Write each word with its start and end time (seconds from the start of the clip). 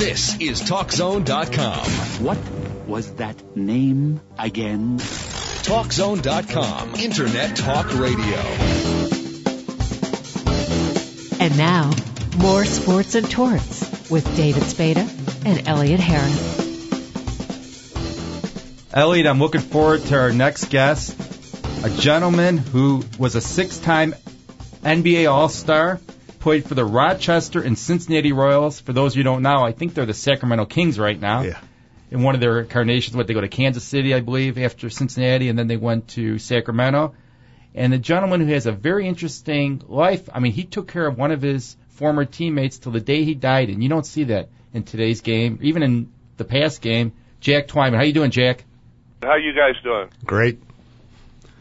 This 0.00 0.40
is 0.40 0.62
TalkZone.com. 0.62 2.24
What 2.24 2.38
was 2.88 3.16
that 3.16 3.54
name 3.54 4.22
again? 4.38 4.96
TalkZone.com. 4.96 6.94
Internet 6.94 7.54
Talk 7.54 7.92
Radio. 7.98 8.38
And 11.38 11.58
now, 11.58 11.90
more 12.38 12.64
sports 12.64 13.14
and 13.14 13.30
torts 13.30 14.10
with 14.10 14.24
David 14.38 14.62
Spada 14.62 15.06
and 15.44 15.68
Elliot 15.68 16.00
Harris. 16.00 16.48
Elliot, 18.94 19.26
I'm 19.26 19.38
looking 19.38 19.60
forward 19.60 20.00
to 20.04 20.18
our 20.18 20.32
next 20.32 20.70
guest, 20.70 21.14
a 21.84 21.90
gentleman 21.90 22.56
who 22.56 23.04
was 23.18 23.34
a 23.34 23.42
six-time 23.42 24.14
NBA 24.82 25.30
All-Star, 25.30 26.00
played 26.40 26.66
for 26.66 26.74
the 26.74 26.84
Rochester 26.84 27.60
and 27.62 27.78
Cincinnati 27.78 28.32
Royals. 28.32 28.80
For 28.80 28.92
those 28.92 29.12
of 29.12 29.18
you 29.18 29.20
who 29.22 29.30
don't 29.30 29.42
know, 29.42 29.62
I 29.62 29.72
think 29.72 29.94
they're 29.94 30.06
the 30.06 30.14
Sacramento 30.14 30.64
Kings 30.66 30.98
right 30.98 31.18
now. 31.18 31.42
Yeah. 31.42 31.60
In 32.10 32.22
one 32.22 32.34
of 32.34 32.40
their 32.40 32.60
incarnations, 32.60 33.16
what 33.16 33.28
they 33.28 33.34
go 33.34 33.40
to 33.40 33.48
Kansas 33.48 33.84
City, 33.84 34.14
I 34.14 34.20
believe, 34.20 34.58
after 34.58 34.90
Cincinnati, 34.90 35.48
and 35.48 35.56
then 35.56 35.68
they 35.68 35.76
went 35.76 36.08
to 36.08 36.38
Sacramento. 36.38 37.14
And 37.72 37.92
the 37.92 37.98
gentleman 37.98 38.40
who 38.40 38.52
has 38.52 38.66
a 38.66 38.72
very 38.72 39.06
interesting 39.06 39.82
life. 39.86 40.28
I 40.34 40.40
mean, 40.40 40.50
he 40.50 40.64
took 40.64 40.88
care 40.88 41.06
of 41.06 41.16
one 41.16 41.30
of 41.30 41.40
his 41.40 41.76
former 41.90 42.24
teammates 42.24 42.78
till 42.78 42.90
the 42.90 43.00
day 43.00 43.22
he 43.22 43.34
died, 43.34 43.68
and 43.68 43.80
you 43.80 43.88
don't 43.88 44.06
see 44.06 44.24
that 44.24 44.48
in 44.72 44.82
today's 44.82 45.20
game, 45.20 45.60
even 45.62 45.84
in 45.84 46.12
the 46.36 46.44
past 46.44 46.80
game. 46.80 47.12
Jack 47.38 47.68
Twyman, 47.68 47.96
how 47.96 48.02
you 48.02 48.12
doing, 48.12 48.32
Jack? 48.32 48.64
How 49.22 49.36
you 49.36 49.52
guys 49.52 49.80
doing? 49.84 50.08
Great. 50.24 50.60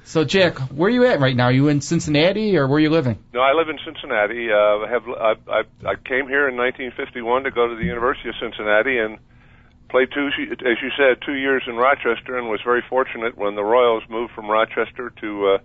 So, 0.10 0.24
Jack, 0.24 0.58
where 0.74 0.88
are 0.88 0.90
you 0.90 1.06
at 1.06 1.20
right 1.20 1.36
now? 1.36 1.46
Are 1.46 1.52
you 1.52 1.68
in 1.68 1.82
Cincinnati, 1.82 2.58
or 2.58 2.66
where 2.66 2.78
are 2.78 2.80
you 2.80 2.90
living? 2.90 3.20
No, 3.32 3.42
I 3.42 3.54
live 3.54 3.70
in 3.70 3.78
Cincinnati. 3.86 4.50
Uh, 4.50 4.58
I 4.58 4.90
have 4.90 5.04
I, 5.08 5.34
I, 5.48 5.60
I 5.86 5.96
came 6.02 6.26
here 6.26 6.50
in 6.50 6.58
1951 6.58 7.44
to 7.44 7.52
go 7.52 7.68
to 7.68 7.76
the 7.76 7.86
University 7.86 8.30
of 8.30 8.36
Cincinnati 8.42 8.98
and 8.98 9.20
played 9.88 10.10
two, 10.12 10.30
as 10.50 10.78
you 10.82 10.90
said, 10.98 11.22
two 11.24 11.36
years 11.36 11.62
in 11.68 11.76
Rochester, 11.76 12.40
and 12.40 12.50
was 12.50 12.60
very 12.66 12.82
fortunate 12.90 13.38
when 13.38 13.54
the 13.54 13.62
Royals 13.64 14.02
moved 14.10 14.34
from 14.34 14.50
Rochester 14.50 15.14
to 15.22 15.46
uh, 15.46 15.58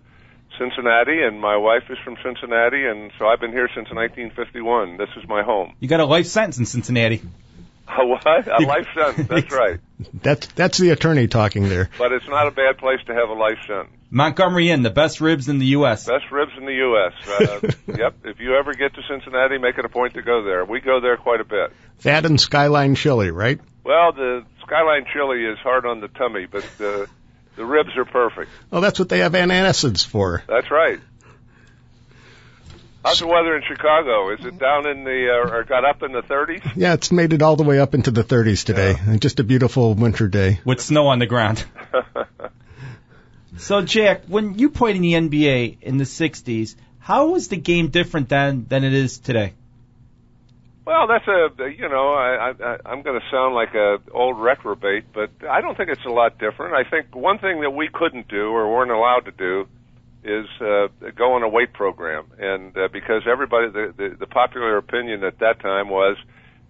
Cincinnati. 0.58 1.23
And 1.23 1.41
my 1.41 1.56
wife 1.56 1.84
is 1.89 1.97
from 2.05 2.17
Cincinnati, 2.23 2.84
and 2.84 3.12
so 3.19 3.25
I've 3.25 3.41
been 3.41 3.53
here 3.53 3.70
since 3.75 3.89
1951. 3.89 4.98
This 4.98 5.08
is 5.17 5.27
my 5.27 5.42
home. 5.42 5.73
You 5.81 5.89
got 5.89 6.01
a 6.01 6.05
life 6.05 6.27
sentence 6.27 6.58
in 6.58 6.67
Cincinnati. 6.67 7.23
A 7.89 8.06
what? 8.06 8.47
A 8.47 8.62
life 8.62 8.89
sentence. 8.95 9.27
That's 9.27 9.53
right. 9.56 9.81
That's 10.23 10.47
that's 10.48 10.79
the 10.79 10.91
attorney 10.91 11.29
talking 11.29 11.69
there. 11.69 11.91
But 11.98 12.12
it's 12.12 12.29
not 12.29 12.47
a 12.47 12.51
bad 12.51 12.79
place 12.79 13.01
to 13.06 13.14
have 13.14 13.29
a 13.31 13.34
life 13.34 13.58
sentence. 13.67 13.97
Montgomery 14.15 14.70
Inn, 14.70 14.83
the 14.83 14.91
best 14.91 15.20
ribs 15.20 15.48
in 15.48 15.59
the 15.59 15.67
U.S. 15.67 16.07
Best 16.07 16.31
ribs 16.31 16.53
in 16.57 16.65
the 16.65 16.73
U.S. 16.73 17.29
Uh, 17.29 17.61
yep. 17.98 18.15
If 18.25 18.39
you 18.39 18.55
ever 18.55 18.73
get 18.73 18.95
to 18.95 19.03
Cincinnati, 19.09 19.59
make 19.59 19.77
it 19.77 19.84
a 19.84 19.89
point 19.89 20.15
to 20.15 20.23
go 20.23 20.45
there. 20.45 20.65
We 20.65 20.81
go 20.81 21.01
there 21.01 21.17
quite 21.17 21.41
a 21.41 21.45
bit. 21.45 21.73
That 22.03 22.25
and 22.25 22.41
Skyline 22.41 22.95
Chili, 22.95 23.33
right? 23.33 23.59
Well, 23.83 24.12
the 24.12 24.45
Skyline 24.65 25.07
chili 25.12 25.45
is 25.45 25.59
hard 25.59 25.85
on 25.85 26.01
the 26.01 26.07
tummy, 26.07 26.47
but 26.47 26.65
the 26.79 27.09
the 27.57 27.65
ribs 27.65 27.97
are 27.97 28.05
perfect. 28.05 28.53
Oh, 28.70 28.81
that's 28.81 29.01
what 29.01 29.09
they 29.09 29.19
have 29.19 29.33
antacids 29.33 30.07
for. 30.07 30.45
That's 30.47 30.70
right. 30.70 31.01
How's 33.05 33.19
the 33.19 33.27
weather 33.27 33.57
in 33.57 33.62
Chicago? 33.67 34.31
Is 34.31 34.45
it 34.47 34.59
down 34.59 34.87
in 34.87 35.03
the 35.03 35.29
uh, 35.29 35.57
or 35.57 35.65
got 35.65 35.85
up 35.85 36.05
in 36.05 36.12
the 36.12 36.23
30s? 36.23 36.73
Yeah, 36.77 36.95
it's 36.95 37.12
made 37.12 37.33
it 37.33 37.42
all 37.42 37.57
the 37.57 37.65
way 37.65 37.79
up 37.81 37.95
into 37.95 38.11
the 38.11 38.25
30s 38.25 38.65
today. 38.65 38.97
Just 39.19 39.41
a 39.41 39.45
beautiful 39.45 39.92
winter 39.95 40.29
day. 40.29 40.61
with 40.65 40.81
snow 40.81 41.09
on 41.09 41.19
the 41.19 41.27
ground. 41.27 41.65
so, 43.57 43.83
Jack, 43.83 44.25
when 44.27 44.59
you 44.59 44.71
played 44.71 44.97
in 44.97 45.03
the 45.03 45.13
NBA 45.13 45.83
in 45.83 45.99
the 45.99 46.05
'60s, 46.05 46.77
how 46.99 47.31
was 47.31 47.49
the 47.49 47.57
game 47.57 47.89
different 47.89 48.29
then 48.29 48.67
than 48.69 48.85
it 48.85 48.95
is 48.95 49.19
today? 49.19 49.53
Well, 50.87 51.07
that's 51.07 51.27
a 51.27 51.71
you 51.71 51.89
know 51.89 52.13
I, 52.13 52.51
I 52.51 52.77
I'm 52.85 53.03
going 53.03 53.19
to 53.19 53.27
sound 53.31 53.55
like 53.55 53.75
a 53.75 53.99
old 54.13 54.39
reprobate, 54.39 55.13
but 55.15 55.31
I 55.49 55.63
don't 55.63 55.77
think 55.77 55.89
it's 55.89 56.05
a 56.05 56.11
lot 56.11 56.39
different. 56.39 56.75
I 56.75 56.89
think 56.89 57.15
one 57.15 57.39
thing 57.39 57.63
that 57.63 57.71
we 57.71 57.89
couldn't 57.93 58.29
do 58.29 58.49
or 58.49 58.71
weren't 58.71 58.91
allowed 58.91 59.25
to 59.25 59.33
do 59.33 59.67
is 60.25 60.47
uh, 60.61 60.89
go 61.17 61.35
on 61.35 61.43
a 61.43 61.48
weight 61.48 61.73
program, 61.73 62.27
and 62.39 62.77
uh, 62.77 62.89
because 62.93 63.23
everybody 63.31 63.70
the, 63.70 63.95
the 63.97 64.17
the 64.20 64.27
popular 64.27 64.77
opinion 64.77 65.25
at 65.25 65.39
that 65.39 65.61
time 65.61 65.89
was 65.89 66.19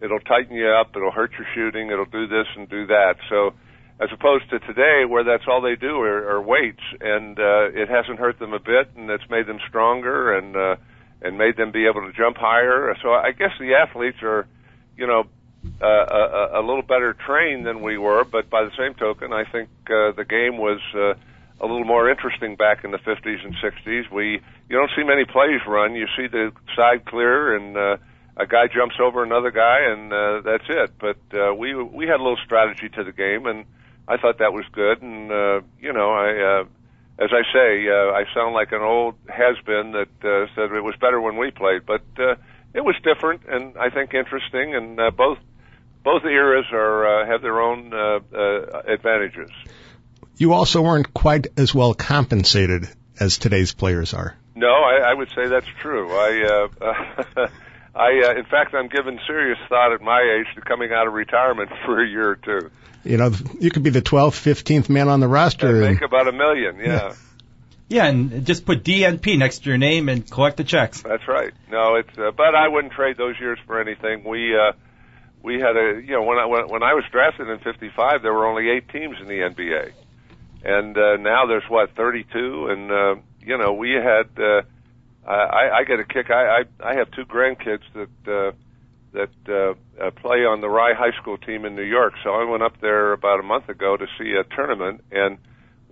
it'll 0.01 0.21
tighten 0.21 0.57
you 0.57 0.69
up, 0.69 0.95
it'll 0.95 1.11
hurt 1.11 1.33
your 1.33 1.47
shooting, 1.55 1.91
it'll 1.91 2.05
do 2.05 2.29
this 2.29 2.47
and 2.57 2.69
do 2.69 2.87
that. 2.87 3.17
So 3.29 3.55
as 4.01 4.09
opposed 4.13 4.49
to 4.51 4.59
today 4.61 5.05
where 5.05 5.25
that's 5.25 5.45
all 5.47 5.61
they 5.61 5.77
do 5.77 6.01
are, 6.01 6.37
are 6.37 6.43
weights 6.43 6.83
and 7.01 7.39
uh, 7.39 7.71
it 7.73 7.89
hasn't 7.89 8.19
hurt 8.19 8.39
them 8.39 8.53
a 8.53 8.59
bit 8.59 8.91
and 8.97 9.09
it's 9.11 9.29
made 9.31 9.47
them 9.47 9.59
stronger 9.69 10.37
and 10.37 10.57
uh, 10.57 10.77
and 11.23 11.39
made 11.39 11.57
them 11.57 11.71
be 11.71 11.87
able 11.87 12.03
to 12.03 12.13
jump 12.13 12.37
higher. 12.37 12.95
So 13.03 13.11
I 13.11 13.33
guess 13.33 13.53
the 13.59 13.75
athletes 13.75 14.19
are, 14.23 14.47
you 14.97 15.07
know, 15.07 15.25
uh, 15.81 15.87
a, 15.87 16.61
a 16.61 16.63
little 16.63 16.83
better 16.83 17.15
trained 17.15 17.67
than 17.67 17.81
we 17.83 17.97
were, 17.97 18.25
but 18.25 18.51
by 18.51 18.65
the 18.65 18.73
same 18.77 18.93
token, 18.95 19.33
I 19.33 19.45
think 19.45 19.71
uh, 19.87 20.13
the 20.13 20.27
game 20.29 20.59
was 20.59 20.81
uh, 20.95 21.15
a 21.61 21.67
little 21.67 21.85
more 21.85 22.11
interesting 22.11 22.57
back 22.57 22.85
in 22.85 22.91
the 22.91 22.99
50s 22.99 23.43
and 23.43 23.55
60s. 23.57 24.11
We 24.11 24.43
you 24.69 24.77
don't 24.77 24.91
see 24.97 25.03
many 25.03 25.25
plays 25.25 25.61
run. 25.67 25.95
You 25.95 26.07
see 26.17 26.27
the 26.27 26.53
side 26.77 27.07
clear 27.07 27.57
and 27.57 27.77
uh, 27.77 27.97
a 28.37 28.47
guy 28.47 28.67
jumps 28.67 28.97
over 29.01 29.23
another 29.23 29.51
guy, 29.51 29.79
and 29.91 30.13
uh, 30.13 30.41
that's 30.43 30.65
it. 30.69 30.93
But 30.99 31.19
uh, 31.33 31.55
we 31.55 31.75
we 31.75 32.07
had 32.07 32.21
a 32.21 32.23
little 32.23 32.39
strategy 32.45 32.89
to 32.91 33.05
the 33.05 33.13
game, 33.13 33.47
and 33.47 33.65
I 34.07 34.17
thought 34.17 34.39
that 34.39 34.53
was 34.53 34.65
good. 34.73 35.03
And 35.03 35.31
uh, 35.31 35.61
you 35.81 35.93
know, 35.93 36.13
I 36.13 36.61
uh, 36.61 36.65
as 37.19 37.31
I 37.33 37.43
say, 37.53 37.89
uh, 37.89 38.13
I 38.13 38.25
sound 38.35 38.55
like 38.55 38.73
an 38.73 38.83
old 38.83 39.15
has-been 39.29 39.93
that 39.93 40.25
uh, 40.25 40.47
said 40.55 40.73
it 40.73 40.83
was 40.83 40.97
better 41.01 41.21
when 41.21 41.37
we 41.37 41.51
played, 41.51 41.87
but 41.87 42.03
uh, 42.19 42.35
it 42.75 42.85
was 42.85 42.97
different 43.03 43.43
and 43.49 43.77
I 43.79 43.91
think 43.91 44.15
interesting. 44.15 44.75
And 44.75 45.01
uh, 45.01 45.11
both 45.11 45.39
both 46.03 46.25
eras 46.25 46.67
are 46.73 47.23
uh, 47.23 47.27
have 47.27 47.43
their 47.43 47.61
own 47.61 47.93
uh, 47.93 48.21
uh, 48.33 48.83
advantages. 48.87 49.51
You 50.37 50.53
also 50.53 50.83
weren't 50.83 51.15
quite 51.15 51.47
as 51.57 51.75
well 51.75 51.95
compensated 51.95 52.89
as 53.19 53.39
today's 53.39 53.73
players 53.73 54.13
are. 54.13 54.37
No, 54.57 54.69
I, 54.69 55.11
I 55.11 55.15
would 55.15 55.31
say 55.31 55.47
that's 55.47 55.67
true. 55.81 56.11
I, 56.11 56.69
uh, 56.81 57.49
I, 57.95 58.23
uh, 58.27 58.39
in 58.39 58.45
fact, 58.45 58.75
I'm 58.75 58.89
giving 58.89 59.21
serious 59.27 59.59
thought 59.69 59.93
at 59.93 60.01
my 60.01 60.21
age 60.21 60.53
to 60.57 60.61
coming 60.61 60.93
out 60.93 61.07
of 61.07 61.13
retirement 61.13 61.71
for 61.85 62.03
a 62.03 62.09
year 62.09 62.31
or 62.31 62.37
two. 62.37 62.71
You 63.05 63.19
know, 63.19 63.33
you 63.61 63.71
could 63.71 63.83
be 63.83 63.91
the 63.91 64.03
12th, 64.03 64.41
15th 64.41 64.89
man 64.89 65.09
on 65.09 65.21
the 65.21 65.29
roster. 65.29 65.69
And 65.69 65.85
and- 65.85 65.95
make 65.95 66.03
about 66.03 66.27
a 66.27 66.33
million, 66.33 66.79
yeah. 66.81 67.15
Yeah, 67.89 68.07
and 68.07 68.47
just 68.47 68.65
put 68.65 68.83
DNP 68.83 69.39
next 69.39 69.61
to 69.61 69.69
your 69.69 69.79
name 69.79 70.09
and 70.09 70.29
collect 70.29 70.57
the 70.57 70.65
checks. 70.65 71.03
That's 71.03 71.29
right. 71.29 71.53
No, 71.71 71.97
it's 71.97 72.19
uh, 72.19 72.31
but 72.31 72.55
I 72.55 72.69
wouldn't 72.69 72.95
trade 72.95 73.19
those 73.19 73.39
years 73.39 73.59
for 73.67 73.79
anything. 73.79 74.25
We 74.25 74.57
uh 74.57 74.73
we 75.43 75.61
had 75.61 75.77
a 75.77 76.01
you 76.03 76.13
know 76.13 76.23
when 76.23 76.39
I 76.39 76.47
when, 76.47 76.69
when 76.69 76.83
I 76.83 76.95
was 76.95 77.05
drafted 77.13 77.49
in 77.49 77.59
55 77.59 78.23
there 78.23 78.33
were 78.33 78.47
only 78.47 78.71
8 78.71 78.89
teams 78.89 79.17
in 79.21 79.29
the 79.29 79.35
NBA. 79.35 79.93
And 80.65 80.97
uh 80.97 81.17
now 81.19 81.45
there's 81.47 81.69
what 81.69 81.95
32 81.95 82.69
and 82.71 82.91
uh 82.91 83.15
you 83.43 83.59
know 83.59 83.75
we 83.75 83.91
had 83.91 84.43
uh 84.43 84.63
I 85.31 85.79
I 85.79 85.85
get 85.85 86.01
a 86.01 86.05
kick 86.05 86.31
I 86.31 86.61
I 86.61 86.91
I 86.91 86.95
have 86.97 87.11
two 87.11 87.25
grandkids 87.25 87.83
that 87.95 88.11
uh 88.27 88.53
that 89.13 89.31
uh, 89.49 90.05
uh 90.05 90.11
play 90.11 90.45
on 90.45 90.61
the 90.61 90.69
Rye 90.69 90.95
High 90.95 91.17
School 91.21 91.39
team 91.39 91.65
in 91.65 91.77
New 91.77 91.83
York. 91.83 92.15
So 92.23 92.31
I 92.31 92.45
went 92.45 92.63
up 92.63 92.81
there 92.81 93.13
about 93.13 93.41
a 93.41 93.45
month 93.45 93.69
ago 93.69 93.97
to 93.97 94.07
see 94.19 94.33
a 94.33 94.45
tournament 94.55 95.03
and 95.11 95.39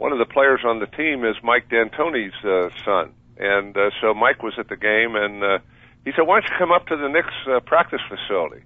one 0.03 0.13
of 0.13 0.19
the 0.19 0.27
players 0.27 0.63
on 0.65 0.81
the 0.81 0.87
team 0.87 1.25
is 1.25 1.37
Mike 1.45 1.69
D'Antoni's 1.69 2.35
uh, 2.45 2.71
son, 2.85 3.13
and 3.39 3.77
uh, 3.77 3.91
so 4.01 4.13
Mike 4.15 4.43
was 4.43 4.55
at 4.59 4.69
the 4.69 4.77
game, 4.77 5.15
and 5.15 5.43
uh, 5.45 5.59
he 6.05 6.11
said, 6.11 6.23
"Why 6.23 6.41
don't 6.41 6.51
you 6.51 6.57
come 6.59 6.73
up 6.73 6.87
to 6.89 6.97
the 6.97 7.09
Knicks 7.09 7.35
uh, 7.47 7.61
practice 7.61 8.01
facility?" 8.09 8.65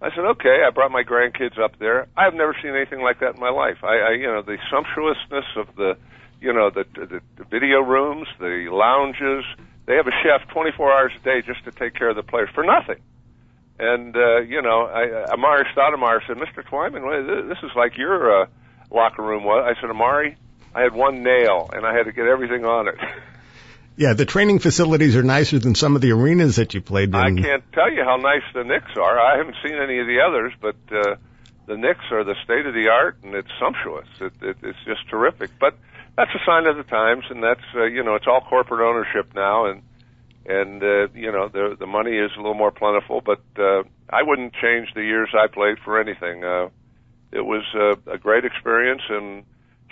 I 0.00 0.10
said, 0.10 0.24
"Okay." 0.38 0.62
I 0.64 0.70
brought 0.70 0.92
my 0.92 1.02
grandkids 1.02 1.58
up 1.58 1.78
there. 1.80 2.06
I've 2.16 2.34
never 2.34 2.54
seen 2.62 2.74
anything 2.76 3.00
like 3.00 3.18
that 3.18 3.34
in 3.34 3.40
my 3.40 3.50
life. 3.50 3.78
I, 3.82 3.96
I 3.98 4.10
you 4.12 4.26
know, 4.26 4.42
the 4.42 4.58
sumptuousness 4.70 5.46
of 5.56 5.74
the, 5.74 5.96
you 6.40 6.52
know, 6.52 6.70
the, 6.70 6.84
the, 6.94 7.20
the 7.36 7.44
video 7.50 7.80
rooms, 7.80 8.28
the 8.38 8.68
lounges. 8.70 9.44
They 9.86 9.94
have 9.94 10.06
a 10.06 10.12
chef 10.22 10.48
24 10.48 10.92
hours 10.92 11.12
a 11.16 11.24
day 11.24 11.42
just 11.42 11.64
to 11.64 11.70
take 11.70 11.94
care 11.94 12.10
of 12.10 12.16
the 12.16 12.22
players 12.22 12.50
for 12.54 12.64
nothing. 12.64 13.02
And 13.78 14.16
uh, 14.16 14.40
you 14.40 14.62
know, 14.62 14.86
I, 14.86 15.34
Amar'e 15.34 15.64
Stoudemire 15.74 16.20
said, 16.26 16.36
"Mr. 16.38 16.64
Twyman, 16.64 17.48
this 17.48 17.58
is 17.62 17.70
like 17.76 17.96
your 17.96 18.42
uh, 18.42 18.46
locker 18.90 19.22
room 19.22 19.44
was." 19.44 19.74
I 19.76 19.80
said, 19.80 19.90
"Amari." 19.90 20.36
I 20.74 20.82
had 20.82 20.92
one 20.92 21.22
nail 21.22 21.70
and 21.72 21.86
I 21.86 21.94
had 21.94 22.04
to 22.04 22.12
get 22.12 22.26
everything 22.26 22.66
on 22.66 22.88
it. 22.88 22.96
Yeah, 23.98 24.12
the 24.12 24.26
training 24.26 24.58
facilities 24.58 25.16
are 25.16 25.22
nicer 25.22 25.58
than 25.58 25.74
some 25.74 25.96
of 25.96 26.02
the 26.02 26.12
arenas 26.12 26.56
that 26.56 26.74
you 26.74 26.82
played 26.82 27.08
in. 27.08 27.14
I 27.14 27.32
can't 27.32 27.64
tell 27.72 27.90
you 27.90 28.04
how 28.04 28.16
nice 28.16 28.42
the 28.52 28.62
Knicks 28.62 28.94
are. 28.94 29.18
I 29.18 29.38
haven't 29.38 29.56
seen 29.64 29.74
any 29.74 29.98
of 30.00 30.06
the 30.06 30.20
others, 30.20 30.52
but 30.60 30.76
uh, 30.92 31.16
the 31.66 31.76
Knicks 31.76 32.04
are 32.10 32.24
the 32.24 32.36
state 32.44 32.66
of 32.66 32.74
the 32.74 32.88
art 32.88 33.18
and 33.22 33.34
it's 33.34 33.50
sumptuous. 33.60 34.08
It, 34.20 34.32
it, 34.40 34.56
it's 34.62 34.78
just 34.86 35.08
terrific. 35.08 35.50
But 35.58 35.76
that's 36.16 36.30
a 36.34 36.44
sign 36.46 36.66
of 36.66 36.76
the 36.76 36.82
times, 36.82 37.24
and 37.30 37.42
that's 37.42 37.64
uh, 37.74 37.84
you 37.84 38.02
know 38.02 38.14
it's 38.14 38.26
all 38.26 38.40
corporate 38.40 38.80
ownership 38.80 39.34
now, 39.34 39.66
and 39.66 39.82
and 40.46 40.82
uh, 40.82 41.08
you 41.14 41.30
know 41.30 41.48
the 41.48 41.76
the 41.78 41.86
money 41.86 42.16
is 42.16 42.30
a 42.34 42.38
little 42.38 42.54
more 42.54 42.70
plentiful. 42.70 43.20
But 43.20 43.42
uh, 43.58 43.82
I 44.08 44.22
wouldn't 44.22 44.54
change 44.54 44.88
the 44.94 45.02
years 45.02 45.28
I 45.34 45.46
played 45.46 45.78
for 45.84 46.00
anything. 46.00 46.42
Uh, 46.42 46.68
it 47.32 47.44
was 47.44 47.64
uh, 47.74 48.10
a 48.10 48.18
great 48.18 48.44
experience 48.44 49.02
and 49.08 49.44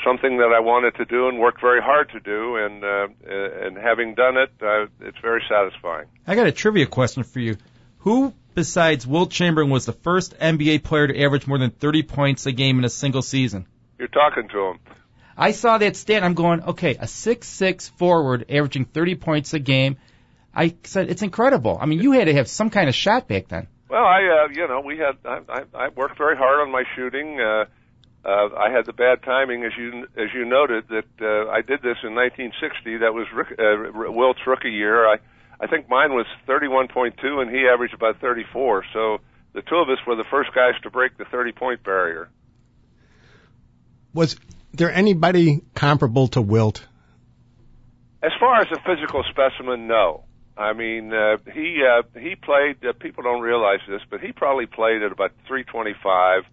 something 0.03 0.39
that 0.39 0.53
I 0.55 0.61
wanted 0.61 0.95
to 0.97 1.05
do 1.05 1.29
and 1.29 1.39
worked 1.39 1.61
very 1.61 1.83
hard 1.83 2.11
to 2.11 2.21
do, 2.21 2.57
and 2.57 2.83
uh, 2.83 3.09
and 3.27 3.77
having 3.77 4.15
done 4.15 4.37
it, 4.37 4.51
uh, 4.63 4.87
it's 5.01 5.19
very 5.21 5.43
satisfying. 5.49 6.07
I 6.27 6.35
got 6.35 6.47
a 6.47 6.53
trivia 6.53 6.87
question 6.87 7.23
for 7.23 7.41
you. 7.41 7.57
Who 7.99 8.33
besides 8.55 9.07
Wilt 9.07 9.31
Chamberlain 9.31 9.71
was 9.71 9.87
the 9.87 9.93
first 9.93 10.39
NBA 10.39 10.85
player 10.85 11.07
to 11.07 11.23
average 11.23 11.47
more 11.47 11.59
than 11.59 11.71
30 11.71 12.03
points 12.05 12.47
a 12.47 12.53
game 12.53 12.79
in 12.79 12.85
a 12.85 12.89
single 12.89 13.23
season? 13.23 13.67
You're 13.99 14.09
talking 14.09 14.49
to 14.49 14.59
him. 14.69 14.79
I 15.37 15.51
saw 15.51 15.79
that 15.79 15.97
stat. 15.97 16.23
I'm 16.23 16.35
going, 16.35 16.63
okay, 16.63 16.97
a 16.99 17.07
six-six 17.07 17.89
forward 17.89 18.47
averaging 18.49 18.85
30 18.85 19.17
points 19.17 19.53
a 19.55 19.59
game. 19.59 19.97
I 20.55 20.77
said 20.85 21.11
it's 21.11 21.23
incredible. 21.23 21.77
I 21.81 21.87
mean, 21.87 22.01
you 22.01 22.13
had 22.13 22.27
to 22.27 22.35
have 22.35 22.49
some 22.49 22.71
kind 22.71 22.89
of 22.89 22.95
shot 22.95 23.27
back 23.27 23.49
then. 23.49 23.67
Well, 23.89 24.05
I, 24.05 24.45
uh, 24.45 24.49
you 24.53 24.67
know, 24.69 24.81
we 24.81 24.99
had 24.99 25.17
I, 25.25 25.41
I, 25.49 25.87
I 25.87 25.89
worked 25.89 26.17
very 26.17 26.37
hard 26.37 26.61
on 26.61 26.71
my 26.71 26.85
shooting. 26.95 27.41
Uh, 27.41 27.65
uh, 28.25 28.49
I 28.57 28.71
had 28.71 28.87
the 28.87 28.93
bad 28.93 29.23
timing, 29.23 29.65
as 29.65 29.73
you 29.77 30.07
as 30.17 30.29
you 30.33 30.45
noted, 30.45 30.89
that 30.89 31.05
uh, 31.21 31.51
I 31.51 31.61
did 31.61 31.83
this 31.83 31.99
in 32.03 32.15
1960. 32.15 32.99
That 32.99 33.13
was 33.13 33.27
Rick, 33.35 33.59
uh, 33.59 34.13
Wilt's 34.13 34.41
rookie 34.47 34.71
year. 34.71 35.07
I 35.07 35.19
I 35.65 35.67
think 35.67 35.89
mine 35.89 36.13
was 36.13 36.27
31.2, 36.47 37.41
and 37.41 37.51
he 37.51 37.67
averaged 37.67 37.95
about 37.95 38.21
34. 38.21 38.85
So 38.93 39.19
the 39.55 39.63
two 39.63 39.77
of 39.77 39.89
us 39.89 39.97
were 40.07 40.15
the 40.15 40.25
first 40.31 40.55
guys 40.55 40.75
to 40.83 40.91
break 40.91 41.17
the 41.17 41.25
30 41.25 41.53
point 41.53 41.83
barrier. 41.83 42.29
Was 44.13 44.37
there 44.75 44.93
anybody 44.93 45.63
comparable 45.75 46.29
to 46.29 46.43
Wilt? 46.43 46.87
As 48.23 48.33
far 48.39 48.61
as 48.61 48.67
a 48.73 48.81
physical 48.83 49.25
specimen, 49.31 49.87
no. 49.87 50.25
I 50.57 50.75
mean, 50.75 51.13
uh, 51.15 51.39
he 51.53 51.83
uh, 51.83 52.03
he 52.19 52.37
played. 52.37 52.85
Uh, 52.85 52.93
people 52.93 53.25
don't 53.25 53.41
realize 53.41 53.81
this, 53.89 54.03
but 54.09 54.21
he 54.21 54.33
probably 54.33 54.67
played 54.67 55.03
at 55.03 55.13
about 55.13 55.33
325. 55.49 56.45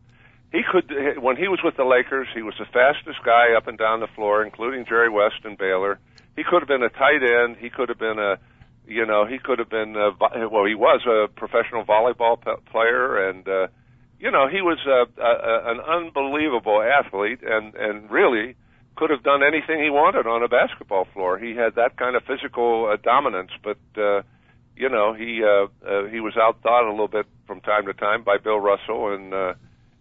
He 0.53 0.61
could 0.63 1.21
when 1.21 1.35
he 1.35 1.49
was 1.49 1.59
with 1.63 1.75
the 1.75 1.83
Lakers. 1.83 2.27
He 2.33 2.41
was 2.41 2.55
the 2.57 2.65
fastest 2.65 3.19
guy 3.25 3.55
up 3.55 3.67
and 3.67 3.77
down 3.77 3.99
the 3.99 4.07
floor, 4.07 4.43
including 4.43 4.85
Jerry 4.85 5.09
West 5.09 5.43
and 5.43 5.57
Baylor. 5.57 5.99
He 6.35 6.43
could 6.43 6.61
have 6.61 6.67
been 6.67 6.81
a 6.81 6.89
tight 6.89 7.21
end. 7.21 7.57
He 7.57 7.69
could 7.69 7.89
have 7.89 7.99
been 7.99 8.17
a, 8.17 8.39
you 8.87 9.05
know, 9.05 9.25
he 9.25 9.37
could 9.37 9.59
have 9.59 9.69
been 9.69 9.95
a, 9.95 10.11
well. 10.49 10.65
He 10.65 10.75
was 10.75 11.01
a 11.05 11.27
professional 11.27 11.85
volleyball 11.85 12.41
p- 12.43 12.61
player, 12.71 13.29
and 13.29 13.47
uh, 13.47 13.67
you 14.19 14.31
know, 14.31 14.47
he 14.47 14.61
was 14.61 14.79
a, 14.85 15.05
a, 15.21 15.71
an 15.71 15.79
unbelievable 15.79 16.81
athlete, 16.81 17.39
and 17.43 17.75
and 17.75 18.09
really 18.09 18.55
could 18.95 19.09
have 19.09 19.23
done 19.23 19.41
anything 19.43 19.81
he 19.81 19.89
wanted 19.89 20.27
on 20.27 20.43
a 20.43 20.47
basketball 20.47 21.07
floor. 21.13 21.37
He 21.37 21.55
had 21.55 21.75
that 21.75 21.97
kind 21.97 22.15
of 22.15 22.23
physical 22.23 22.89
uh, 22.91 22.97
dominance, 22.97 23.51
but 23.63 23.79
uh, 23.97 24.21
you 24.75 24.89
know 24.89 25.13
he 25.13 25.41
uh, 25.43 25.67
uh, 25.87 26.05
he 26.05 26.19
was 26.19 26.33
outthought 26.35 26.87
a 26.87 26.91
little 26.91 27.07
bit 27.07 27.25
from 27.47 27.61
time 27.61 27.85
to 27.85 27.93
time 27.93 28.23
by 28.23 28.37
Bill 28.37 28.59
Russell, 28.59 29.13
and 29.13 29.33
uh, 29.33 29.53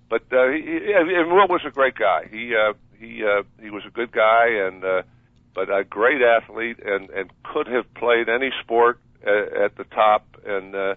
but 0.08 0.22
uh, 0.32 0.48
he, 0.48 0.92
and 0.94 1.30
Will 1.30 1.48
was 1.48 1.62
a 1.66 1.70
great 1.70 1.94
guy. 1.94 2.26
He 2.30 2.54
uh, 2.54 2.72
he 2.98 3.24
uh, 3.24 3.42
he 3.60 3.70
was 3.70 3.84
a 3.86 3.90
good 3.90 4.12
guy, 4.12 4.48
and 4.66 4.84
uh, 4.84 5.02
but 5.54 5.70
a 5.70 5.84
great 5.84 6.22
athlete, 6.22 6.78
and 6.84 7.10
and 7.10 7.30
could 7.42 7.66
have 7.66 7.92
played 7.94 8.28
any 8.28 8.50
sport 8.62 9.00
at, 9.22 9.56
at 9.64 9.76
the 9.76 9.84
top, 9.84 10.24
and 10.46 10.74
uh, 10.74 10.94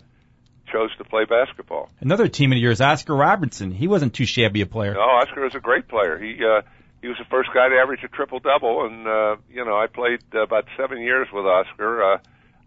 chose 0.72 0.96
to 0.98 1.04
play 1.04 1.26
basketball. 1.26 1.90
Another 2.00 2.28
teammate 2.28 2.58
of 2.58 2.64
yours, 2.64 2.82
Oscar 2.82 3.16
Robertson. 3.16 3.72
He 3.72 3.88
wasn't 3.88 4.14
too 4.14 4.26
shabby 4.26 4.62
a 4.62 4.66
player. 4.66 4.94
No, 4.94 5.02
Oscar 5.02 5.42
was 5.42 5.56
a 5.56 5.60
great 5.60 5.88
player. 5.88 6.18
He 6.18 6.38
uh, 6.44 6.62
he 7.02 7.08
was 7.08 7.18
the 7.18 7.26
first 7.30 7.50
guy 7.54 7.70
to 7.70 7.76
average 7.76 8.04
a 8.04 8.08
triple 8.08 8.40
double, 8.40 8.86
and 8.86 9.08
uh, 9.08 9.36
you 9.50 9.64
know 9.66 9.78
I 9.78 9.88
played 9.88 10.22
uh, 10.34 10.42
about 10.42 10.66
seven 10.78 11.02
years 11.02 11.28
with 11.32 11.46
Oscar. 11.46 12.14
Uh, 12.14 12.18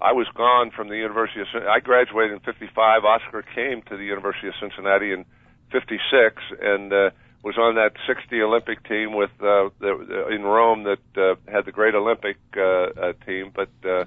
I 0.00 0.12
was 0.12 0.26
gone 0.34 0.70
from 0.70 0.88
the 0.88 0.96
University 0.96 1.40
of 1.40 1.46
I 1.66 1.80
graduated 1.80 2.32
in 2.32 2.40
'55. 2.40 3.04
Oscar 3.04 3.42
came 3.54 3.82
to 3.82 3.96
the 3.96 4.04
University 4.04 4.48
of 4.48 4.54
Cincinnati 4.60 5.12
in 5.12 5.24
'56 5.72 6.42
and 6.60 6.92
uh, 6.92 7.10
was 7.46 7.56
on 7.58 7.76
that 7.76 7.92
60 8.08 8.42
Olympic 8.42 8.82
team 8.88 9.14
with 9.14 9.30
uh, 9.40 9.70
the, 9.78 10.26
in 10.34 10.42
Rome 10.42 10.82
that 10.82 10.98
uh, 11.16 11.36
had 11.48 11.64
the 11.64 11.70
great 11.70 11.94
Olympic 11.94 12.38
uh, 12.56 12.60
uh, 12.60 13.12
team. 13.24 13.52
But 13.54 13.70
uh, 13.88 14.06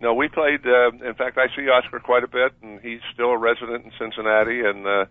no, 0.00 0.14
we 0.14 0.26
played. 0.26 0.66
Uh, 0.66 0.90
in 0.90 1.14
fact, 1.14 1.38
I 1.38 1.46
see 1.54 1.68
Oscar 1.68 2.00
quite 2.00 2.24
a 2.24 2.28
bit, 2.28 2.52
and 2.60 2.80
he's 2.80 2.98
still 3.14 3.30
a 3.30 3.38
resident 3.38 3.86
in 3.86 3.92
Cincinnati 3.98 4.60
and. 4.60 4.86
Uh, 4.86 5.04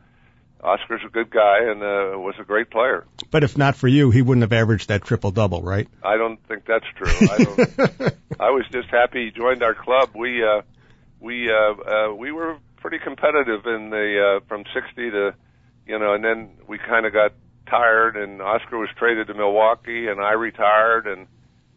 Oscar's 0.64 1.02
a 1.04 1.10
good 1.10 1.32
guy 1.32 1.58
and 1.64 1.82
uh, 1.82 2.20
was 2.20 2.36
a 2.40 2.44
great 2.44 2.70
player. 2.70 3.08
But 3.32 3.44
if 3.44 3.58
not 3.58 3.76
for 3.76 3.88
you, 3.88 4.12
he 4.12 4.22
wouldn't 4.22 4.44
have 4.44 4.54
averaged 4.54 4.90
that 4.90 5.02
triple 5.04 5.32
double, 5.32 5.64
right? 5.64 5.88
I 6.04 6.18
don't 6.18 6.38
think 6.48 6.66
that's 6.68 6.86
true. 6.96 7.08
I, 7.08 7.38
don't, 7.44 8.16
I 8.40 8.52
was 8.52 8.66
just 8.72 8.88
happy 8.90 9.26
he 9.26 9.32
joined 9.32 9.64
our 9.64 9.74
club. 9.74 10.12
We 10.14 10.44
uh, 10.44 10.62
we 11.20 11.50
uh, 11.52 12.12
uh, 12.12 12.14
we 12.14 12.32
were 12.32 12.60
pretty 12.78 13.00
competitive 13.00 13.66
in 13.66 13.90
the 13.90 14.38
uh, 14.38 14.46
from 14.48 14.64
60 14.72 15.10
to 15.10 15.34
you 15.88 16.00
know, 16.00 16.14
and 16.14 16.24
then 16.24 16.52
we 16.68 16.78
kind 16.78 17.08
of 17.08 17.14
got 17.14 17.34
tired, 17.72 18.16
and 18.16 18.42
Oscar 18.42 18.78
was 18.78 18.90
traded 18.98 19.28
to 19.28 19.34
Milwaukee, 19.34 20.08
and 20.08 20.22
I 20.22 20.34
retired, 20.34 21.08
and 21.08 21.26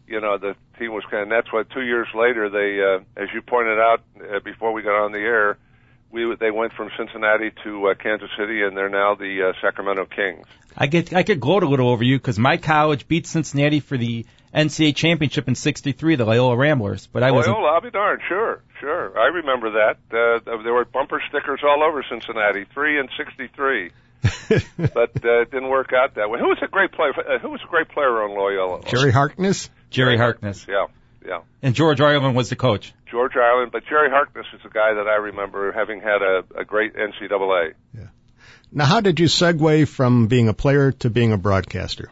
you 0.07 0.21
know 0.21 0.37
the 0.37 0.55
team 0.79 0.93
was 0.93 1.05
kind. 1.11 1.23
of 1.23 1.29
That's 1.31 1.51
why 1.51 1.63
two 1.63 1.83
years 1.83 2.09
later 2.15 2.51
they, 2.51 2.83
uh, 2.83 3.23
as 3.23 3.29
you 3.33 3.41
pointed 3.41 3.79
out 3.79 4.03
uh, 4.21 4.41
before 4.41 4.73
we 4.73 4.83
got 4.83 5.03
on 5.05 5.13
the 5.13 5.21
air 5.21 5.57
we 6.15 6.35
they 6.37 6.51
went 6.51 6.73
from 6.73 6.91
Cincinnati 6.97 7.51
to 7.65 7.89
uh, 7.89 7.95
Kansas 7.95 8.31
City, 8.39 8.63
and 8.63 8.77
they're 8.77 8.89
now 8.89 9.17
the 9.17 9.51
uh, 9.51 9.53
Sacramento 9.61 10.07
Kings. 10.07 10.47
I 10.77 10.87
get 10.87 11.13
I 11.13 11.25
could 11.25 11.41
gloat 11.41 11.65
a 11.65 11.69
little 11.69 11.91
over 11.91 12.05
you 12.05 12.17
because 12.17 12.39
my 12.39 12.57
college 12.57 13.07
beat 13.07 13.27
Cincinnati 13.27 13.81
for 13.81 13.99
the 13.99 14.25
NCAA 14.55 14.95
championship 14.95 15.49
in 15.49 15.57
'63, 15.57 16.15
the 16.15 16.25
Loyola 16.25 16.57
Ramblers. 16.57 17.09
But 17.09 17.25
I 17.25 17.33
was 17.33 17.47
Loyola, 17.47 17.73
I'll 17.73 17.81
be 17.81 17.91
darned, 17.91 18.23
sure, 18.27 18.63
sure, 18.81 19.19
I 19.19 19.27
remember 19.27 19.73
that. 19.73 19.97
Uh, 20.11 20.63
there 20.63 20.73
were 20.73 20.85
bumper 20.85 21.21
stickers 21.29 21.61
all 21.65 21.83
over 21.83 22.05
Cincinnati, 22.09 22.65
three 22.73 22.99
and 22.99 23.11
'63. 23.17 23.91
but 24.79 25.25
uh, 25.25 25.43
it 25.43 25.51
didn't 25.51 25.69
work 25.69 25.93
out 25.93 26.15
that 26.15 26.31
way. 26.31 26.39
Who 26.39 26.49
was 26.49 26.59
a 26.63 26.69
great 26.69 26.93
player? 26.93 27.13
Uh, 27.17 27.39
who 27.39 27.51
was 27.51 27.61
a 27.63 27.69
great 27.69 27.89
player 27.89 28.23
on 28.23 28.31
Loyola? 28.31 28.83
Jerry 28.85 29.13
Harkness. 29.13 29.69
Jerry 29.91 30.17
Harkness. 30.17 30.67
Yeah, 30.69 30.87
yeah. 31.25 31.43
And 31.63 31.75
George 31.75 32.01
Ireland 32.01 32.35
was 32.35 32.49
the 32.49 32.57
coach. 32.57 32.95
George 33.11 33.37
Ireland, 33.37 33.71
but 33.73 33.85
Jerry 33.87 34.11
Harkness 34.11 34.47
is 34.55 34.61
a 34.65 34.71
guy 34.71 34.95
that 34.95 35.07
I 35.07 35.17
remember 35.17 35.73
having 35.73 36.01
had 36.01 36.23
a, 36.23 36.45
a 36.61 36.65
great 36.65 36.95
NCAA. 36.95 37.75
Yeah. 37.97 38.07
Now, 38.73 38.87
how 38.87 39.01
did 39.01 39.21
you 39.21 39.27
segue 39.27 39.87
from 39.89 40.27
being 40.27 40.49
a 40.49 40.55
player 40.55 40.93
to 40.93 41.11
being 41.11 41.33
a 41.33 41.39
broadcaster? 41.39 42.11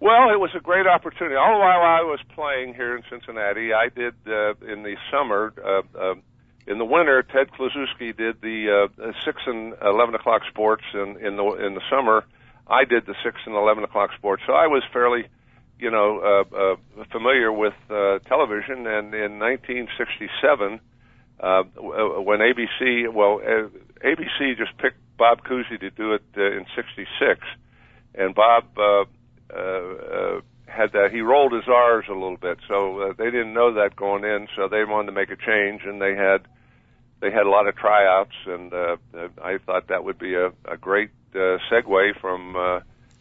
Well, 0.00 0.30
it 0.30 0.38
was 0.38 0.50
a 0.56 0.60
great 0.60 0.86
opportunity. 0.86 1.36
All 1.36 1.58
while 1.58 1.80
I 1.80 2.02
was 2.02 2.20
playing 2.34 2.74
here 2.74 2.96
in 2.96 3.02
Cincinnati, 3.10 3.72
I 3.72 3.88
did 3.88 4.14
uh, 4.26 4.54
in 4.72 4.82
the 4.82 4.96
summer. 5.10 5.52
Uh, 5.56 5.98
uh, 5.98 6.14
in 6.66 6.78
the 6.78 6.84
winter, 6.84 7.22
Ted 7.22 7.50
Kluszewski 7.52 8.16
did 8.16 8.40
the 8.40 8.88
uh, 8.88 9.12
six 9.24 9.42
and 9.46 9.74
eleven 9.82 10.14
o'clock 10.14 10.42
sports, 10.48 10.84
and 10.92 11.16
in 11.18 11.36
the 11.36 11.44
in 11.64 11.74
the 11.74 11.82
summer, 11.90 12.24
I 12.66 12.84
did 12.84 13.06
the 13.06 13.14
six 13.24 13.36
and 13.46 13.54
eleven 13.54 13.84
o'clock 13.84 14.10
sports. 14.16 14.42
So 14.46 14.52
I 14.52 14.66
was 14.66 14.82
fairly 14.92 15.26
you 15.78 15.90
know, 15.90 16.20
uh, 16.20 16.56
uh, 16.56 17.04
familiar 17.12 17.52
with 17.52 17.74
uh, 17.90 18.18
television, 18.20 18.86
and 18.86 19.12
in 19.14 19.38
1967, 19.38 20.80
uh, 21.38 21.62
when 22.22 22.40
ABC, 22.40 23.12
well, 23.12 23.40
uh, 23.44 23.68
ABC 24.04 24.56
just 24.56 24.76
picked 24.78 24.96
Bob 25.18 25.42
Cousy 25.44 25.78
to 25.80 25.90
do 25.90 26.14
it 26.14 26.22
uh, 26.36 26.42
in 26.42 26.64
'66, 26.74 27.40
and 28.14 28.34
Bob 28.34 28.64
uh, 28.78 29.04
uh, 29.52 29.56
uh, 29.56 30.40
had 30.66 30.92
that. 30.92 31.10
He 31.12 31.20
rolled 31.20 31.52
his 31.52 31.68
R's 31.68 32.06
a 32.08 32.14
little 32.14 32.38
bit, 32.38 32.58
so 32.66 33.00
uh, 33.00 33.12
they 33.18 33.26
didn't 33.26 33.52
know 33.52 33.74
that 33.74 33.96
going 33.96 34.24
in, 34.24 34.48
so 34.56 34.68
they 34.68 34.84
wanted 34.84 35.06
to 35.06 35.12
make 35.12 35.30
a 35.30 35.36
change, 35.36 35.82
and 35.84 36.00
they 36.00 36.14
had 36.14 36.48
they 37.20 37.30
had 37.30 37.46
a 37.46 37.50
lot 37.50 37.66
of 37.66 37.76
tryouts, 37.76 38.34
and 38.46 38.72
uh, 38.72 38.96
I 39.42 39.58
thought 39.58 39.88
that 39.88 40.04
would 40.04 40.18
be 40.18 40.34
a, 40.34 40.48
a 40.66 40.76
great 40.76 41.10
uh, 41.34 41.58
segue 41.70 42.20
from 42.20 42.56
uh, 42.56 42.80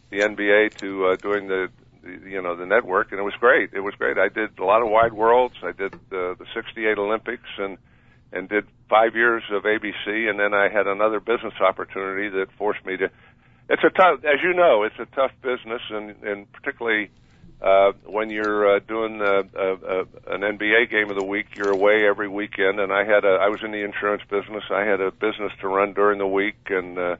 the 0.09 0.19
NBA 0.19 0.77
to 0.79 1.07
uh, 1.07 1.15
doing 1.15 1.47
the 1.47 1.69
the 2.05 2.29
you 2.29 2.41
know 2.41 2.55
the 2.55 2.65
network, 2.65 3.11
and 3.11 3.19
it 3.19 3.23
was 3.23 3.33
great. 3.39 3.71
It 3.73 3.79
was 3.81 3.95
great. 3.95 4.17
I 4.17 4.29
did 4.29 4.59
a 4.59 4.63
lot 4.63 4.81
of 4.81 4.89
wide 4.89 5.13
worlds. 5.13 5.55
I 5.63 5.71
did 5.71 5.93
the 6.09 6.35
the 6.37 6.45
'68 6.53 6.97
Olympics 6.97 7.49
and 7.57 7.77
and 8.31 8.49
did 8.49 8.65
five 8.89 9.15
years 9.15 9.43
of 9.51 9.63
ABC, 9.63 10.29
and 10.29 10.39
then 10.39 10.53
I 10.53 10.69
had 10.69 10.87
another 10.87 11.19
business 11.19 11.53
opportunity 11.59 12.29
that 12.29 12.47
forced 12.57 12.85
me 12.85 12.97
to. 12.97 13.09
It's 13.67 13.83
a 13.83 13.89
tough, 13.89 14.23
as 14.23 14.43
you 14.43 14.53
know, 14.53 14.83
it's 14.83 14.99
a 14.99 15.07
tough 15.15 15.31
business, 15.41 15.81
and 15.89 16.15
and 16.23 16.51
particularly 16.51 17.09
uh, 17.62 17.93
when 18.05 18.29
you're 18.29 18.75
uh, 18.75 18.79
doing 18.79 19.21
uh, 19.21 19.43
uh, 19.57 20.05
an 20.27 20.41
NBA 20.41 20.89
game 20.91 21.09
of 21.09 21.15
the 21.15 21.24
week, 21.24 21.47
you're 21.55 21.71
away 21.71 22.07
every 22.07 22.27
weekend. 22.27 22.79
And 22.79 22.91
I 22.91 23.05
had 23.05 23.25
a, 23.25 23.38
I 23.41 23.47
was 23.50 23.62
in 23.63 23.71
the 23.71 23.83
insurance 23.83 24.24
business. 24.29 24.63
I 24.69 24.81
had 24.81 25.01
a 25.01 25.12
business 25.12 25.51
to 25.62 25.67
run 25.67 25.93
during 25.93 26.19
the 26.19 26.27
week, 26.27 26.67
and 26.69 26.97
uh, 26.97 27.15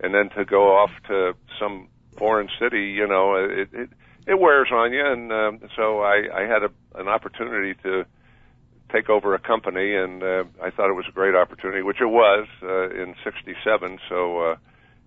and 0.00 0.14
then 0.14 0.30
to 0.30 0.44
go 0.44 0.76
off 0.76 0.90
to 1.08 1.34
some 1.58 1.88
foreign 2.16 2.48
city. 2.60 2.90
You 2.90 3.06
know, 3.06 3.34
it, 3.34 3.68
it 3.72 3.90
it 4.28 4.38
wears 4.38 4.68
on 4.70 4.92
you, 4.92 5.04
and 5.04 5.32
um, 5.32 5.60
so 5.74 6.00
I, 6.00 6.28
I 6.34 6.42
had 6.42 6.62
a, 6.62 6.70
an 6.94 7.08
opportunity 7.08 7.74
to 7.82 8.04
take 8.92 9.08
over 9.08 9.34
a 9.34 9.38
company, 9.38 9.94
and 9.94 10.22
uh, 10.22 10.44
I 10.62 10.70
thought 10.70 10.90
it 10.90 10.94
was 10.94 11.06
a 11.08 11.12
great 11.12 11.34
opportunity, 11.34 11.82
which 11.82 12.00
it 12.00 12.06
was 12.06 12.46
uh, 12.62 12.90
in 12.90 13.14
'67. 13.24 13.98
So, 14.08 14.40
uh, 14.40 14.56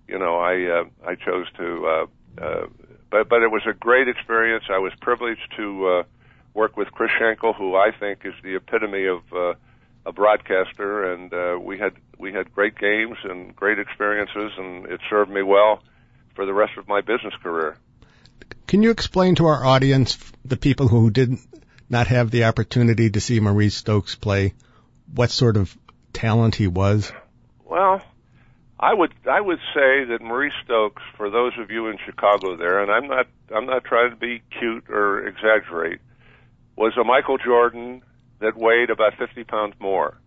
you 0.07 0.17
know, 0.17 0.39
I 0.39 0.65
uh, 0.65 0.83
I 1.05 1.15
chose 1.15 1.45
to, 1.57 1.87
uh, 1.87 2.43
uh, 2.43 2.67
but 3.11 3.29
but 3.29 3.43
it 3.43 3.51
was 3.51 3.61
a 3.67 3.73
great 3.73 4.07
experience. 4.07 4.63
I 4.69 4.79
was 4.79 4.93
privileged 5.01 5.53
to 5.57 5.87
uh, 5.87 6.03
work 6.53 6.77
with 6.77 6.91
Chris 6.91 7.11
Schenkel, 7.19 7.53
who 7.53 7.75
I 7.75 7.91
think 7.91 8.21
is 8.25 8.33
the 8.41 8.55
epitome 8.55 9.05
of 9.05 9.21
uh, 9.33 9.53
a 10.05 10.11
broadcaster, 10.11 11.13
and 11.13 11.33
uh, 11.33 11.59
we 11.61 11.77
had 11.77 11.93
we 12.17 12.33
had 12.33 12.53
great 12.53 12.77
games 12.77 13.17
and 13.23 13.55
great 13.55 13.77
experiences, 13.77 14.51
and 14.57 14.85
it 14.85 15.01
served 15.09 15.29
me 15.29 15.43
well 15.43 15.83
for 16.35 16.45
the 16.45 16.53
rest 16.53 16.73
of 16.77 16.87
my 16.87 17.01
business 17.01 17.33
career. 17.43 17.77
Can 18.67 18.81
you 18.81 18.91
explain 18.91 19.35
to 19.35 19.45
our 19.45 19.63
audience, 19.65 20.17
the 20.45 20.57
people 20.57 20.87
who 20.87 21.11
did 21.11 21.29
not 21.29 21.39
not 21.91 22.07
have 22.07 22.31
the 22.31 22.45
opportunity 22.45 23.09
to 23.09 23.19
see 23.19 23.41
Maurice 23.41 23.75
Stokes 23.75 24.15
play, 24.15 24.53
what 25.13 25.29
sort 25.29 25.57
of 25.57 25.77
talent 26.13 26.55
he 26.55 26.67
was? 26.67 27.11
well, 27.65 28.01
I 28.81 28.93
would 28.93 29.13
I 29.29 29.39
would 29.39 29.59
say 29.75 30.05
that 30.05 30.21
Maurice 30.21 30.53
Stokes, 30.65 31.03
for 31.15 31.29
those 31.29 31.53
of 31.59 31.69
you 31.69 31.87
in 31.87 31.97
Chicago 32.03 32.55
there, 32.55 32.81
and 32.81 32.91
I'm 32.91 33.07
not 33.07 33.27
I'm 33.53 33.67
not 33.67 33.83
trying 33.83 34.09
to 34.09 34.15
be 34.15 34.41
cute 34.57 34.89
or 34.89 35.27
exaggerate, 35.27 35.99
was 36.75 36.93
a 36.97 37.03
Michael 37.03 37.37
Jordan 37.37 38.01
that 38.39 38.57
weighed 38.57 38.89
about 38.89 39.13
50 39.17 39.43
pounds 39.43 39.75
more. 39.79 40.17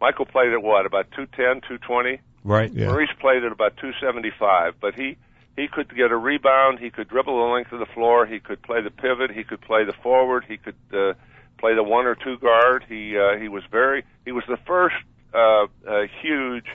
Michael 0.00 0.26
played 0.26 0.52
at 0.52 0.62
what 0.62 0.86
about 0.86 1.10
210, 1.10 1.62
220. 1.62 2.20
Right. 2.44 2.72
Yeah. 2.72 2.86
Maurice 2.88 3.10
played 3.20 3.42
at 3.42 3.50
about 3.50 3.76
275, 3.78 4.74
but 4.80 4.94
he 4.94 5.16
he 5.56 5.66
could 5.66 5.94
get 5.96 6.12
a 6.12 6.16
rebound. 6.16 6.78
He 6.78 6.90
could 6.90 7.08
dribble 7.08 7.36
the 7.36 7.52
length 7.52 7.72
of 7.72 7.80
the 7.80 7.86
floor. 7.86 8.26
He 8.26 8.38
could 8.38 8.62
play 8.62 8.80
the 8.80 8.90
pivot. 8.90 9.32
He 9.32 9.42
could 9.42 9.60
play 9.60 9.84
the 9.84 9.92
forward. 9.92 10.44
He 10.46 10.56
could 10.56 10.76
uh, 10.92 11.14
play 11.58 11.74
the 11.74 11.82
one 11.82 12.06
or 12.06 12.14
two 12.14 12.38
guard. 12.38 12.84
He 12.88 13.18
uh, 13.18 13.38
he 13.38 13.48
was 13.48 13.64
very 13.72 14.04
he 14.24 14.30
was 14.30 14.44
the 14.46 14.58
first 14.58 14.96
uh, 15.32 15.66
uh, 15.88 16.02
huge 16.22 16.66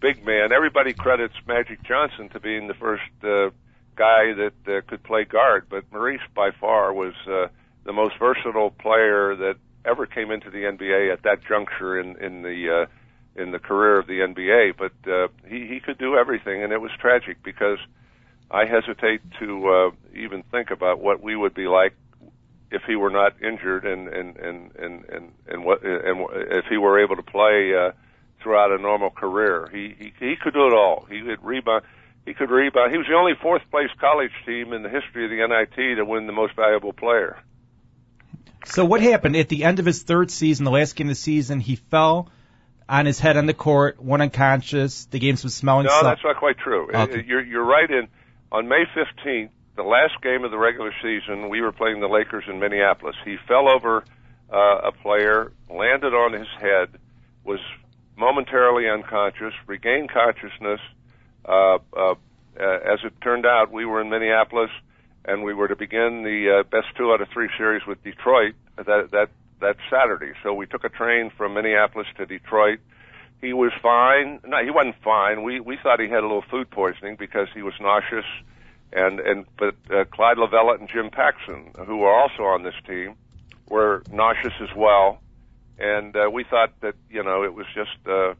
big 0.00 0.24
man. 0.24 0.52
Everybody 0.52 0.92
credits 0.92 1.34
Magic 1.46 1.82
Johnson 1.82 2.28
to 2.30 2.40
being 2.40 2.68
the 2.68 2.74
first 2.74 3.02
uh, 3.22 3.50
guy 3.96 4.32
that 4.32 4.52
uh, 4.66 4.80
could 4.86 5.02
play 5.02 5.24
guard, 5.24 5.66
but 5.68 5.84
Maurice 5.92 6.20
by 6.34 6.50
far 6.50 6.92
was 6.92 7.14
uh, 7.26 7.48
the 7.84 7.92
most 7.92 8.18
versatile 8.18 8.70
player 8.70 9.34
that 9.36 9.56
ever 9.84 10.06
came 10.06 10.30
into 10.30 10.50
the 10.50 10.58
NBA 10.64 11.12
at 11.12 11.22
that 11.22 11.44
juncture 11.44 11.98
in 11.98 12.16
in 12.16 12.42
the 12.42 12.82
uh, 12.82 13.40
in 13.40 13.50
the 13.50 13.58
career 13.58 13.98
of 13.98 14.06
the 14.06 14.20
NBA. 14.20 14.74
But 14.76 15.10
uh, 15.10 15.28
he 15.46 15.66
he 15.66 15.80
could 15.80 15.98
do 15.98 16.16
everything, 16.16 16.62
and 16.62 16.72
it 16.72 16.80
was 16.80 16.90
tragic 16.98 17.42
because 17.42 17.78
I 18.50 18.64
hesitate 18.66 19.20
to 19.40 19.68
uh, 19.68 19.90
even 20.14 20.42
think 20.44 20.70
about 20.70 21.00
what 21.00 21.22
we 21.22 21.36
would 21.36 21.54
be 21.54 21.66
like 21.66 21.94
if 22.70 22.82
he 22.86 22.96
were 22.96 23.10
not 23.10 23.40
injured 23.42 23.84
and 23.84 24.08
and 24.08 24.36
and 24.36 24.76
and 24.76 25.04
and, 25.06 25.32
and 25.46 25.64
what 25.64 25.82
and 25.82 26.26
if 26.32 26.66
he 26.66 26.76
were 26.76 27.02
able 27.02 27.16
to 27.16 27.22
play 27.22 27.74
uh, 27.74 27.92
throughout 28.42 28.72
a 28.72 28.78
normal 28.78 29.10
career. 29.10 29.68
He 29.72 29.94
he 29.98 30.12
he 30.18 30.36
could 30.36 30.54
do 30.54 30.66
it 30.66 30.72
all. 30.72 31.06
He 31.10 31.20
could 31.20 31.42
rebound. 31.42 31.84
He 32.24 32.34
could 32.34 32.50
rebound. 32.50 32.92
He 32.92 32.98
was 32.98 33.06
the 33.06 33.14
only 33.14 33.32
fourth 33.40 33.62
place 33.70 33.88
college 33.98 34.32
team 34.44 34.72
in 34.72 34.82
the 34.82 34.88
history 34.88 35.24
of 35.24 35.30
the 35.30 35.46
NIT 35.46 35.96
to 35.96 36.04
win 36.04 36.26
the 36.26 36.32
most 36.32 36.54
valuable 36.56 36.92
player. 36.92 37.38
So 38.66 38.84
what 38.84 39.00
happened 39.00 39.36
at 39.36 39.48
the 39.48 39.64
end 39.64 39.78
of 39.78 39.86
his 39.86 40.02
third 40.02 40.30
season, 40.30 40.64
the 40.64 40.70
last 40.70 40.94
game 40.94 41.06
of 41.06 41.12
the 41.12 41.14
season? 41.14 41.60
He 41.60 41.76
fell 41.76 42.28
on 42.88 43.06
his 43.06 43.18
head 43.18 43.36
on 43.36 43.46
the 43.46 43.54
court, 43.54 44.02
went 44.02 44.22
unconscious. 44.22 45.06
The 45.06 45.18
game 45.18 45.36
was 45.42 45.54
smelling. 45.54 45.86
No, 45.86 46.02
that's 46.02 46.22
not 46.24 46.36
quite 46.36 46.58
true. 46.58 46.88
Okay. 46.92 47.20
Uh, 47.20 47.22
You're 47.26 47.44
you're 47.44 47.64
right. 47.64 47.90
In 47.90 48.08
on 48.50 48.68
May 48.68 48.84
15th, 48.94 49.50
the 49.76 49.82
last 49.82 50.20
game 50.22 50.44
of 50.44 50.50
the 50.50 50.58
regular 50.58 50.92
season, 51.02 51.48
we 51.48 51.60
were 51.60 51.72
playing 51.72 52.00
the 52.00 52.08
Lakers 52.08 52.44
in 52.48 52.58
Minneapolis. 52.58 53.16
He 53.24 53.36
fell 53.46 53.68
over 53.68 54.04
uh, 54.52 54.88
a 54.88 54.92
player, 54.92 55.52
landed 55.70 56.14
on 56.14 56.32
his 56.32 56.48
head, 56.60 56.88
was 57.44 57.60
momentarily 58.18 58.88
unconscious, 58.88 59.54
regained 59.66 60.10
consciousness. 60.10 60.80
Uh, 61.44 61.78
uh, 61.96 62.14
as 62.58 62.98
it 63.04 63.12
turned 63.22 63.46
out, 63.46 63.72
we 63.72 63.86
were 63.86 64.00
in 64.00 64.10
Minneapolis, 64.10 64.70
and 65.24 65.44
we 65.44 65.54
were 65.54 65.68
to 65.68 65.76
begin 65.76 66.24
the 66.24 66.60
uh, 66.60 66.62
best 66.64 66.88
two 66.96 67.12
out 67.12 67.20
of 67.20 67.28
three 67.28 67.48
series 67.56 67.86
with 67.86 68.02
Detroit 68.02 68.54
that 68.76 69.10
that 69.12 69.30
that 69.60 69.76
Saturday. 69.90 70.32
So 70.42 70.52
we 70.52 70.66
took 70.66 70.84
a 70.84 70.88
train 70.88 71.30
from 71.36 71.54
Minneapolis 71.54 72.06
to 72.16 72.26
Detroit. 72.26 72.80
He 73.40 73.52
was 73.52 73.72
fine. 73.80 74.40
No, 74.44 74.62
he 74.64 74.70
wasn't 74.70 74.96
fine. 75.02 75.42
We 75.42 75.60
we 75.60 75.78
thought 75.80 76.00
he 76.00 76.08
had 76.08 76.24
a 76.24 76.26
little 76.26 76.44
food 76.50 76.70
poisoning 76.70 77.16
because 77.16 77.48
he 77.54 77.62
was 77.62 77.74
nauseous, 77.80 78.26
and 78.92 79.20
and 79.20 79.46
but 79.56 79.76
uh, 79.90 80.04
Clyde 80.06 80.38
Lovellette 80.38 80.80
and 80.80 80.88
Jim 80.88 81.10
Paxson, 81.10 81.72
who 81.86 81.98
were 81.98 82.12
also 82.12 82.42
on 82.44 82.64
this 82.64 82.74
team, 82.86 83.14
were 83.68 84.02
nauseous 84.10 84.54
as 84.60 84.74
well, 84.76 85.20
and 85.78 86.16
uh, 86.16 86.30
we 86.32 86.44
thought 86.44 86.72
that 86.80 86.94
you 87.10 87.22
know 87.22 87.44
it 87.44 87.54
was 87.54 87.66
just 87.74 87.96
uh, 88.06 88.34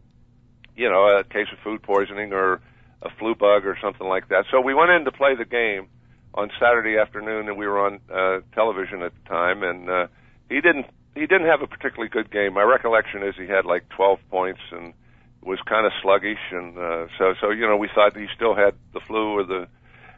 you 0.76 0.88
know 0.88 1.18
a 1.18 1.24
case 1.24 1.46
of 1.52 1.58
food 1.60 1.82
poisoning 1.82 2.32
or 2.32 2.60
a 3.02 3.10
flu 3.18 3.34
bug 3.34 3.66
or 3.66 3.78
something 3.80 4.06
like 4.06 4.28
that. 4.28 4.46
So 4.50 4.60
we 4.60 4.74
went 4.74 4.90
in 4.90 5.04
to 5.04 5.12
play 5.12 5.34
the 5.36 5.44
game 5.44 5.88
on 6.34 6.50
Saturday 6.60 6.98
afternoon, 6.98 7.48
and 7.48 7.56
we 7.56 7.66
were 7.66 7.84
on 7.84 8.00
uh, 8.12 8.40
television 8.54 9.02
at 9.02 9.12
the 9.12 9.28
time, 9.28 9.62
and 9.62 9.88
uh, 9.88 10.06
he 10.48 10.60
didn't 10.60 10.86
he 11.14 11.26
didn't 11.26 11.46
have 11.46 11.62
a 11.62 11.66
particularly 11.66 12.08
good 12.08 12.30
game. 12.30 12.54
My 12.54 12.62
recollection 12.62 13.22
is 13.22 13.34
he 13.36 13.46
had 13.46 13.64
like 13.64 13.88
12 13.90 14.20
points 14.30 14.60
and 14.70 14.94
was 15.42 15.58
kind 15.66 15.86
of 15.86 15.92
sluggish, 16.02 16.38
and 16.50 16.76
uh, 16.76 17.06
so 17.18 17.34
so 17.40 17.50
you 17.50 17.66
know 17.66 17.76
we 17.76 17.88
thought 17.94 18.16
he 18.16 18.26
still 18.34 18.54
had 18.54 18.74
the 18.92 19.00
flu 19.00 19.38
or 19.38 19.44
the, 19.44 19.68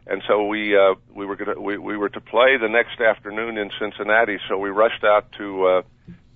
and 0.06 0.22
so 0.26 0.46
we 0.46 0.76
uh, 0.76 0.94
we 1.14 1.26
were 1.26 1.36
gonna 1.36 1.60
we, 1.60 1.78
we 1.78 1.96
were 1.96 2.08
to 2.08 2.20
play 2.20 2.56
the 2.56 2.68
next 2.68 3.00
afternoon 3.00 3.58
in 3.58 3.70
Cincinnati, 3.78 4.38
so 4.48 4.58
we 4.58 4.70
rushed 4.70 5.04
out 5.04 5.30
to 5.38 5.66
uh, 5.66 5.82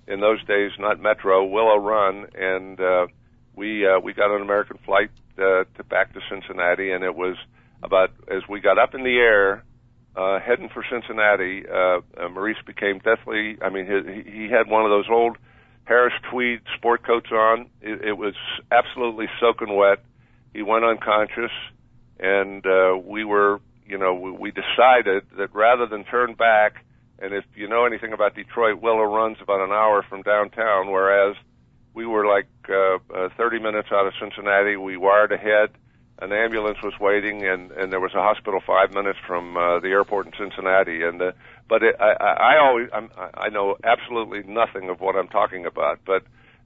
in 0.07 0.19
those 0.19 0.43
days 0.45 0.71
not 0.79 0.99
Metro 0.99 1.45
Willow 1.45 1.77
Run, 1.77 2.27
and 2.35 2.79
uh, 2.79 3.07
we 3.55 3.87
uh, 3.87 3.99
we 3.99 4.13
got 4.13 4.35
an 4.35 4.41
American 4.41 4.77
flight 4.85 5.09
uh, 5.37 5.63
to 5.75 5.83
back 5.83 6.13
to 6.13 6.19
Cincinnati, 6.29 6.91
and 6.91 7.03
it 7.03 7.15
was 7.15 7.35
about 7.83 8.11
as 8.29 8.43
we 8.49 8.59
got 8.59 8.77
up 8.77 8.95
in 8.95 9.03
the 9.03 9.17
air 9.17 9.63
uh, 10.15 10.39
heading 10.39 10.69
for 10.69 10.83
Cincinnati, 10.89 11.65
uh, 11.67 11.99
uh, 12.17 12.29
Maurice 12.29 12.57
became 12.65 12.99
deathly. 12.99 13.57
I 13.61 13.69
mean, 13.69 13.85
he, 13.85 14.31
he 14.31 14.49
had 14.49 14.69
one 14.69 14.83
of 14.83 14.89
those 14.89 15.07
old 15.09 15.37
Harris 15.83 16.13
tweed 16.31 16.61
sport 16.77 17.05
coats 17.05 17.31
on. 17.31 17.69
It, 17.81 18.01
it 18.05 18.13
was 18.13 18.35
absolutely 18.71 19.27
soaking 19.39 19.75
wet. 19.75 20.03
He 20.53 20.61
went 20.61 20.85
unconscious, 20.85 21.51
and 22.19 22.65
uh, 22.65 22.97
we 23.03 23.25
were, 23.25 23.59
you 23.85 23.97
know, 23.97 24.13
we, 24.13 24.31
we 24.31 24.51
decided 24.51 25.23
that 25.37 25.53
rather 25.53 25.85
than 25.85 26.05
turn 26.05 26.33
back, 26.33 26.85
and 27.19 27.33
if 27.33 27.45
you 27.55 27.67
know 27.67 27.85
anything 27.85 28.13
about 28.13 28.35
Detroit, 28.35 28.81
Willow 28.81 29.03
runs 29.03 29.37
about 29.41 29.61
an 29.61 29.71
hour 29.71 30.03
from 30.03 30.21
downtown, 30.21 30.91
whereas 30.91 31.35
we 31.93 32.05
were 32.05 32.25
like 32.27 32.47
uh, 32.69 32.97
uh, 33.13 33.29
30 33.37 33.59
minutes 33.59 33.89
out 33.91 34.05
of 34.05 34.13
Cincinnati. 34.19 34.75
We 34.75 34.97
wired 34.97 35.31
ahead 35.31 35.69
an 36.19 36.31
ambulance 36.31 36.77
was 36.81 36.93
waiting, 36.99 37.45
and 37.45 37.71
and 37.71 37.91
there 37.91 37.99
was 37.99 38.13
a 38.13 38.21
hospital 38.21 38.61
five 38.65 38.93
minutes 38.93 39.19
from 39.27 39.57
uh, 39.57 39.79
the 39.79 39.89
airport 39.89 40.27
in 40.27 40.33
Cincinnati. 40.37 41.03
And 41.03 41.21
uh, 41.21 41.31
but 41.67 41.83
it, 41.83 41.95
I, 41.99 42.13
I 42.13 42.33
I 42.55 42.57
always 42.59 42.89
I'm, 42.93 43.09
I 43.33 43.49
know 43.49 43.75
absolutely 43.83 44.43
nothing 44.43 44.89
of 44.89 45.01
what 45.01 45.15
I'm 45.15 45.27
talking 45.27 45.65
about, 45.65 45.99
but 46.05 46.23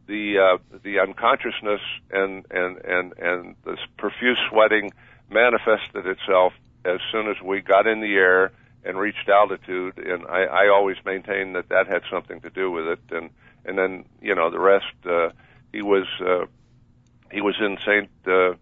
the 0.08 0.38
uh, 0.38 0.77
the 0.84 1.00
unconsciousness 1.00 1.82
and 2.12 2.46
and 2.51 2.77
and 2.77 3.13
and 3.18 3.56
this 3.65 3.79
profuse 3.98 4.38
sweating 4.50 4.91
manifested 5.32 6.06
itself 6.06 6.53
as 6.86 7.00
soon 7.12 7.27
as 7.27 7.41
we 7.44 7.62
got 7.62 7.88
in 7.88 8.01
the 8.01 8.15
air 8.15 8.51
and 8.83 8.98
reached 8.98 9.27
altitude. 9.29 9.98
And 9.98 10.25
I, 10.27 10.43
I 10.43 10.67
always 10.69 10.98
maintain 11.05 11.53
that 11.53 11.69
that 11.69 11.88
had 11.88 12.03
something 12.09 12.41
to 12.41 12.50
do 12.50 12.71
with 12.71 12.88
it. 12.88 13.00
And 13.12 13.29
and 13.65 13.77
then 13.77 14.05
you 14.21 14.36
know 14.36 14.50
the 14.50 14.59
rest. 14.59 14.93
Uh, 15.05 15.29
he 15.71 15.81
was 15.81 16.07
uh, 16.19 16.45
he 17.31 17.41
was 17.41 17.55
in 17.59 17.77
Saint. 17.86 18.09
Uh, 18.25 18.55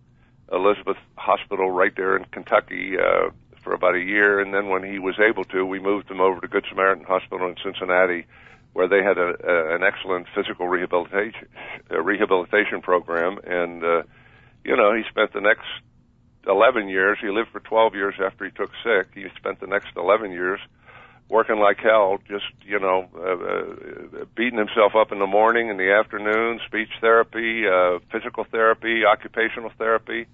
Elizabeth 0.52 0.98
Hospital 1.18 1.70
right 1.72 1.94
there 1.96 2.16
in 2.16 2.26
Kentucky 2.26 2.98
uh, 2.98 3.30
for 3.62 3.74
about 3.74 3.96
a 3.96 4.00
year, 4.00 4.40
and 4.40 4.54
then 4.54 4.70
when 4.70 4.84
he 4.84 5.00
was 5.00 5.16
able 5.20 5.44
to, 5.46 5.66
we 5.66 5.80
moved 5.80 6.10
him 6.10 6.22
over 6.22 6.40
to 6.40 6.48
Good 6.48 6.66
Samaritan 6.70 7.06
Hospital 7.06 7.48
in 7.50 7.56
Cincinnati, 7.62 8.26
where 8.74 8.88
they 8.88 9.04
had 9.04 9.18
a, 9.18 9.36
a, 9.44 9.76
an 9.76 9.84
excellent 9.84 10.28
physical 10.34 10.68
rehabilitation 10.68 11.48
uh, 11.92 12.02
rehabilitation 12.02 12.82
program, 12.82 13.40
and 13.46 13.84
uh, 13.84 14.04
you 14.64 14.76
know 14.76 14.94
he 14.96 15.04
spent 15.10 15.34
the 15.34 15.42
next 15.42 15.68
11 16.48 16.90
years. 16.90 17.18
He 17.22 17.30
lived 17.30 17.50
for 17.50 17.60
12 17.60 17.96
years 17.96 18.16
after 18.24 18.46
he 18.46 18.52
took 18.52 18.72
sick. 18.84 19.08
He 19.14 19.26
spent 19.38 19.60
the 19.60 19.68
next 19.68 19.90
11 19.96 20.32
years 20.32 20.60
working 21.30 21.60
like 21.60 21.78
hell, 21.80 22.20
just 22.28 22.46
you 22.66 22.80
know, 22.80 23.08
uh, 23.16 24.22
uh, 24.22 24.26
beating 24.36 24.58
himself 24.58 24.96
up 24.96 25.12
in 25.12 25.20
the 25.20 25.28
morning, 25.28 25.70
in 25.70 25.78
the 25.78 25.92
afternoon, 25.92 26.60
speech 26.66 26.90
therapy, 27.02 27.68
uh, 27.68 28.00
physical 28.12 28.46
therapy, 28.46 29.04
occupational 29.06 29.72
therapy. 29.78 30.26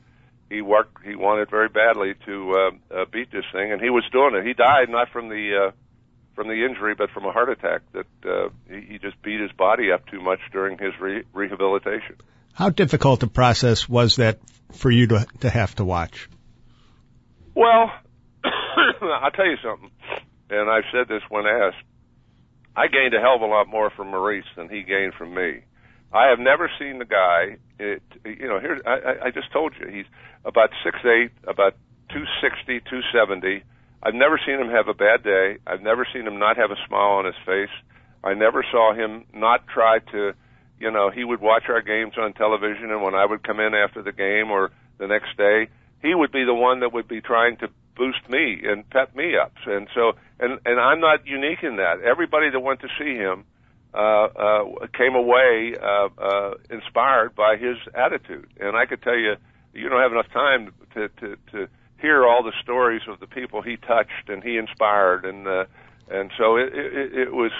He 0.50 0.62
worked. 0.62 1.04
He 1.04 1.16
wanted 1.16 1.50
very 1.50 1.70
badly 1.70 2.14
to 2.26 2.52
uh, 2.52 2.96
uh, 2.96 3.06
beat 3.12 3.32
this 3.32 3.46
thing, 3.52 3.72
and 3.72 3.82
he 3.82 3.90
was 3.90 4.04
doing 4.12 4.36
it. 4.36 4.46
He 4.46 4.54
died 4.54 4.90
not 4.90 5.10
from 5.10 5.30
the 5.30 5.70
uh, 5.70 5.72
from 6.36 6.48
the 6.48 6.66
injury, 6.66 6.94
but 6.96 7.10
from 7.10 7.26
a 7.26 7.32
heart 7.32 7.50
attack. 7.50 7.82
That 7.94 8.06
uh, 8.24 8.50
he, 8.70 8.94
he 8.94 8.98
just 9.00 9.20
beat 9.24 9.40
his 9.40 9.52
body 9.52 9.92
up 9.92 10.06
too 10.08 10.22
much 10.22 10.40
during 10.52 10.78
his 10.78 10.94
re- 11.00 11.24
rehabilitation. 11.34 12.18
How 12.54 12.70
difficult 12.70 13.24
a 13.24 13.28
process 13.28 13.90
was 13.90 14.18
that 14.18 14.40
for 14.72 14.92
you 14.92 15.08
to 15.08 15.26
to 15.42 15.50
have 15.50 15.76
to 15.76 15.86
watch? 15.86 16.30
Well, 17.56 17.92
I'll 18.44 19.32
tell 19.32 19.46
you 19.46 19.58
something 19.64 19.92
and 20.54 20.70
I've 20.70 20.86
said 20.92 21.08
this 21.08 21.22
when 21.30 21.46
asked, 21.46 21.84
I 22.76 22.88
gained 22.88 23.14
a 23.14 23.20
hell 23.20 23.36
of 23.36 23.42
a 23.42 23.46
lot 23.46 23.68
more 23.68 23.90
from 23.90 24.12
Maurice 24.12 24.46
than 24.56 24.70
he 24.70 24.84
gained 24.84 25.14
from 25.14 25.34
me. 25.34 25.62
I 26.12 26.30
have 26.30 26.40
never 26.40 26.70
seen 26.80 27.00
the 27.00 27.06
guy. 27.06 27.58
It, 27.80 28.04
you 28.26 28.48
know, 28.48 28.60
here 28.60 28.82
I, 28.86 29.28
I 29.28 29.32
just 29.32 29.52
told 29.52 29.74
you 29.80 29.88
he's 29.88 30.06
about 30.46 30.70
six 30.84 30.98
eight, 31.06 31.32
about 31.48 31.76
two 32.12 32.24
sixty, 32.42 32.80
two 32.88 33.02
seventy. 33.12 33.64
I've 34.02 34.14
never 34.14 34.40
seen 34.46 34.60
him 34.60 34.70
have 34.70 34.88
a 34.88 34.94
bad 34.94 35.24
day. 35.24 35.58
I've 35.66 35.82
never 35.82 36.06
seen 36.14 36.28
him 36.28 36.38
not 36.38 36.58
have 36.58 36.72
a 36.72 36.78
smile 36.88 37.18
on 37.18 37.26
his 37.26 37.36
face. 37.46 37.74
I 38.24 38.34
never 38.34 38.64
saw 38.72 38.94
him 38.94 39.26
not 39.34 39.68
try 39.68 40.00
to, 40.12 40.34
you 40.84 40.92
know, 40.92 41.10
he 41.10 41.24
would 41.24 41.40
watch 41.40 41.64
our 41.70 41.82
games 41.82 42.16
on 42.18 42.34
television, 42.34 42.92
and 42.92 43.02
when 43.02 43.16
I 43.16 43.26
would 43.26 43.42
come 43.42 43.62
in 43.62 43.74
after 43.74 44.02
the 44.04 44.12
game 44.12 44.52
or 44.52 44.72
the 44.98 45.08
next 45.08 45.38
day, 45.38 45.70
he 46.02 46.14
would 46.14 46.34
be 46.34 46.44
the 46.44 46.54
one 46.54 46.82
that 46.82 46.92
would 46.92 47.08
be 47.08 47.22
trying 47.22 47.56
to 47.58 47.70
boost 47.96 48.30
me 48.30 48.62
and 48.66 48.88
pep 48.90 49.16
me 49.16 49.38
up. 49.38 49.54
And 49.66 49.88
so, 49.96 50.14
and 50.42 50.60
and 50.66 50.80
I'm 50.82 51.00
not 51.00 51.26
unique 51.26 51.64
in 51.64 51.78
that. 51.78 52.02
Everybody 52.02 52.50
that 52.50 52.60
went 52.60 52.82
to 52.82 52.90
see 53.00 53.16
him 53.16 53.46
uh, 53.94 54.26
uh, 54.26 54.88
came 54.98 55.16
away 55.16 55.76
uh, 55.82 56.10
uh, 56.18 56.54
inspired 56.70 57.34
by 57.34 57.56
his 57.56 57.78
attitude. 57.96 58.50
And 58.60 58.76
I 58.76 58.86
could 58.86 59.02
tell 59.02 59.18
you, 59.18 59.36
you 59.74 59.88
don't 59.88 60.02
have 60.02 60.12
enough 60.12 60.32
time 60.34 60.74
to 60.96 61.08
to, 61.08 61.38
to 61.54 61.68
hear 62.02 62.28
all 62.28 62.44
the 62.44 62.54
stories 62.62 63.04
of 63.08 63.22
the 63.22 63.28
people 63.28 63.62
he 63.62 63.78
touched 63.78 64.28
and 64.28 64.44
he 64.44 64.58
inspired, 64.58 65.24
and 65.24 65.48
uh, 65.48 65.66
and 66.10 66.30
so 66.38 66.58
it, 66.58 66.74
it, 66.74 67.14
it 67.14 67.34
was 67.34 67.54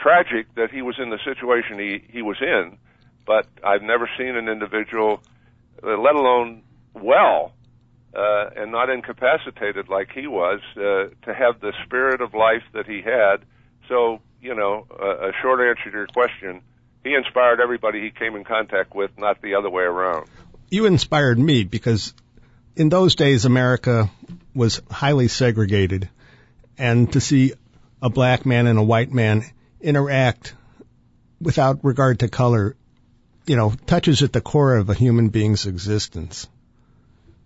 tragic 0.00 0.54
that 0.54 0.70
he 0.70 0.82
was 0.82 0.96
in 0.98 1.10
the 1.10 1.18
situation 1.24 1.78
he 1.78 2.02
he 2.10 2.22
was 2.22 2.36
in. 2.40 2.78
But 3.26 3.46
I've 3.62 3.82
never 3.82 4.08
seen 4.18 4.34
an 4.36 4.48
individual, 4.48 5.22
uh, 5.82 5.96
let 5.98 6.14
alone 6.14 6.62
well, 6.94 7.52
uh, 8.14 8.50
and 8.56 8.72
not 8.72 8.90
incapacitated 8.90 9.88
like 9.88 10.10
he 10.12 10.26
was, 10.26 10.60
uh, 10.76 10.80
to 11.22 11.34
have 11.34 11.60
the 11.60 11.72
spirit 11.84 12.20
of 12.20 12.34
life 12.34 12.64
that 12.72 12.86
he 12.86 13.02
had. 13.02 13.44
So, 13.88 14.20
you 14.40 14.54
know, 14.54 14.86
a 14.90 15.32
short 15.42 15.60
answer 15.60 15.90
to 15.90 15.96
your 15.96 16.06
question, 16.06 16.62
he 17.04 17.14
inspired 17.14 17.60
everybody 17.60 18.00
he 18.02 18.10
came 18.10 18.36
in 18.36 18.44
contact 18.44 18.94
with, 18.94 19.10
not 19.18 19.42
the 19.42 19.54
other 19.54 19.70
way 19.70 19.84
around. 19.84 20.28
You 20.70 20.86
inspired 20.86 21.38
me 21.38 21.64
because 21.64 22.14
in 22.76 22.88
those 22.88 23.14
days 23.14 23.44
America 23.44 24.10
was 24.54 24.80
highly 24.90 25.28
segregated 25.28 26.08
and 26.78 27.12
to 27.12 27.20
see 27.20 27.52
a 28.02 28.08
black 28.08 28.46
man 28.46 28.66
and 28.66 28.78
a 28.78 28.82
white 28.82 29.12
man 29.12 29.44
interact 29.80 30.54
without 31.40 31.84
regard 31.84 32.20
to 32.20 32.28
color, 32.28 32.76
you 33.46 33.56
know, 33.56 33.72
touches 33.86 34.22
at 34.22 34.32
the 34.32 34.40
core 34.40 34.76
of 34.76 34.90
a 34.90 34.94
human 34.94 35.28
being's 35.28 35.66
existence. 35.66 36.48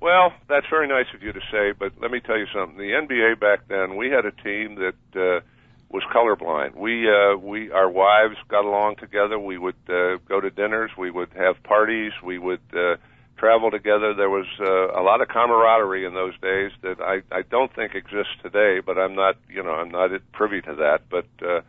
Well, 0.01 0.35
that's 0.49 0.67
very 0.69 0.87
nice 0.87 1.07
of 1.15 1.23
you 1.23 1.33
to 1.33 1.41
say, 1.51 1.73
but 1.73 1.93
let 2.01 2.11
me 2.11 2.21
tell 2.21 2.37
you 2.37 2.47
something. 2.55 2.77
The 2.77 2.93
NBA 2.93 3.41
back 3.41 3.69
then, 3.69 3.97
we 3.97 4.11
had 4.11 4.27
a 4.27 4.33
team 4.33 4.75
that 4.75 4.95
uh, 5.17 5.41
was 5.89 6.03
colorblind. 6.13 6.77
We 6.77 7.09
uh, 7.09 7.37
we 7.39 7.71
our 7.71 7.89
wives 7.89 8.37
got 8.49 8.65
along 8.65 8.97
together. 8.97 9.39
We 9.39 9.57
would 9.57 9.77
uh, 9.89 10.17
go 10.29 10.41
to 10.41 10.51
dinners. 10.51 10.91
We 10.99 11.11
would 11.11 11.31
have 11.37 11.63
parties. 11.63 12.13
We 12.23 12.39
would 12.39 12.61
uh, 12.77 12.97
travel 13.39 13.71
together. 13.71 14.13
There 14.13 14.29
was 14.29 14.47
uh, 14.61 15.01
a 15.01 15.03
lot 15.03 15.23
of 15.23 15.29
camaraderie 15.29 16.05
in 16.05 16.13
those 16.13 16.35
days 16.41 16.73
that 16.83 17.01
I 17.01 17.23
I 17.35 17.43
don't 17.43 17.75
think 17.75 17.95
exists 17.95 18.35
today. 18.43 18.81
But 18.85 18.99
I'm 18.99 19.15
not 19.15 19.37
you 19.49 19.63
know 19.63 19.73
I'm 19.73 19.91
not 19.91 20.11
privy 20.33 20.61
to 20.63 20.75
that. 20.75 21.03
But 21.09 21.27
uh, 21.41 21.61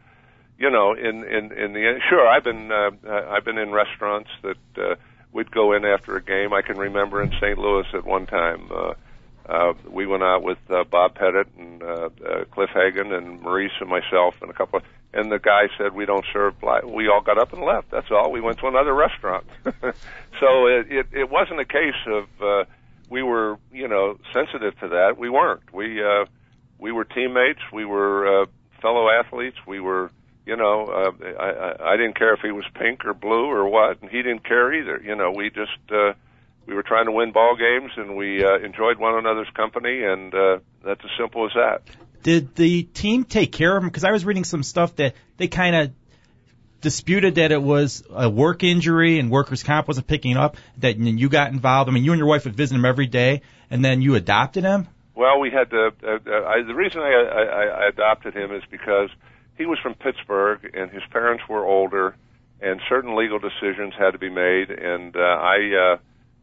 you 0.57 0.69
know 0.69 0.93
in 0.93 1.23
in 1.23 1.51
in 1.51 1.73
the 1.73 1.99
sure 2.09 2.27
I've 2.27 2.43
been 2.43 2.71
uh, 2.71 2.91
I've 3.29 3.45
been 3.45 3.57
in 3.57 3.71
restaurants 3.71 4.29
that. 4.43 4.57
Uh, 4.77 4.95
we'd 5.35 5.51
go 5.51 5.73
in 5.73 5.83
after 5.83 6.15
a 6.15 6.23
game. 6.23 6.53
I 6.53 6.61
can 6.61 6.77
remember 6.77 7.21
in 7.21 7.29
St. 7.41 7.57
Louis 7.57 7.85
at 7.93 8.05
one 8.05 8.25
time, 8.25 8.69
uh, 8.71 8.93
uh, 9.47 9.73
we 9.87 10.07
went 10.07 10.23
out 10.23 10.41
with 10.41 10.57
uh, 10.69 10.85
Bob 10.85 11.13
Pettit 11.13 11.47
and 11.57 11.83
uh, 11.83 12.09
uh, 12.25 12.45
Cliff 12.45 12.69
Hagan 12.73 13.11
and 13.11 13.41
Maurice 13.41 13.73
and 13.79 13.89
myself 13.89 14.35
and 14.41 14.49
a 14.49 14.53
couple. 14.53 14.79
Of, 14.79 14.85
and 15.13 15.31
the 15.31 15.37
guy 15.37 15.67
said 15.77 15.93
we 15.93 16.05
don't 16.05 16.25
serve 16.33 16.59
black. 16.59 16.83
We 16.83 17.07
all 17.09 17.21
got 17.21 17.37
up 17.37 17.53
and 17.53 17.61
left. 17.61 17.91
That's 17.91 18.09
all. 18.09 18.31
We 18.31 18.41
went 18.41 18.57
to 18.59 18.67
another 18.67 18.93
restaurant. 18.93 19.45
so 20.39 20.67
it, 20.67 20.91
it 20.91 21.07
it 21.11 21.29
wasn't 21.29 21.59
a 21.59 21.65
case 21.65 21.93
of 22.07 22.25
uh, 22.41 22.63
we 23.09 23.21
were 23.21 23.57
you 23.71 23.87
know 23.87 24.17
sensitive 24.33 24.77
to 24.79 24.87
that. 24.89 25.17
We 25.17 25.29
weren't. 25.29 25.71
We 25.73 26.03
uh, 26.03 26.25
we 26.79 26.91
were 26.91 27.05
teammates. 27.05 27.61
We 27.71 27.85
were 27.85 28.41
uh, 28.41 28.45
fellow 28.81 29.09
athletes. 29.09 29.57
We 29.67 29.79
were 29.79 30.11
you 30.45 30.55
know, 30.55 30.85
uh, 30.85 31.25
I, 31.39 31.49
I 31.49 31.93
I 31.93 31.97
didn't 31.97 32.17
care 32.17 32.33
if 32.33 32.41
he 32.41 32.51
was 32.51 32.65
pink 32.75 33.05
or 33.05 33.13
blue 33.13 33.45
or 33.45 33.67
what, 33.67 34.01
and 34.01 34.09
he 34.09 34.21
didn't 34.21 34.43
care 34.43 34.73
either. 34.73 35.01
You 35.03 35.15
know, 35.15 35.31
we 35.31 35.49
just 35.49 35.77
uh, 35.91 36.13
we 36.65 36.73
were 36.73 36.83
trying 36.83 37.05
to 37.05 37.11
win 37.11 37.31
ball 37.31 37.55
games, 37.55 37.91
and 37.97 38.15
we 38.15 38.43
uh, 38.43 38.57
enjoyed 38.59 38.97
one 38.97 39.15
another's 39.15 39.49
company, 39.55 40.03
and 40.03 40.33
uh, 40.33 40.59
that's 40.83 41.01
as 41.03 41.11
simple 41.17 41.45
as 41.45 41.51
that. 41.55 41.81
Did 42.23 42.55
the 42.55 42.83
team 42.83 43.23
take 43.23 43.51
care 43.51 43.75
of 43.75 43.83
him? 43.83 43.89
Because 43.89 44.03
I 44.03 44.11
was 44.11 44.25
reading 44.25 44.43
some 44.43 44.63
stuff 44.63 44.95
that 44.95 45.13
they 45.37 45.47
kind 45.47 45.75
of 45.75 45.91
disputed 46.81 47.35
that 47.35 47.51
it 47.51 47.61
was 47.61 48.03
a 48.11 48.29
work 48.29 48.63
injury 48.63 49.19
and 49.19 49.31
workers' 49.31 49.63
comp 49.63 49.87
wasn't 49.87 50.07
picking 50.07 50.37
up. 50.37 50.57
That 50.77 50.97
you 50.97 51.29
got 51.29 51.51
involved. 51.51 51.89
I 51.89 51.93
mean, 51.93 52.03
you 52.03 52.11
and 52.11 52.19
your 52.19 52.27
wife 52.27 52.45
would 52.45 52.55
visit 52.55 52.75
him 52.75 52.85
every 52.85 53.07
day, 53.07 53.41
and 53.69 53.83
then 53.83 54.01
you 54.01 54.15
adopted 54.15 54.63
him. 54.63 54.87
Well, 55.15 55.39
we 55.39 55.49
had 55.49 55.69
to. 55.71 55.91
Uh, 56.03 56.09
uh, 56.09 56.43
I, 56.45 56.61
the 56.61 56.75
reason 56.75 57.01
I, 57.01 57.11
I, 57.11 57.63
I 57.65 57.87
adopted 57.87 58.35
him 58.35 58.53
is 58.53 58.63
because 58.69 59.09
he 59.57 59.65
was 59.65 59.79
from 59.79 59.95
Pittsburgh, 59.95 60.69
and 60.73 60.91
his 60.91 61.03
parents 61.11 61.43
were 61.49 61.65
older, 61.65 62.15
and 62.61 62.81
certain 62.89 63.15
legal 63.15 63.39
decisions 63.39 63.93
had 63.97 64.11
to 64.11 64.19
be 64.19 64.29
made, 64.29 64.69
and 64.69 65.15
uh, 65.15 65.19
I 65.19 65.57
uh, 65.93 65.97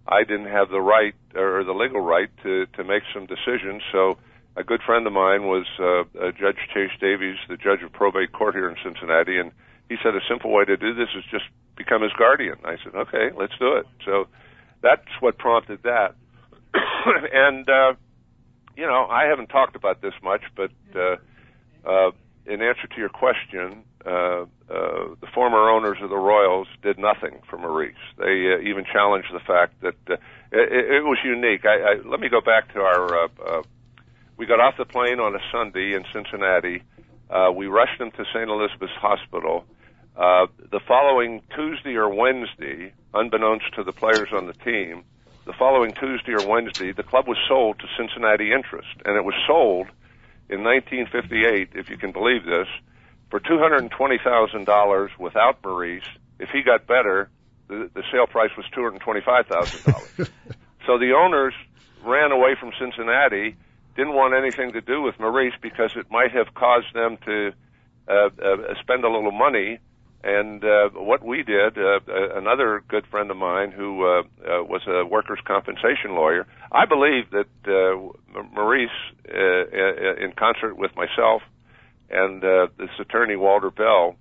I 0.08 0.24
didn't 0.24 0.48
have 0.48 0.68
the 0.70 0.80
right 0.80 1.14
or 1.34 1.64
the 1.64 1.72
legal 1.72 2.00
right 2.00 2.30
to 2.42 2.66
to 2.66 2.84
make 2.84 3.02
some 3.12 3.26
decisions. 3.26 3.82
So 3.92 4.18
a 4.56 4.64
good 4.64 4.82
friend 4.84 5.06
of 5.06 5.12
mine 5.12 5.44
was 5.44 5.66
uh, 5.78 6.00
uh, 6.18 6.32
Judge 6.32 6.58
Chase 6.74 6.90
Davies, 7.00 7.36
the 7.48 7.56
judge 7.56 7.82
of 7.82 7.92
probate 7.92 8.32
court 8.32 8.54
here 8.54 8.68
in 8.68 8.76
Cincinnati, 8.82 9.38
and 9.38 9.52
he 9.88 9.96
said 10.02 10.14
a 10.14 10.20
simple 10.28 10.52
way 10.52 10.64
to 10.64 10.76
do 10.76 10.94
this 10.94 11.08
is 11.16 11.24
just 11.30 11.44
become 11.76 12.02
his 12.02 12.12
guardian. 12.12 12.56
I 12.64 12.76
said, 12.84 12.94
okay, 12.94 13.30
let's 13.36 13.54
do 13.58 13.76
it. 13.76 13.86
So 14.04 14.26
that's 14.82 15.06
what 15.20 15.38
prompted 15.38 15.82
that. 15.84 16.14
and 17.32 17.68
uh, 17.68 17.94
you 18.76 18.86
know, 18.86 19.06
I 19.06 19.24
haven't 19.26 19.48
talked 19.48 19.76
about 19.76 20.00
this 20.02 20.14
much, 20.22 20.42
but 20.56 20.70
uh, 20.94 21.16
uh, 21.84 22.10
in 22.46 22.62
answer 22.62 22.86
to 22.86 22.96
your 22.98 23.08
question, 23.08 23.84
uh, 24.04 24.10
uh, 24.10 24.46
the 25.20 25.28
former 25.34 25.70
owners 25.70 25.98
of 26.02 26.10
the 26.10 26.16
Royals 26.16 26.66
did 26.82 26.98
nothing 26.98 27.40
for 27.48 27.56
Maurice. 27.56 27.94
They 28.18 28.52
uh, 28.52 28.68
even 28.68 28.84
challenged 28.84 29.28
the 29.32 29.40
fact 29.40 29.80
that 29.82 29.94
uh, 30.10 30.14
it, 30.50 30.96
it 30.96 31.04
was 31.04 31.18
unique. 31.24 31.64
I, 31.64 31.92
I, 31.92 31.94
let 32.04 32.20
me 32.20 32.28
go 32.28 32.40
back 32.40 32.72
to 32.74 32.80
our. 32.80 33.24
Uh, 33.24 33.28
uh, 33.46 33.62
we 34.36 34.46
got 34.46 34.60
off 34.60 34.74
the 34.76 34.84
plane 34.84 35.20
on 35.20 35.34
a 35.36 35.40
Sunday 35.52 35.94
in 35.94 36.04
Cincinnati. 36.12 36.82
Uh, 37.30 37.52
we 37.54 37.66
rushed 37.66 38.00
him 38.00 38.10
to 38.12 38.24
St. 38.34 38.48
Elizabeth's 38.48 38.92
Hospital. 38.94 39.64
Uh, 40.16 40.46
the 40.70 40.80
following 40.86 41.42
Tuesday 41.54 41.94
or 41.94 42.08
Wednesday, 42.08 42.92
unbeknownst 43.14 43.72
to 43.74 43.84
the 43.84 43.92
players 43.92 44.28
on 44.32 44.46
the 44.46 44.52
team, 44.52 45.04
the 45.46 45.52
following 45.52 45.92
Tuesday 45.92 46.32
or 46.32 46.46
Wednesday, 46.46 46.92
the 46.92 47.02
club 47.02 47.26
was 47.26 47.38
sold 47.48 47.78
to 47.78 47.86
Cincinnati 47.96 48.52
Interest, 48.52 48.88
and 49.04 49.16
it 49.16 49.24
was 49.24 49.34
sold 49.46 49.88
in 50.52 50.62
1958, 50.62 51.70
if 51.74 51.88
you 51.88 51.96
can 51.96 52.12
believe 52.12 52.44
this, 52.44 52.68
for 53.30 53.40
$220,000 53.40 55.08
without 55.18 55.64
Maurice. 55.64 56.04
If 56.38 56.50
he 56.50 56.62
got 56.62 56.86
better, 56.86 57.30
the, 57.68 57.90
the 57.94 58.02
sale 58.12 58.26
price 58.26 58.50
was 58.56 58.66
$225,000. 58.76 60.28
so 60.86 60.98
the 60.98 61.12
owners 61.12 61.54
ran 62.04 62.32
away 62.32 62.54
from 62.60 62.72
Cincinnati, 62.78 63.56
didn't 63.96 64.12
want 64.12 64.34
anything 64.34 64.72
to 64.72 64.82
do 64.82 65.00
with 65.00 65.18
Maurice 65.18 65.54
because 65.62 65.96
it 65.96 66.10
might 66.10 66.32
have 66.32 66.52
caused 66.54 66.92
them 66.94 67.16
to 67.24 67.52
uh, 68.08 68.12
uh, 68.12 68.74
spend 68.80 69.04
a 69.04 69.08
little 69.08 69.32
money. 69.32 69.78
And 70.24 70.64
uh, 70.64 70.90
what 70.90 71.24
we 71.24 71.42
did, 71.42 71.76
uh, 71.76 71.98
uh, 72.08 72.38
another 72.38 72.82
good 72.86 73.06
friend 73.08 73.30
of 73.30 73.36
mine 73.36 73.72
who 73.72 74.04
uh, 74.04 74.20
uh, 74.20 74.62
was 74.62 74.82
a 74.86 75.04
workers' 75.04 75.40
compensation 75.44 76.14
lawyer, 76.14 76.46
I 76.70 76.86
believe 76.86 77.30
that 77.30 77.48
uh, 77.66 78.42
Maurice, 78.52 78.90
uh, 79.28 79.36
uh, 79.36 80.24
in 80.24 80.32
concert 80.36 80.76
with 80.76 80.94
myself 80.94 81.42
and 82.08 82.44
uh, 82.44 82.68
this 82.78 82.90
attorney 83.00 83.34
Walter 83.34 83.70
Bell, 83.70 84.14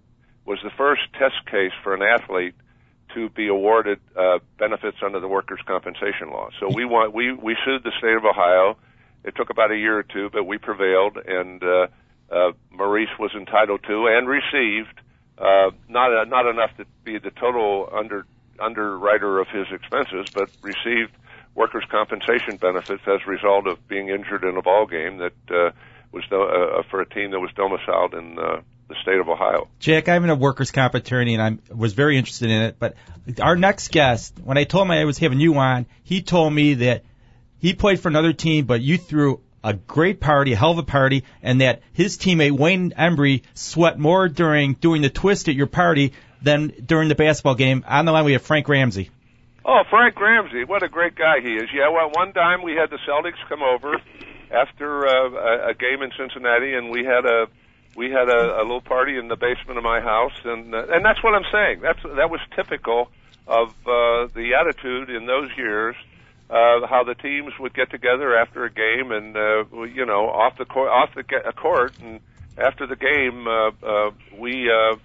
was 0.45 0.57
the 0.63 0.71
first 0.75 1.01
test 1.19 1.45
case 1.45 1.73
for 1.83 1.93
an 1.93 2.01
athlete 2.01 2.55
to 3.13 3.29
be 3.29 3.47
awarded 3.47 3.99
uh, 4.17 4.39
benefits 4.57 4.97
under 5.03 5.19
the 5.19 5.27
workers' 5.27 5.59
compensation 5.67 6.31
law. 6.31 6.49
So 6.59 6.67
we 6.73 6.85
want 6.85 7.13
we 7.13 7.33
we 7.33 7.55
sued 7.63 7.83
the 7.83 7.91
state 7.99 8.15
of 8.15 8.25
Ohio. 8.25 8.77
It 9.23 9.35
took 9.35 9.51
about 9.51 9.71
a 9.71 9.77
year 9.77 9.99
or 9.99 10.03
two, 10.03 10.31
but 10.31 10.45
we 10.45 10.57
prevailed, 10.57 11.17
and 11.17 11.61
uh, 11.63 11.87
uh, 12.31 12.51
Maurice 12.71 13.09
was 13.19 13.31
entitled 13.35 13.81
to 13.87 14.07
and 14.07 14.27
received 14.27 14.99
uh, 15.37 15.71
not 15.87 16.13
uh, 16.13 16.25
not 16.25 16.45
enough 16.47 16.75
to 16.77 16.85
be 17.03 17.17
the 17.17 17.31
total 17.31 17.89
under 17.91 18.25
underwriter 18.59 19.39
of 19.39 19.47
his 19.47 19.67
expenses, 19.71 20.27
but 20.33 20.49
received 20.61 21.11
workers' 21.55 21.83
compensation 21.89 22.57
benefits 22.57 23.01
as 23.07 23.19
a 23.25 23.29
result 23.29 23.67
of 23.67 23.87
being 23.87 24.09
injured 24.09 24.43
in 24.43 24.55
a 24.57 24.61
ball 24.61 24.85
game 24.85 25.17
that 25.17 25.33
uh, 25.49 25.71
was 26.11 26.23
uh, 26.31 26.37
uh, 26.37 26.83
for 26.89 27.01
a 27.01 27.09
team 27.09 27.31
that 27.31 27.39
was 27.39 27.51
domiciled 27.55 28.13
in 28.13 28.37
uh, 28.37 28.61
the 28.87 28.95
state 29.01 29.19
of 29.19 29.29
Ohio. 29.29 29.67
Jack, 29.79 30.09
I'm 30.09 30.29
a 30.29 30.35
workers' 30.35 30.71
comp 30.71 30.93
attorney, 30.93 31.35
and 31.35 31.59
I 31.69 31.73
was 31.73 31.93
very 31.93 32.17
interested 32.17 32.49
in 32.49 32.61
it. 32.61 32.75
But 32.79 32.95
our 33.41 33.55
next 33.55 33.91
guest, 33.91 34.37
when 34.43 34.57
I 34.57 34.65
told 34.65 34.87
him 34.87 34.91
I 34.91 35.05
was 35.05 35.17
having 35.17 35.39
you 35.39 35.55
on, 35.55 35.85
he 36.03 36.21
told 36.21 36.53
me 36.53 36.75
that 36.75 37.03
he 37.59 37.73
played 37.73 37.99
for 37.99 38.09
another 38.09 38.33
team, 38.33 38.65
but 38.65 38.81
you 38.81 38.97
threw 38.97 39.41
a 39.63 39.73
great 39.73 40.19
party, 40.19 40.53
a 40.53 40.55
hell 40.55 40.71
of 40.71 40.77
a 40.77 40.83
party, 40.83 41.23
and 41.41 41.61
that 41.61 41.81
his 41.93 42.17
teammate 42.17 42.51
Wayne 42.51 42.91
Embry 42.91 43.43
sweat 43.53 43.99
more 43.99 44.27
during 44.27 44.73
doing 44.73 45.01
the 45.01 45.09
twist 45.09 45.49
at 45.49 45.55
your 45.55 45.67
party 45.67 46.13
than 46.41 46.73
during 46.85 47.09
the 47.09 47.15
basketball 47.15 47.55
game. 47.55 47.83
On 47.87 48.05
the 48.05 48.11
line, 48.11 48.25
we 48.25 48.33
have 48.33 48.41
Frank 48.41 48.67
Ramsey. 48.67 49.09
Oh, 49.63 49.83
Frank 49.89 50.19
Ramsey, 50.19 50.63
what 50.63 50.81
a 50.81 50.89
great 50.89 51.15
guy 51.15 51.39
he 51.41 51.53
is. 51.53 51.69
Yeah, 51.73 51.89
well, 51.89 52.09
one 52.13 52.33
time 52.33 52.63
we 52.63 52.73
had 52.73 52.89
the 52.89 52.97
Celtics 53.07 53.37
come 53.47 53.61
over 53.61 54.01
after 54.49 55.07
uh, 55.07 55.29
a, 55.29 55.69
a 55.69 55.73
game 55.75 56.01
in 56.01 56.11
Cincinnati, 56.17 56.73
and 56.73 56.89
we 56.89 57.05
had 57.05 57.25
a 57.25 57.47
we 57.95 58.09
had 58.09 58.29
a, 58.29 58.61
a 58.61 58.63
little 58.63 58.81
party 58.81 59.17
in 59.17 59.27
the 59.27 59.35
basement 59.35 59.77
of 59.77 59.83
my 59.83 59.99
house, 59.99 60.33
and 60.43 60.73
uh, 60.73 60.87
and 60.89 61.05
that's 61.05 61.21
what 61.23 61.35
I'm 61.35 61.45
saying. 61.51 61.81
That's 61.81 62.01
that 62.03 62.29
was 62.29 62.39
typical 62.55 63.09
of 63.47 63.69
uh, 63.85 64.27
the 64.33 64.53
attitude 64.59 65.09
in 65.09 65.25
those 65.25 65.49
years 65.57 65.95
uh, 66.51 66.85
how 66.87 67.03
the 67.05 67.15
teams 67.15 67.53
would 67.59 67.73
get 67.73 67.89
together 67.89 68.37
after 68.37 68.65
a 68.65 68.69
game 68.69 69.11
and 69.11 69.35
uh, 69.37 69.83
you 69.83 70.05
know 70.05 70.29
off 70.29 70.57
the 70.57 70.65
court 70.65 70.89
off 70.89 71.09
the 71.15 71.23
court 71.55 71.93
and 72.03 72.19
after 72.57 72.85
the 72.85 72.95
game 72.95 73.47
uh, 73.47 73.69
uh, 73.85 74.11
we 74.37 74.69
uh, 74.69 74.95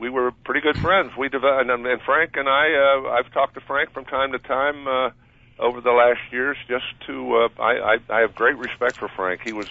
we 0.00 0.08
were 0.08 0.32
pretty 0.44 0.62
good 0.62 0.78
friends. 0.78 1.12
We 1.16 1.28
developed, 1.28 1.70
and, 1.70 1.86
and 1.86 2.00
Frank 2.02 2.36
and 2.36 2.48
I, 2.48 2.72
uh, 2.72 3.10
I've 3.10 3.30
talked 3.32 3.54
to 3.54 3.60
Frank 3.60 3.92
from 3.92 4.06
time 4.06 4.32
to 4.32 4.38
time 4.38 4.88
uh, 4.88 5.10
over 5.58 5.80
the 5.82 5.92
last 5.92 6.20
years. 6.32 6.56
Just 6.66 6.86
to, 7.06 7.36
uh, 7.36 7.62
I, 7.62 7.72
I, 7.72 7.98
I 8.08 8.20
have 8.20 8.34
great 8.34 8.56
respect 8.56 8.96
for 8.96 9.08
Frank. 9.08 9.42
He 9.44 9.52
was, 9.52 9.68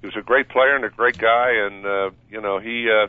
he 0.00 0.06
was 0.06 0.16
a 0.16 0.22
great 0.22 0.48
player 0.48 0.76
and 0.76 0.84
a 0.84 0.90
great 0.90 1.18
guy, 1.18 1.50
and 1.66 1.84
uh, 1.84 2.10
you 2.30 2.40
know, 2.40 2.60
he, 2.60 2.88
uh, 2.88 3.08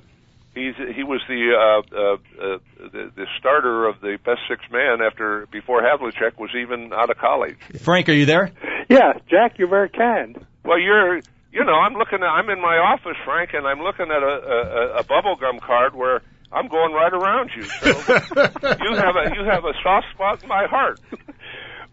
he's, 0.53 0.75
he 0.95 1.03
was 1.03 1.21
the, 1.27 1.53
uh, 1.53 1.95
uh, 1.95 2.13
uh, 2.13 2.57
the, 2.91 3.11
the 3.15 3.25
starter 3.39 3.87
of 3.87 4.01
the 4.01 4.17
best 4.23 4.41
six 4.47 4.63
man 4.71 5.01
after 5.01 5.47
before 5.51 5.81
Havlicek 5.81 6.37
was 6.37 6.51
even 6.55 6.91
out 6.93 7.09
of 7.09 7.17
college. 7.17 7.57
Frank, 7.81 8.09
are 8.09 8.13
you 8.13 8.25
there? 8.25 8.51
Yeah, 8.89 9.13
Jack, 9.29 9.57
you're 9.57 9.69
very 9.69 9.89
kind. 9.89 10.45
Well, 10.63 10.79
you're, 10.79 11.17
you 11.51 11.63
know, 11.63 11.73
I'm 11.73 11.93
looking 11.93 12.19
at, 12.21 12.29
I'm 12.29 12.49
in 12.49 12.61
my 12.61 12.77
office, 12.77 13.17
Frank, 13.25 13.53
and 13.53 13.67
I'm 13.67 13.79
looking 13.79 14.07
at 14.11 14.23
a, 14.23 14.95
a, 14.95 14.99
a 14.99 15.03
bubble 15.03 15.35
gum 15.35 15.59
card 15.59 15.95
where 15.95 16.21
I'm 16.51 16.67
going 16.67 16.93
right 16.93 17.13
around 17.13 17.51
you. 17.55 17.63
So 17.63 17.87
you 17.87 18.95
have 18.95 19.15
a, 19.15 19.35
you 19.35 19.43
have 19.45 19.65
a 19.65 19.73
soft 19.81 20.07
spot 20.13 20.43
in 20.43 20.49
my 20.49 20.65
heart. 20.67 20.99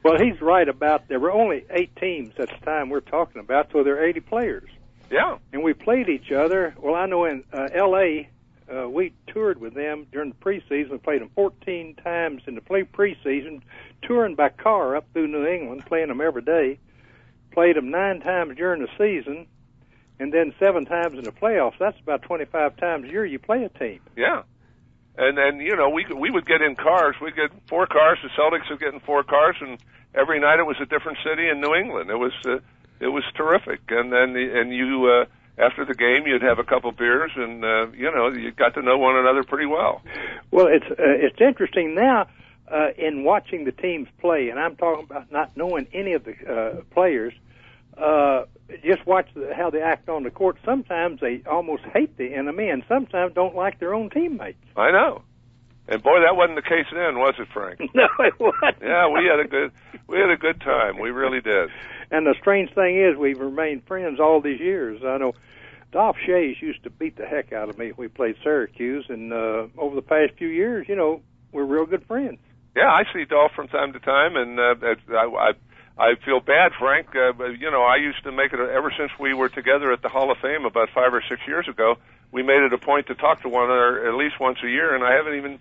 Well, 0.02 0.18
he's 0.18 0.40
right 0.40 0.68
about 0.68 1.08
there 1.08 1.20
were 1.20 1.32
only 1.32 1.64
eight 1.70 1.94
teams 1.96 2.32
at 2.38 2.48
the 2.48 2.64
time 2.64 2.88
we're 2.88 3.00
talking 3.00 3.40
about, 3.40 3.70
so 3.72 3.84
there 3.84 3.98
are 3.98 4.04
80 4.04 4.20
players. 4.20 4.70
Yeah. 5.10 5.38
And 5.52 5.62
we 5.62 5.74
played 5.74 6.08
each 6.08 6.32
other. 6.32 6.74
Well, 6.80 6.94
I 6.94 7.06
know 7.06 7.24
in 7.24 7.44
uh, 7.52 7.68
L.A., 7.74 8.30
uh, 8.70 8.88
we 8.88 9.12
toured 9.26 9.60
with 9.60 9.74
them 9.74 10.06
during 10.12 10.30
the 10.30 10.36
preseason. 10.36 10.90
We 10.90 10.98
played 10.98 11.20
them 11.20 11.30
14 11.34 11.96
times 11.96 12.42
in 12.46 12.54
the 12.54 12.60
play 12.60 12.84
preseason, 12.84 13.62
touring 14.02 14.34
by 14.34 14.50
car 14.50 14.96
up 14.96 15.06
through 15.12 15.28
New 15.28 15.46
England, 15.46 15.84
playing 15.86 16.08
them 16.08 16.20
every 16.20 16.42
day. 16.42 16.78
Played 17.52 17.76
them 17.76 17.90
nine 17.90 18.20
times 18.20 18.56
during 18.56 18.80
the 18.80 18.88
season, 18.96 19.46
and 20.20 20.32
then 20.32 20.54
seven 20.60 20.84
times 20.84 21.18
in 21.18 21.24
the 21.24 21.32
playoffs. 21.32 21.78
That's 21.80 21.98
about 22.00 22.22
25 22.22 22.76
times 22.76 23.08
a 23.08 23.10
year 23.10 23.26
you 23.26 23.40
play 23.40 23.64
a 23.64 23.68
team. 23.68 24.00
Yeah. 24.16 24.42
And 25.18 25.36
then 25.36 25.60
you 25.60 25.74
know 25.74 25.90
we 25.90 26.06
we 26.16 26.30
would 26.30 26.46
get 26.46 26.62
in 26.62 26.76
cars. 26.76 27.16
We'd 27.20 27.34
get 27.34 27.50
four 27.68 27.86
cars. 27.86 28.18
The 28.22 28.28
Celtics 28.40 28.70
would 28.70 28.78
get 28.78 28.94
in 28.94 29.00
four 29.00 29.24
cars, 29.24 29.56
and 29.60 29.78
every 30.14 30.38
night 30.38 30.60
it 30.60 30.66
was 30.66 30.76
a 30.80 30.86
different 30.86 31.18
city 31.24 31.48
in 31.48 31.60
New 31.60 31.74
England. 31.74 32.08
It 32.10 32.16
was 32.16 32.32
uh, 32.46 32.60
it 33.00 33.08
was 33.08 33.24
terrific. 33.34 33.80
And 33.88 34.12
then 34.12 34.36
and 34.36 34.72
you 34.72 35.06
uh, 35.06 35.24
after 35.60 35.84
the 35.84 35.94
game 35.94 36.26
you'd 36.26 36.42
have 36.42 36.58
a 36.58 36.64
couple 36.64 36.90
beers, 36.92 37.32
and 37.36 37.64
uh, 37.64 37.88
you 37.92 38.10
know 38.10 38.28
you 38.28 38.50
got 38.52 38.74
to 38.74 38.82
know 38.82 38.98
one 38.98 39.16
another 39.16 39.42
pretty 39.42 39.66
well. 39.66 40.02
Well, 40.50 40.66
it's 40.66 40.86
uh, 40.90 40.94
it's 40.98 41.40
interesting 41.40 41.94
now 41.94 42.26
uh, 42.70 42.88
in 42.96 43.24
watching 43.24 43.64
the 43.64 43.72
teams 43.72 44.08
play, 44.20 44.48
and 44.48 44.58
I'm 44.58 44.76
talking 44.76 45.04
about 45.04 45.30
not 45.30 45.56
knowing 45.56 45.86
any 45.92 46.12
of 46.12 46.24
the 46.24 46.34
uh, 46.46 46.82
players. 46.92 47.34
Uh, 47.96 48.44
just 48.82 49.04
watch 49.06 49.28
the, 49.34 49.52
how 49.54 49.68
they 49.70 49.82
act 49.82 50.08
on 50.08 50.22
the 50.22 50.30
court. 50.30 50.56
Sometimes 50.64 51.20
they 51.20 51.42
almost 51.50 51.82
hate 51.92 52.16
the 52.16 52.34
enemy, 52.34 52.68
and 52.68 52.82
sometimes 52.88 53.34
don't 53.34 53.54
like 53.54 53.78
their 53.80 53.94
own 53.94 54.10
teammates. 54.10 54.58
I 54.76 54.90
know. 54.90 55.22
And 55.90 56.02
boy, 56.02 56.20
that 56.20 56.36
wasn't 56.36 56.56
the 56.56 56.62
case 56.62 56.86
then, 56.92 57.18
was 57.18 57.34
it, 57.38 57.48
Frank? 57.52 57.80
No, 57.94 58.06
it 58.20 58.38
wasn't. 58.38 58.80
Yeah, 58.80 59.08
we 59.08 59.26
had 59.26 59.40
a 59.40 59.48
good 59.48 59.72
we 60.06 60.18
had 60.18 60.30
a 60.30 60.36
good 60.36 60.60
time. 60.60 60.98
We 60.98 61.10
really 61.10 61.40
did. 61.40 61.70
And 62.10 62.26
the 62.26 62.34
strange 62.40 62.72
thing 62.74 62.96
is, 62.96 63.16
we've 63.16 63.38
remained 63.38 63.84
friends 63.86 64.20
all 64.20 64.40
these 64.40 64.60
years. 64.60 65.02
I 65.04 65.18
know 65.18 65.34
Dolph 65.92 66.16
Schayes 66.26 66.60
used 66.62 66.84
to 66.84 66.90
beat 66.90 67.16
the 67.16 67.26
heck 67.26 67.52
out 67.52 67.68
of 67.68 67.78
me. 67.78 67.92
when 67.92 68.06
We 68.06 68.08
played 68.08 68.36
Syracuse, 68.42 69.06
and 69.08 69.32
uh, 69.32 69.66
over 69.76 69.94
the 69.94 70.02
past 70.02 70.34
few 70.38 70.48
years, 70.48 70.88
you 70.88 70.96
know, 70.96 71.22
we're 71.52 71.64
real 71.64 71.86
good 71.86 72.04
friends. 72.06 72.38
Yeah, 72.76 72.88
I 72.88 73.02
see 73.12 73.24
Dolph 73.24 73.52
from 73.54 73.66
time 73.68 73.92
to 73.92 74.00
time, 74.00 74.36
and 74.36 74.58
uh, 74.58 74.74
I, 75.10 75.24
I 75.26 75.52
I 75.98 76.14
feel 76.24 76.40
bad, 76.40 76.72
Frank. 76.78 77.08
Uh, 77.14 77.32
but, 77.32 77.58
you 77.58 77.70
know, 77.70 77.82
I 77.82 77.96
used 77.96 78.22
to 78.24 78.32
make 78.32 78.52
it 78.52 78.60
ever 78.60 78.92
since 78.96 79.10
we 79.18 79.34
were 79.34 79.48
together 79.48 79.92
at 79.92 80.02
the 80.02 80.08
Hall 80.08 80.30
of 80.30 80.38
Fame 80.38 80.64
about 80.64 80.88
five 80.94 81.12
or 81.12 81.22
six 81.28 81.42
years 81.46 81.68
ago. 81.68 81.96
We 82.32 82.42
made 82.42 82.62
it 82.62 82.72
a 82.72 82.78
point 82.78 83.08
to 83.08 83.14
talk 83.16 83.42
to 83.42 83.48
one 83.48 83.64
another 83.64 84.08
at 84.08 84.14
least 84.14 84.38
once 84.38 84.58
a 84.64 84.68
year, 84.68 84.94
and 84.94 85.04
I 85.04 85.14
haven't 85.14 85.34
even 85.34 85.58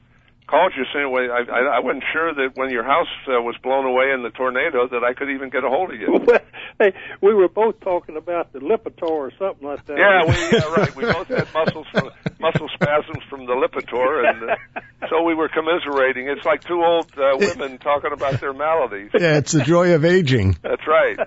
called 0.50 0.74
you 0.76 0.84
saying 0.92 1.12
well, 1.12 1.30
I, 1.32 1.46
I, 1.46 1.78
I 1.78 1.80
wasn't 1.80 2.04
sure 2.12 2.34
that 2.34 2.56
when 2.56 2.72
your 2.72 2.84
house 2.84 3.08
uh, 3.28 3.42
was 3.42 3.56
blown 3.62 3.86
away 3.86 4.12
in 4.14 4.24
the 4.24 4.32
tornado 4.32 4.88
that 4.88 5.04
I 5.04 5.14
could 5.14 5.30
even 5.30 5.50
get 5.50 5.64
a 5.64 5.70
hold 5.70 5.94
of 5.94 6.00
you. 6.00 6.20
Well, 6.30 6.40
hey, 6.80 6.94
we 7.22 7.34
were 7.34 7.48
both 7.48 7.80
talking 7.80 8.16
about 8.16 8.54
the 8.54 8.60
Lipitor 8.60 9.10
or 9.10 9.32
something 9.38 9.68
like 9.68 9.86
that. 9.88 9.98
Yeah, 9.98 10.26
we 10.26 10.58
yeah, 10.58 10.74
right. 10.74 10.96
We 10.96 11.04
both 11.04 11.28
had 11.28 11.48
muscles 11.54 11.88
from, 11.92 12.10
muscle 12.40 12.70
spasms 12.74 13.24
from 13.30 13.46
the 13.46 13.54
Lipitor, 13.54 14.30
and 14.30 14.52
uh, 14.52 15.08
so 15.10 15.24
we 15.24 15.34
were 15.34 15.50
commiserating. 15.50 16.30
It's 16.30 16.46
like 16.46 16.64
two 16.64 16.82
old 16.84 17.12
uh, 17.18 17.38
women 17.38 17.80
talking 17.80 18.12
about 18.14 18.40
their 18.40 18.54
maladies. 18.54 19.12
Yeah, 19.14 19.38
it's 19.38 19.52
the 19.52 19.64
joy 19.64 19.94
of 19.94 20.06
aging. 20.06 20.58
That's 20.62 20.88
right. 20.88 21.18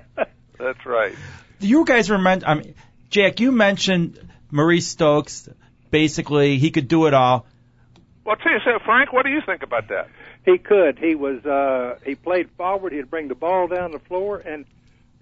That's 0.58 0.86
right. 0.86 1.14
You 1.60 1.84
guys 1.84 2.10
remember? 2.10 2.46
I 2.46 2.54
mean, 2.54 2.74
Jack, 3.10 3.40
you 3.40 3.52
mentioned 3.52 4.18
Maurice 4.50 4.88
Stokes. 4.88 5.48
Basically, 5.90 6.58
he 6.58 6.70
could 6.70 6.88
do 6.88 7.06
it 7.06 7.14
all. 7.14 7.46
Well, 8.24 8.36
tell 8.36 8.52
you, 8.52 8.58
so 8.64 8.78
Frank, 8.84 9.12
what 9.12 9.24
do 9.24 9.30
you 9.32 9.40
think 9.44 9.62
about 9.62 9.88
that? 9.88 10.08
He 10.44 10.58
could. 10.58 10.98
He 10.98 11.14
was. 11.14 11.44
uh 11.44 11.98
He 12.04 12.14
played 12.14 12.48
forward. 12.56 12.92
He'd 12.92 13.10
bring 13.10 13.28
the 13.28 13.34
ball 13.34 13.66
down 13.68 13.90
the 13.92 13.98
floor, 13.98 14.38
and 14.38 14.64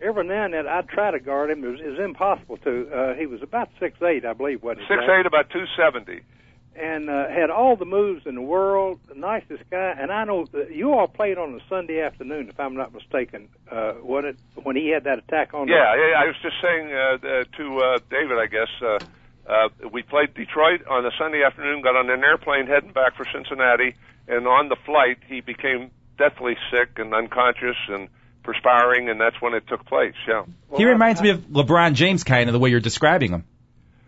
every 0.03 0.25
now 0.25 0.45
and 0.45 0.55
then 0.55 0.67
I'd 0.67 0.89
try 0.89 1.11
to 1.11 1.19
guard 1.21 1.51
him. 1.51 1.65
It 1.65 1.69
was, 1.69 1.81
it 1.81 1.89
was 1.89 1.99
impossible 2.01 2.59
to. 2.59 2.89
Uh 2.93 3.15
He 3.15 3.27
was 3.27 3.43
about 3.43 3.69
six 3.79 4.01
eight, 4.03 4.25
I 4.25 4.33
believe. 4.35 4.63
What 4.63 4.77
Six 4.89 5.03
eight, 5.09 5.27
about 5.27 5.49
two 5.51 5.65
seventy. 5.77 6.21
and 6.77 7.11
uh, 7.11 7.29
had 7.29 7.51
all 7.51 7.75
the 7.77 7.85
moves 7.85 8.27
in 8.27 8.35
the 8.37 8.41
world. 8.57 9.01
The 9.09 9.15
nicest 9.15 9.65
guy. 9.71 9.95
And 9.99 10.11
I 10.13 10.25
know 10.25 10.47
that 10.53 10.73
you 10.75 10.93
all 10.95 11.09
played 11.09 11.37
on 11.37 11.55
a 11.55 11.61
Sunday 11.69 12.01
afternoon, 12.01 12.49
if 12.49 12.59
I'm 12.61 12.75
not 12.77 12.93
mistaken. 12.95 13.49
Uh, 13.71 13.93
what 13.95 14.25
it 14.25 14.37
when 14.63 14.77
he 14.77 14.89
had 14.89 15.05
that 15.05 15.19
attack 15.19 15.53
on? 15.53 15.69
Yeah, 15.69 15.95
yeah. 15.97 16.21
I 16.23 16.27
was 16.27 16.37
just 16.43 16.57
saying 16.63 16.93
uh, 16.93 16.99
uh, 17.01 17.45
to 17.59 17.65
uh, 17.81 17.99
David, 18.11 18.39
I 18.39 18.47
guess. 18.47 18.71
Uh, 18.81 18.99
uh, 19.51 19.69
we 19.93 20.03
played 20.03 20.35
Detroit 20.35 20.87
on 20.89 21.05
a 21.05 21.11
Sunday 21.19 21.43
afternoon. 21.45 21.83
Got 21.83 21.97
on 21.97 22.09
an 22.09 22.23
airplane 22.23 22.67
heading 22.67 22.93
back 22.93 23.17
for 23.17 23.27
Cincinnati, 23.33 23.97
and 24.29 24.47
on 24.47 24.69
the 24.69 24.77
flight 24.87 25.19
he 25.29 25.41
became 25.41 25.91
deathly 26.19 26.57
sick 26.71 26.99
and 26.99 27.13
unconscious 27.13 27.77
and 27.89 28.09
perspiring, 28.43 29.09
and 29.09 29.21
that's 29.21 29.41
when 29.41 29.55
it 29.55 29.67
took 29.67 29.85
place. 29.87 30.15
Yeah. 30.29 30.45
he 30.77 30.85
reminds 30.85 31.21
me 31.21 31.31
of 31.31 31.41
LeBron 31.41 31.95
James, 31.95 32.25
kind 32.25 32.49
of 32.49 32.53
the 32.53 32.59
way 32.59 32.71
you're 32.71 32.81
describing 32.81 33.33
him. 33.33 33.45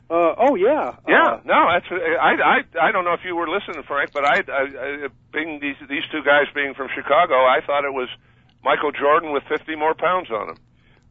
Uh, 0.08 0.34
oh 0.36 0.54
yeah. 0.54 0.96
Yeah, 1.08 1.24
Uh, 1.24 1.40
no, 1.44 1.66
that's 1.72 1.86
I 1.90 2.36
I 2.36 2.88
I 2.88 2.92
don't 2.92 3.04
know 3.04 3.14
if 3.14 3.24
you 3.24 3.34
were 3.34 3.48
listening, 3.48 3.82
Frank, 3.82 4.12
but 4.12 4.24
I, 4.24 4.42
I, 4.46 4.62
I 4.62 5.08
being 5.32 5.58
these 5.58 5.76
these 5.88 6.04
two 6.12 6.22
guys 6.22 6.46
being 6.54 6.74
from 6.74 6.88
Chicago, 6.94 7.34
I 7.34 7.60
thought 7.66 7.84
it 7.84 7.94
was 7.94 8.08
Michael 8.62 8.92
Jordan 8.92 9.32
with 9.32 9.42
50 9.48 9.74
more 9.76 9.94
pounds 9.94 10.30
on 10.30 10.50
him. 10.50 10.56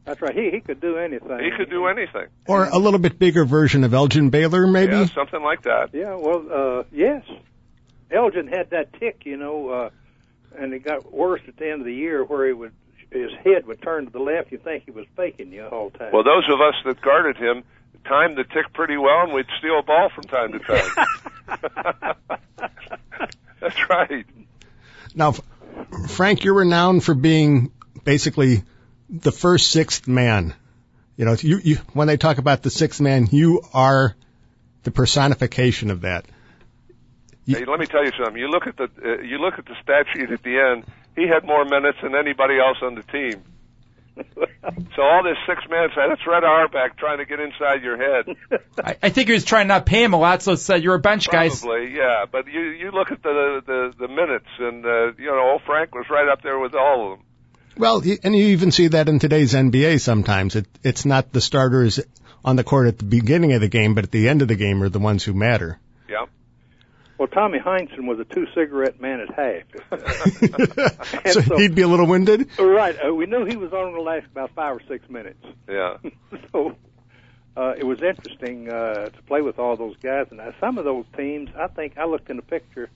That's 0.04 0.20
right. 0.20 0.34
He 0.34 0.50
he 0.50 0.60
could 0.60 0.80
do 0.80 0.96
anything. 0.96 1.38
He 1.38 1.50
could 1.56 1.70
do 1.70 1.86
anything. 1.86 2.26
Or 2.46 2.64
a 2.64 2.78
little 2.78 2.98
bit 2.98 3.18
bigger 3.18 3.44
version 3.44 3.84
of 3.84 3.94
Elgin 3.94 4.30
Baylor, 4.30 4.66
maybe? 4.66 4.92
Yeah, 4.92 5.06
something 5.06 5.42
like 5.42 5.62
that. 5.62 5.90
Yeah. 5.92 6.14
Well, 6.16 6.46
uh, 6.52 6.82
yes. 6.92 7.24
Elgin 8.10 8.46
had 8.46 8.70
that 8.70 8.92
tick, 8.94 9.22
you 9.24 9.36
know, 9.36 9.68
uh, 9.68 9.90
and 10.58 10.74
it 10.74 10.80
got 10.80 11.12
worse 11.12 11.40
at 11.48 11.56
the 11.56 11.70
end 11.70 11.80
of 11.80 11.86
the 11.86 11.94
year, 11.94 12.24
where 12.24 12.46
he 12.46 12.52
would 12.52 12.72
his 13.10 13.30
head 13.44 13.66
would 13.66 13.80
turn 13.82 14.06
to 14.06 14.12
the 14.12 14.18
left. 14.18 14.52
You 14.52 14.58
think 14.58 14.84
he 14.84 14.90
was 14.90 15.06
faking 15.16 15.52
you 15.52 15.64
all 15.64 15.70
the 15.70 15.76
whole 15.76 15.90
time. 15.90 16.12
Well, 16.12 16.24
those 16.24 16.44
of 16.52 16.60
us 16.60 16.74
that 16.84 17.00
guarded 17.00 17.36
him 17.36 17.62
timed 18.04 18.36
the 18.36 18.44
tick 18.44 18.72
pretty 18.72 18.96
well, 18.96 19.24
and 19.24 19.32
we'd 19.32 19.46
steal 19.58 19.78
a 19.78 19.82
ball 19.82 20.08
from 20.14 20.24
time 20.24 20.52
to 20.52 20.58
time. 20.58 22.16
That's 23.60 23.88
right. 23.88 24.26
Now, 25.14 25.34
Frank, 26.08 26.42
you're 26.44 26.54
renowned 26.54 27.04
for 27.04 27.14
being 27.14 27.70
basically 28.04 28.64
the 29.12 29.32
first 29.32 29.70
sixth 29.70 30.08
man. 30.08 30.54
You 31.16 31.26
know, 31.26 31.36
you, 31.38 31.58
you, 31.62 31.76
when 31.92 32.08
they 32.08 32.16
talk 32.16 32.38
about 32.38 32.62
the 32.62 32.70
sixth 32.70 33.00
man, 33.00 33.28
you 33.30 33.60
are 33.74 34.16
the 34.82 34.90
personification 34.90 35.90
of 35.90 36.00
that. 36.00 36.24
You- 37.44 37.56
Hey, 37.56 37.64
let 37.66 37.78
me 37.78 37.86
tell 37.86 38.04
you 38.04 38.12
something. 38.16 38.36
You 38.36 38.48
look 38.48 38.66
at 38.66 38.76
the 38.76 38.84
uh, 38.84 39.20
you 39.22 39.38
look 39.38 39.58
at 39.58 39.66
the 39.66 39.74
stat 39.82 40.06
sheet 40.14 40.30
at 40.30 40.42
the 40.42 40.58
end. 40.58 40.84
He 41.14 41.28
had 41.28 41.44
more 41.44 41.64
minutes 41.64 41.98
than 42.02 42.14
anybody 42.14 42.58
else 42.58 42.78
on 42.82 42.94
the 42.94 43.02
team. 43.02 43.42
So 44.94 45.00
all 45.02 45.22
this 45.24 45.38
six 45.46 45.62
man 45.70 45.88
side, 45.94 46.10
that's 46.10 46.26
Red 46.26 46.44
Auerbach 46.44 46.96
trying 46.98 47.18
to 47.18 47.24
get 47.24 47.40
inside 47.40 47.82
your 47.82 47.96
head. 47.96 48.36
I, 48.84 48.96
I 49.02 49.08
think 49.08 49.26
he 49.28 49.32
was 49.34 49.44
trying 49.44 49.64
to 49.64 49.68
not 49.68 49.86
pay 49.86 50.04
him 50.04 50.12
a 50.12 50.18
lot, 50.18 50.42
so 50.42 50.54
said 50.54 50.82
you're 50.84 50.94
a 50.94 50.98
bench 51.00 51.28
guy. 51.30 51.48
Probably, 51.48 51.94
yeah. 51.96 52.26
But 52.30 52.46
you 52.46 52.60
you 52.60 52.90
look 52.90 53.10
at 53.10 53.22
the 53.22 53.62
the 53.66 53.92
the 53.98 54.08
minutes, 54.08 54.48
and 54.58 54.84
uh, 54.84 55.12
you 55.18 55.26
know, 55.26 55.50
old 55.52 55.62
Frank 55.62 55.94
was 55.94 56.06
right 56.10 56.28
up 56.28 56.42
there 56.42 56.58
with 56.58 56.74
all 56.74 57.12
of 57.12 57.18
them. 57.18 57.26
Well, 57.76 58.02
and 58.22 58.36
you 58.36 58.46
even 58.46 58.70
see 58.70 58.88
that 58.88 59.08
in 59.08 59.18
today's 59.18 59.54
NBA 59.54 60.00
sometimes. 60.00 60.56
It, 60.56 60.66
it's 60.82 61.04
not 61.06 61.32
the 61.32 61.40
starters 61.40 62.00
on 62.44 62.56
the 62.56 62.64
court 62.64 62.88
at 62.88 62.98
the 62.98 63.04
beginning 63.04 63.52
of 63.52 63.60
the 63.60 63.68
game, 63.68 63.94
but 63.94 64.04
at 64.04 64.10
the 64.10 64.28
end 64.28 64.42
of 64.42 64.48
the 64.48 64.56
game 64.56 64.82
are 64.82 64.88
the 64.88 64.98
ones 64.98 65.24
who 65.24 65.32
matter. 65.32 65.78
Yeah. 66.08 66.26
well, 67.18 67.28
Tommy 67.28 67.58
Heinsohn 67.58 68.06
was 68.06 68.18
a 68.20 68.24
two 68.24 68.46
cigarette 68.54 69.00
man 69.00 69.20
at 69.20 69.34
half. 69.34 69.62
So 71.32 71.40
so- 71.40 71.56
he'd 71.56 71.74
be 71.74 71.82
a 71.82 71.88
little 71.88 72.06
winded. 72.06 72.48
right. 72.58 72.96
Uh, 73.06 73.14
we 73.14 73.26
knew 73.26 73.44
he 73.46 73.56
was 73.56 73.72
only 73.72 73.92
going 73.92 73.94
to 73.94 74.02
last 74.02 74.26
about 74.26 74.50
five 74.54 74.76
or 74.76 74.82
six 74.88 75.08
minutes. 75.08 75.44
Yeah. 75.68 75.96
so 76.52 76.76
uh, 77.56 77.74
it 77.78 77.84
was 77.84 78.02
interesting 78.02 78.68
uh, 78.68 79.08
to 79.08 79.22
play 79.26 79.40
with 79.40 79.58
all 79.58 79.76
those 79.76 79.96
guys. 80.02 80.26
And 80.30 80.40
uh, 80.40 80.52
some 80.60 80.78
of 80.78 80.84
those 80.84 81.04
teams, 81.16 81.50
I 81.56 81.68
think 81.68 81.96
I 81.96 82.04
looked 82.06 82.28
in 82.28 82.36
the 82.36 82.42
picture 82.42 82.90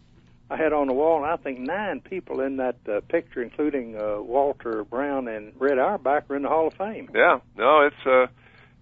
I 0.49 0.57
had 0.57 0.73
on 0.73 0.87
the 0.87 0.93
wall, 0.93 1.25
and 1.25 1.27
I 1.27 1.37
think 1.37 1.59
nine 1.59 2.01
people 2.01 2.41
in 2.41 2.59
that 2.59 2.77
uh, 2.89 3.01
picture, 3.09 3.43
including 3.43 3.97
uh, 3.97 4.21
Walter 4.21 4.85
Brown 4.85 5.27
and 5.27 5.53
Red 5.59 5.79
Auerbach, 5.79 6.31
are 6.31 6.37
in 6.37 6.43
the 6.43 6.49
Hall 6.49 6.69
of 6.69 6.75
Fame. 6.75 7.11
Yeah, 7.15 7.41
no, 7.57 7.81
it's 7.81 8.07
uh, 8.07 8.27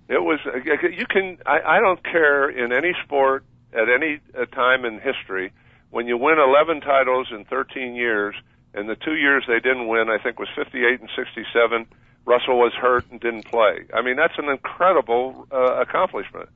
it 0.08 0.22
was. 0.22 0.40
Uh, 0.44 0.58
you 0.88 1.06
can. 1.06 1.38
I, 1.46 1.60
I 1.76 1.80
don't 1.80 2.02
care 2.04 2.50
in 2.50 2.72
any 2.72 2.94
sport 3.04 3.44
at 3.72 3.88
any 3.88 4.20
uh, 4.38 4.44
time 4.46 4.84
in 4.84 5.00
history. 5.00 5.52
when 5.90 6.06
you 6.06 6.18
win 6.18 6.38
11 6.38 6.80
titles 6.82 7.28
in 7.30 7.44
13 7.44 7.94
years, 7.94 8.34
and 8.74 8.88
the 8.88 8.96
two 8.96 9.14
years 9.14 9.44
they 9.48 9.60
didn't 9.60 9.88
win, 9.88 10.10
I 10.10 10.18
think 10.18 10.38
was 10.38 10.48
58 10.54 11.00
and 11.00 11.08
67. 11.16 11.86
Russell 12.26 12.58
was 12.58 12.72
hurt 12.74 13.04
and 13.10 13.20
didn't 13.20 13.44
play. 13.46 13.84
I 13.92 14.02
mean, 14.02 14.16
that's 14.16 14.38
an 14.38 14.48
incredible 14.48 15.46
uh, 15.50 15.80
accomplishment. 15.80 16.48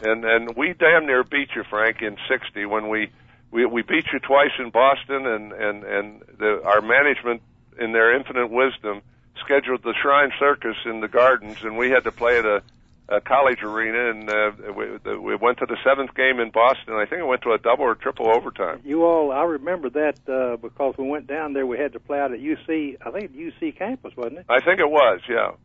And 0.00 0.24
and 0.24 0.56
we 0.56 0.74
damn 0.74 1.06
near 1.06 1.24
beat 1.24 1.50
you, 1.54 1.64
Frank, 1.64 2.02
in 2.02 2.16
'60 2.28 2.66
when 2.66 2.88
we 2.88 3.10
we 3.50 3.66
we 3.66 3.82
beat 3.82 4.06
you 4.12 4.18
twice 4.20 4.52
in 4.58 4.70
Boston, 4.70 5.26
and 5.26 5.52
and 5.52 5.84
and 5.84 6.22
the, 6.38 6.62
our 6.64 6.80
management, 6.80 7.42
in 7.78 7.92
their 7.92 8.14
infinite 8.16 8.50
wisdom, 8.50 9.02
scheduled 9.44 9.82
the 9.82 9.94
Shrine 10.00 10.32
Circus 10.38 10.76
in 10.84 11.00
the 11.00 11.08
Gardens, 11.08 11.58
and 11.62 11.76
we 11.76 11.90
had 11.90 12.04
to 12.04 12.12
play 12.12 12.38
at 12.38 12.44
a, 12.44 12.62
a 13.08 13.20
college 13.20 13.62
arena, 13.62 14.10
and 14.10 14.30
uh, 14.30 14.72
we, 14.76 14.84
the, 15.02 15.20
we 15.20 15.34
went 15.36 15.58
to 15.58 15.66
the 15.66 15.76
seventh 15.84 16.14
game 16.14 16.38
in 16.38 16.50
Boston. 16.50 16.94
I 16.94 17.06
think 17.06 17.20
it 17.20 17.26
went 17.26 17.42
to 17.42 17.52
a 17.52 17.58
double 17.58 17.84
or 17.84 17.94
triple 17.94 18.28
overtime. 18.28 18.80
You 18.84 19.04
all, 19.04 19.32
I 19.32 19.42
remember 19.42 19.90
that 19.90 20.18
uh, 20.28 20.56
because 20.56 20.94
we 20.98 21.08
went 21.08 21.26
down 21.26 21.52
there. 21.52 21.66
We 21.66 21.78
had 21.78 21.94
to 21.94 22.00
play 22.00 22.20
out 22.20 22.32
at 22.32 22.40
UC. 22.40 22.98
I 23.04 23.10
think 23.10 23.34
UC 23.34 23.76
campus, 23.78 24.16
wasn't 24.16 24.38
it? 24.38 24.46
I 24.48 24.60
think 24.60 24.80
it 24.80 24.88
was, 24.90 25.20
yeah. 25.28 25.36
Well, 25.36 25.58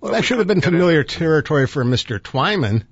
Well, 0.00 0.12
that 0.12 0.20
we 0.20 0.26
should 0.26 0.38
have 0.38 0.46
been 0.46 0.60
couldn't 0.60 0.72
get 0.72 0.78
familiar 0.78 1.04
territory 1.04 1.66
for 1.66 1.84
Mr. 1.84 2.18
Twyman. 2.18 2.84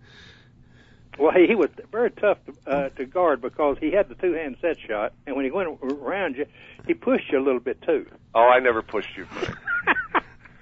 Well, 1.19 1.33
he, 1.33 1.47
he 1.47 1.55
was 1.55 1.71
very 1.91 2.11
tough 2.11 2.39
to, 2.47 2.71
uh, 2.71 2.89
to 2.91 3.07
guard 3.07 3.41
because 3.41 3.79
he 3.81 3.91
had 3.91 4.09
the 4.09 4.15
two-hand 4.15 4.57
set 4.61 4.79
shot, 4.79 5.13
and 5.27 5.35
when 5.35 5.45
he 5.45 5.51
went 5.51 5.79
around 5.83 6.37
you, 6.37 6.47
he 6.87 6.95
pushed 6.95 7.33
you 7.33 7.39
a 7.39 7.45
little 7.45 7.61
bit 7.61 7.81
too. 7.83 8.07
Oh, 8.35 8.49
I 8.49 8.61
never 8.61 8.83
pushed 8.83 9.17
you, 9.17 9.27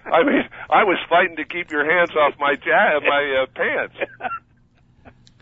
I 0.06 0.22
mean, 0.22 0.48
I 0.70 0.84
was 0.84 0.98
fighting 1.08 1.36
to 1.36 1.44
keep 1.44 1.70
your 1.70 1.90
hands 1.90 2.10
off 2.10 2.34
my 2.38 2.56
ja- 2.64 3.00
my 3.00 3.42
uh, 3.42 3.46
pants. 3.54 3.96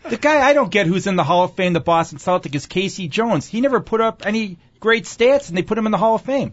The 0.09 0.17
guy 0.17 0.41
I 0.41 0.53
don't 0.53 0.71
get 0.71 0.87
who's 0.87 1.07
in 1.07 1.15
the 1.15 1.23
Hall 1.23 1.45
of 1.45 1.55
Fame, 1.55 1.73
the 1.73 1.79
Boston 1.79 2.19
Celtic, 2.19 2.53
is 2.55 2.65
K.C. 2.65 3.07
Jones. 3.07 3.47
He 3.47 3.61
never 3.61 3.79
put 3.79 4.01
up 4.01 4.25
any 4.25 4.57
great 4.79 5.05
stats, 5.05 5.47
and 5.47 5.57
they 5.57 5.63
put 5.63 5.77
him 5.77 5.85
in 5.85 5.91
the 5.91 5.97
Hall 5.97 6.15
of 6.15 6.21
Fame. 6.23 6.51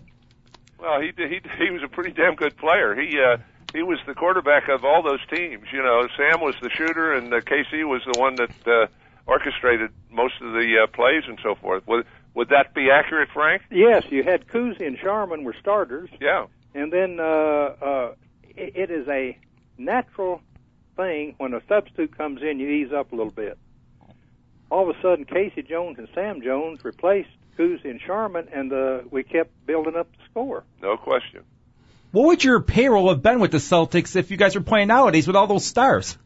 Well, 0.78 1.00
he 1.00 1.12
he 1.16 1.40
he 1.58 1.70
was 1.70 1.82
a 1.82 1.88
pretty 1.88 2.12
damn 2.12 2.36
good 2.36 2.56
player. 2.56 2.94
He 2.94 3.18
uh, 3.20 3.38
he 3.72 3.82
was 3.82 3.98
the 4.06 4.14
quarterback 4.14 4.68
of 4.68 4.84
all 4.84 5.02
those 5.02 5.20
teams. 5.32 5.66
You 5.72 5.82
know, 5.82 6.06
Sam 6.16 6.40
was 6.40 6.54
the 6.62 6.70
shooter, 6.70 7.12
and 7.12 7.32
uh, 7.32 7.40
KC 7.40 7.84
was 7.88 8.02
the 8.12 8.18
one 8.18 8.36
that 8.36 8.50
uh, 8.66 8.86
orchestrated 9.26 9.90
most 10.10 10.34
of 10.40 10.52
the 10.52 10.82
uh, 10.84 10.86
plays 10.88 11.22
and 11.28 11.38
so 11.42 11.54
forth. 11.54 11.86
Would 11.86 12.06
would 12.34 12.48
that 12.50 12.74
be 12.74 12.90
accurate, 12.90 13.28
Frank? 13.34 13.62
Yes, 13.70 14.04
you 14.10 14.22
had 14.22 14.46
Cousy 14.46 14.86
and 14.86 14.96
Sharman 14.98 15.42
were 15.44 15.54
starters, 15.60 16.08
Yeah. 16.20 16.46
and 16.74 16.92
then 16.92 17.18
uh, 17.18 17.22
uh, 17.24 18.12
it, 18.56 18.76
it 18.76 18.90
is 18.90 19.08
a 19.08 19.36
natural 19.78 20.40
thing 20.96 21.34
when 21.38 21.54
a 21.54 21.60
substitute 21.68 22.16
comes 22.16 22.40
in, 22.42 22.60
you 22.60 22.68
ease 22.68 22.92
up 22.92 23.12
a 23.12 23.16
little 23.16 23.32
bit. 23.32 23.58
All 24.70 24.88
of 24.88 24.96
a 24.96 25.00
sudden, 25.02 25.24
K.C. 25.24 25.62
Jones 25.62 25.98
and 25.98 26.06
Sam 26.14 26.40
Jones 26.40 26.84
replaced 26.84 27.30
Cousy 27.58 27.86
and 27.90 28.00
Sharman, 28.00 28.46
and 28.52 28.72
uh, 28.72 29.00
we 29.10 29.24
kept 29.24 29.50
building 29.66 29.96
up 29.96 30.08
the 30.12 30.22
score. 30.30 30.62
No 30.80 30.96
question. 30.96 31.42
What 32.12 32.26
would 32.26 32.44
your 32.44 32.60
payroll 32.60 33.08
have 33.10 33.22
been 33.22 33.38
with 33.38 33.52
the 33.52 33.58
Celtics 33.58 34.16
if 34.16 34.30
you 34.30 34.36
guys 34.36 34.54
were 34.54 34.62
playing 34.62 34.88
nowadays 34.88 35.26
with 35.26 35.36
all 35.36 35.46
those 35.46 35.64
stars? 35.64 36.18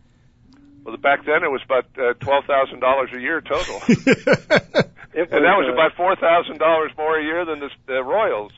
Well, 0.82 0.96
back 0.96 1.24
then 1.24 1.42
it 1.44 1.50
was 1.50 1.62
about 1.64 1.86
uh, 1.98 2.14
twelve 2.20 2.44
thousand 2.46 2.80
dollars 2.80 3.10
a 3.14 3.20
year 3.20 3.40
total, 3.40 3.80
and 3.88 3.96
that 3.96 5.56
was 5.56 5.70
about 5.72 5.94
four 5.96 6.16
thousand 6.16 6.58
dollars 6.58 6.92
more 6.96 7.18
a 7.18 7.22
year 7.22 7.44
than 7.44 7.60
the 7.60 7.70
the 7.86 8.02
Royals. 8.02 8.52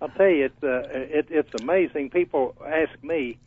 I'll 0.00 0.08
tell 0.08 0.28
you, 0.28 0.46
it's 0.46 0.62
uh, 0.62 0.88
it, 0.92 1.26
it's 1.30 1.62
amazing. 1.62 2.10
People 2.10 2.56
ask 2.64 2.90
me, 3.02 3.38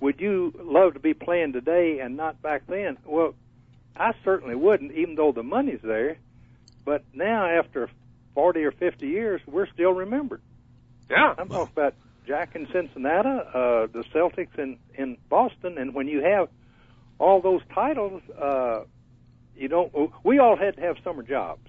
"Would 0.00 0.20
you 0.20 0.54
love 0.58 0.94
to 0.94 1.00
be 1.00 1.12
playing 1.12 1.52
today 1.52 2.00
and 2.00 2.16
not 2.16 2.40
back 2.40 2.66
then?" 2.66 2.96
Well, 3.04 3.34
I 3.94 4.12
certainly 4.24 4.54
wouldn't, 4.54 4.92
even 4.92 5.14
though 5.14 5.32
the 5.32 5.42
money's 5.42 5.82
there. 5.82 6.16
But 6.84 7.04
now, 7.12 7.46
after 7.46 7.90
forty 8.34 8.64
or 8.64 8.72
fifty 8.72 9.08
years, 9.08 9.42
we're 9.46 9.68
still 9.68 9.92
remembered. 9.92 10.40
Yeah. 11.10 11.34
I'm 11.36 11.48
talking 11.48 11.72
about 11.72 11.94
Jack 12.26 12.54
in 12.54 12.66
Cincinnati, 12.72 13.28
uh, 13.28 13.86
the 13.92 14.04
Celtics 14.14 14.58
in 14.58 14.78
in 14.94 15.16
Boston, 15.28 15.78
and 15.78 15.94
when 15.94 16.08
you 16.08 16.22
have 16.22 16.48
all 17.18 17.40
those 17.40 17.60
titles, 17.74 18.22
uh, 18.40 18.84
you 19.56 19.68
don't. 19.68 19.92
We 20.24 20.38
all 20.38 20.56
had 20.56 20.76
to 20.76 20.82
have 20.82 20.96
summer 21.04 21.22
jobs. 21.22 21.68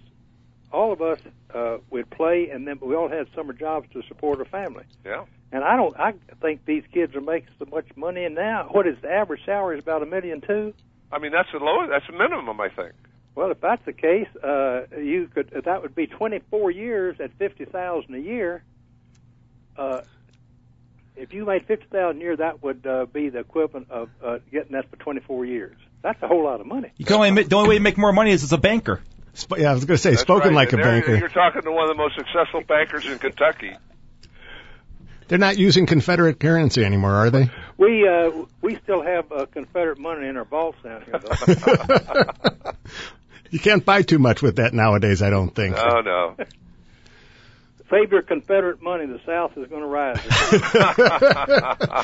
All 0.72 0.92
of 0.92 1.02
us 1.02 1.20
uh, 1.54 1.78
would 1.90 2.10
play, 2.10 2.50
and 2.50 2.68
then 2.68 2.80
we 2.82 2.96
all 2.96 3.10
had 3.10 3.28
summer 3.36 3.54
jobs 3.54 3.88
to 3.94 4.02
support 4.08 4.40
our 4.40 4.46
family. 4.46 4.84
Yeah. 5.06 5.26
And 5.52 5.64
I 5.64 5.76
don't. 5.76 5.98
I 5.98 6.14
think 6.42 6.66
these 6.66 6.84
kids 6.92 7.16
are 7.16 7.22
making 7.22 7.50
so 7.60 7.66
much 7.66 7.88
money. 7.96 8.26
And 8.26 8.36
now, 8.36 8.70
what 8.72 8.88
is 8.88 8.98
the 9.02 9.12
average 9.12 9.46
salary? 9.46 9.78
Is 9.78 9.84
about 9.84 10.04
a 10.04 10.06
million 10.06 10.42
two. 10.42 10.74
I 11.12 11.20
mean, 11.20 11.32
that's 11.32 11.50
the 11.52 11.60
low. 11.60 11.88
That's 11.88 12.08
the 12.08 12.14
minimum, 12.14 12.60
I 12.60 12.70
think. 12.70 12.94
Well, 13.36 13.52
if 13.52 13.60
that's 13.62 13.86
the 13.86 13.94
case, 13.94 14.28
uh, 14.44 14.84
you 14.98 15.30
could. 15.34 15.52
That 15.66 15.82
would 15.82 15.94
be 15.94 16.08
24 16.08 16.72
years 16.72 17.18
at 17.20 17.32
50,000 17.38 18.16
a 18.16 18.18
year. 18.18 18.64
Uh, 19.78 20.02
if 21.18 21.34
you 21.34 21.46
made 21.46 21.66
50,000 21.66 22.18
a 22.20 22.24
year, 22.24 22.36
that 22.38 22.62
would 22.64 22.86
uh, 22.86 23.06
be 23.06 23.30
the 23.30 23.40
equivalent 23.40 23.90
of 23.92 24.10
uh, 24.24 24.40
getting 24.52 24.74
that 24.74 24.90
for 24.90 24.96
24 24.98 25.46
years. 25.46 25.76
That's 26.02 26.22
a 26.22 26.28
whole 26.28 26.44
lot 26.44 26.62
of 26.62 26.68
money. 26.68 26.92
You 26.98 27.06
can 27.06 27.16
only 27.16 27.32
ma- 27.32 27.42
the 27.48 27.56
only 27.56 27.70
way 27.70 27.76
to 27.76 27.82
make 27.82 27.98
more 27.98 28.14
money 28.14 28.32
is 28.32 28.44
as 28.44 28.52
a 28.54 28.58
banker. 28.58 29.02
Sp- 29.34 29.58
yeah, 29.58 29.72
I 29.72 29.74
was 29.74 29.86
going 29.86 29.96
to 29.98 30.02
say, 30.02 30.12
That's 30.12 30.22
spoken 30.22 30.50
right. 30.50 30.56
like 30.56 30.74
a 30.74 30.76
And 30.76 30.84
there- 30.86 30.92
banker. 30.92 31.16
You're 31.18 31.30
talking 31.30 31.62
to 31.64 31.72
one 31.72 31.90
of 31.90 31.96
the 31.96 32.02
most 32.02 32.16
successful 32.16 32.62
bankers 32.62 33.06
in 33.06 33.18
Kentucky. 33.20 33.72
They're 35.28 35.40
not 35.40 35.58
using 35.58 35.88
Confederate 35.88 36.40
currency 36.40 36.86
anymore, 36.86 37.14
are 37.16 37.30
they? 37.32 37.50
We 37.78 38.08
uh, 38.08 38.30
we 38.62 38.76
still 38.84 39.02
have 39.02 39.32
uh, 39.32 39.48
Confederate 39.48 39.98
money 39.98 40.28
in 40.28 40.38
our 40.38 40.46
vaults 40.46 40.78
down 40.84 41.02
here, 41.02 41.20
though. 41.20 42.72
you 43.50 43.58
can't 43.58 43.84
buy 43.84 44.04
too 44.04 44.20
much 44.20 44.44
with 44.44 44.58
that 44.58 44.74
nowadays, 44.76 45.24
I 45.24 45.32
don't 45.32 45.50
think. 45.50 45.76
No, 45.76 46.02
no. 46.02 46.36
Save 47.90 48.12
your 48.12 48.24
Confederate 48.24 48.82
money. 48.82 49.06
The 49.06 49.20
South 49.26 49.58
is 49.58 49.68
going 49.68 49.82
to 49.82 49.88
rise. 49.88 50.18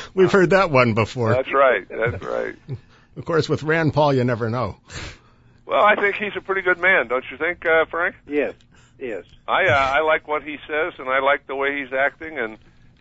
We've 0.14 0.30
heard 0.30 0.50
that 0.50 0.70
one 0.70 0.94
before. 0.94 1.30
That's 1.30 1.52
right. 1.52 1.88
That's 1.88 2.22
right. 2.22 2.54
Of 3.14 3.26
course, 3.26 3.46
with 3.46 3.62
Rand 3.62 3.92
Paul, 3.92 4.14
you 4.14 4.24
never 4.24 4.48
know. 4.48 4.78
Well, 5.66 5.84
I 5.84 5.96
think 5.96 6.16
he's 6.16 6.32
a 6.34 6.40
pretty 6.40 6.62
good 6.62 6.78
man, 6.78 7.08
don't 7.08 7.24
you 7.30 7.36
think, 7.36 7.62
uh, 7.66 7.84
Frank? 7.90 8.16
yes, 8.26 8.54
yes. 8.98 9.24
I 9.46 9.66
uh, 9.66 9.74
I 9.74 10.00
like 10.00 10.26
what 10.26 10.42
he 10.42 10.56
says, 10.66 10.94
and 10.98 11.10
I 11.10 11.20
like 11.20 11.46
the 11.46 11.54
way 11.54 11.78
he's 11.82 11.92
acting, 11.92 12.38
and 12.38 12.56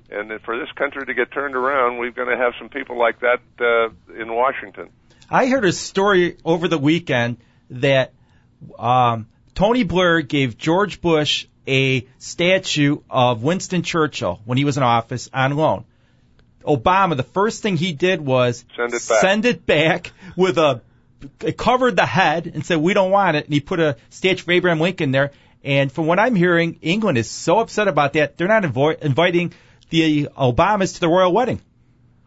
and 0.10 0.42
for 0.42 0.60
this 0.60 0.70
country 0.74 1.06
to 1.06 1.14
get 1.14 1.32
turned 1.32 1.56
around, 1.56 1.98
we're 1.98 2.12
going 2.12 2.28
to 2.28 2.36
have 2.36 2.54
some 2.60 2.68
people 2.68 3.00
like 3.00 3.22
that 3.22 3.40
uh, 3.62 4.22
in 4.22 4.34
Washington. 4.34 4.90
I 5.30 5.48
heard 5.48 5.64
a 5.64 5.72
story 5.72 6.36
over 6.44 6.68
the 6.68 6.78
weekend 6.78 7.38
that 7.70 8.12
um, 8.78 9.28
Tony 9.56 9.84
Blair 9.84 10.22
gave 10.22 10.58
George 10.58 11.00
Bush 11.00 11.48
a 11.68 12.08
statue 12.18 13.00
of 13.10 13.44
Winston 13.44 13.84
Churchill 13.84 14.40
when 14.46 14.58
he 14.58 14.66
was 14.66 14.78
in 14.78 14.84
office 14.84 15.30
on 15.34 15.56
loan. 15.56 15.86
Obama, 16.66 17.18
the 17.18 17.24
first 17.24 17.62
thing 17.64 17.78
he 17.78 17.92
did 17.94 18.22
was 18.22 18.66
Send 18.76 18.94
it 18.94 19.08
back. 19.08 19.22
send 19.22 19.46
it 19.46 19.66
back 19.66 20.12
with 20.36 20.58
a 20.58 20.82
it 21.42 21.56
covered 21.58 21.96
the 21.96 22.06
head 22.06 22.48
and 22.48 22.66
said 22.66 22.78
we 22.80 22.94
don't 22.94 23.12
want 23.12 23.38
it, 23.38 23.46
and 23.46 23.54
he 23.54 23.60
put 23.60 23.80
a 23.80 23.98
statue 24.10 24.42
of 24.44 24.50
Abraham 24.50 24.80
Lincoln 24.80 25.12
there. 25.12 25.32
And 25.64 25.92
from 25.92 26.08
what 26.08 26.18
I'm 26.18 26.34
hearing, 26.36 26.80
England 26.82 27.20
is 27.20 27.30
so 27.30 27.60
upset 27.60 27.88
about 27.88 28.14
that 28.14 28.38
they're 28.38 28.48
not 28.48 28.64
invo- 28.64 29.00
inviting 29.00 29.54
the 29.92 30.30
Obamas 30.36 30.96
to 30.96 31.00
the 31.00 31.08
royal 31.08 31.32
wedding. 31.32 31.62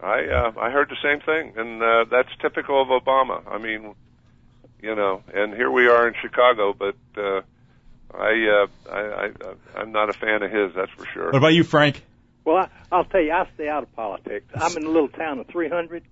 I 0.01 0.27
uh, 0.27 0.53
I 0.61 0.71
heard 0.71 0.91
the 0.91 0.97
same 1.03 1.21
thing, 1.21 1.55
and 1.57 1.83
uh, 1.83 2.05
that's 2.11 2.29
typical 2.41 2.81
of 2.81 2.89
Obama. 2.89 3.43
I 3.51 3.59
mean, 3.59 3.95
you 4.83 4.95
know, 4.95 5.23
and 5.33 5.55
here 5.55 5.71
we 5.71 5.89
are 5.89 6.07
in 6.07 6.15
Chicago, 6.21 6.73
but 6.75 6.97
uh, 7.17 7.41
I, 8.17 8.65
uh, 8.65 8.93
I 8.93 8.99
I 8.99 9.81
I'm 9.81 9.93
not 9.93 10.09
a 10.09 10.13
fan 10.13 10.43
of 10.43 10.51
his. 10.51 10.75
That's 10.75 10.91
for 10.93 11.07
sure. 11.07 11.27
What 11.27 11.37
about 11.37 11.55
you, 11.55 11.65
Frank? 11.65 12.03
Well, 12.45 12.57
I, 12.57 12.69
I'll 12.93 13.05
tell 13.05 13.21
you, 13.21 13.33
I 13.33 13.49
stay 13.55 13.69
out 13.69 13.83
of 13.83 13.95
politics. 13.95 14.47
I'm 14.55 14.77
in 14.77 14.85
a 14.85 14.91
little 14.91 15.09
town 15.09 15.39
of 15.39 15.47
300, 15.49 16.05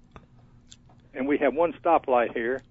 and 1.15 1.29
we 1.29 1.39
have 1.39 1.55
one 1.55 1.73
stoplight 1.75 2.35
here. 2.35 2.63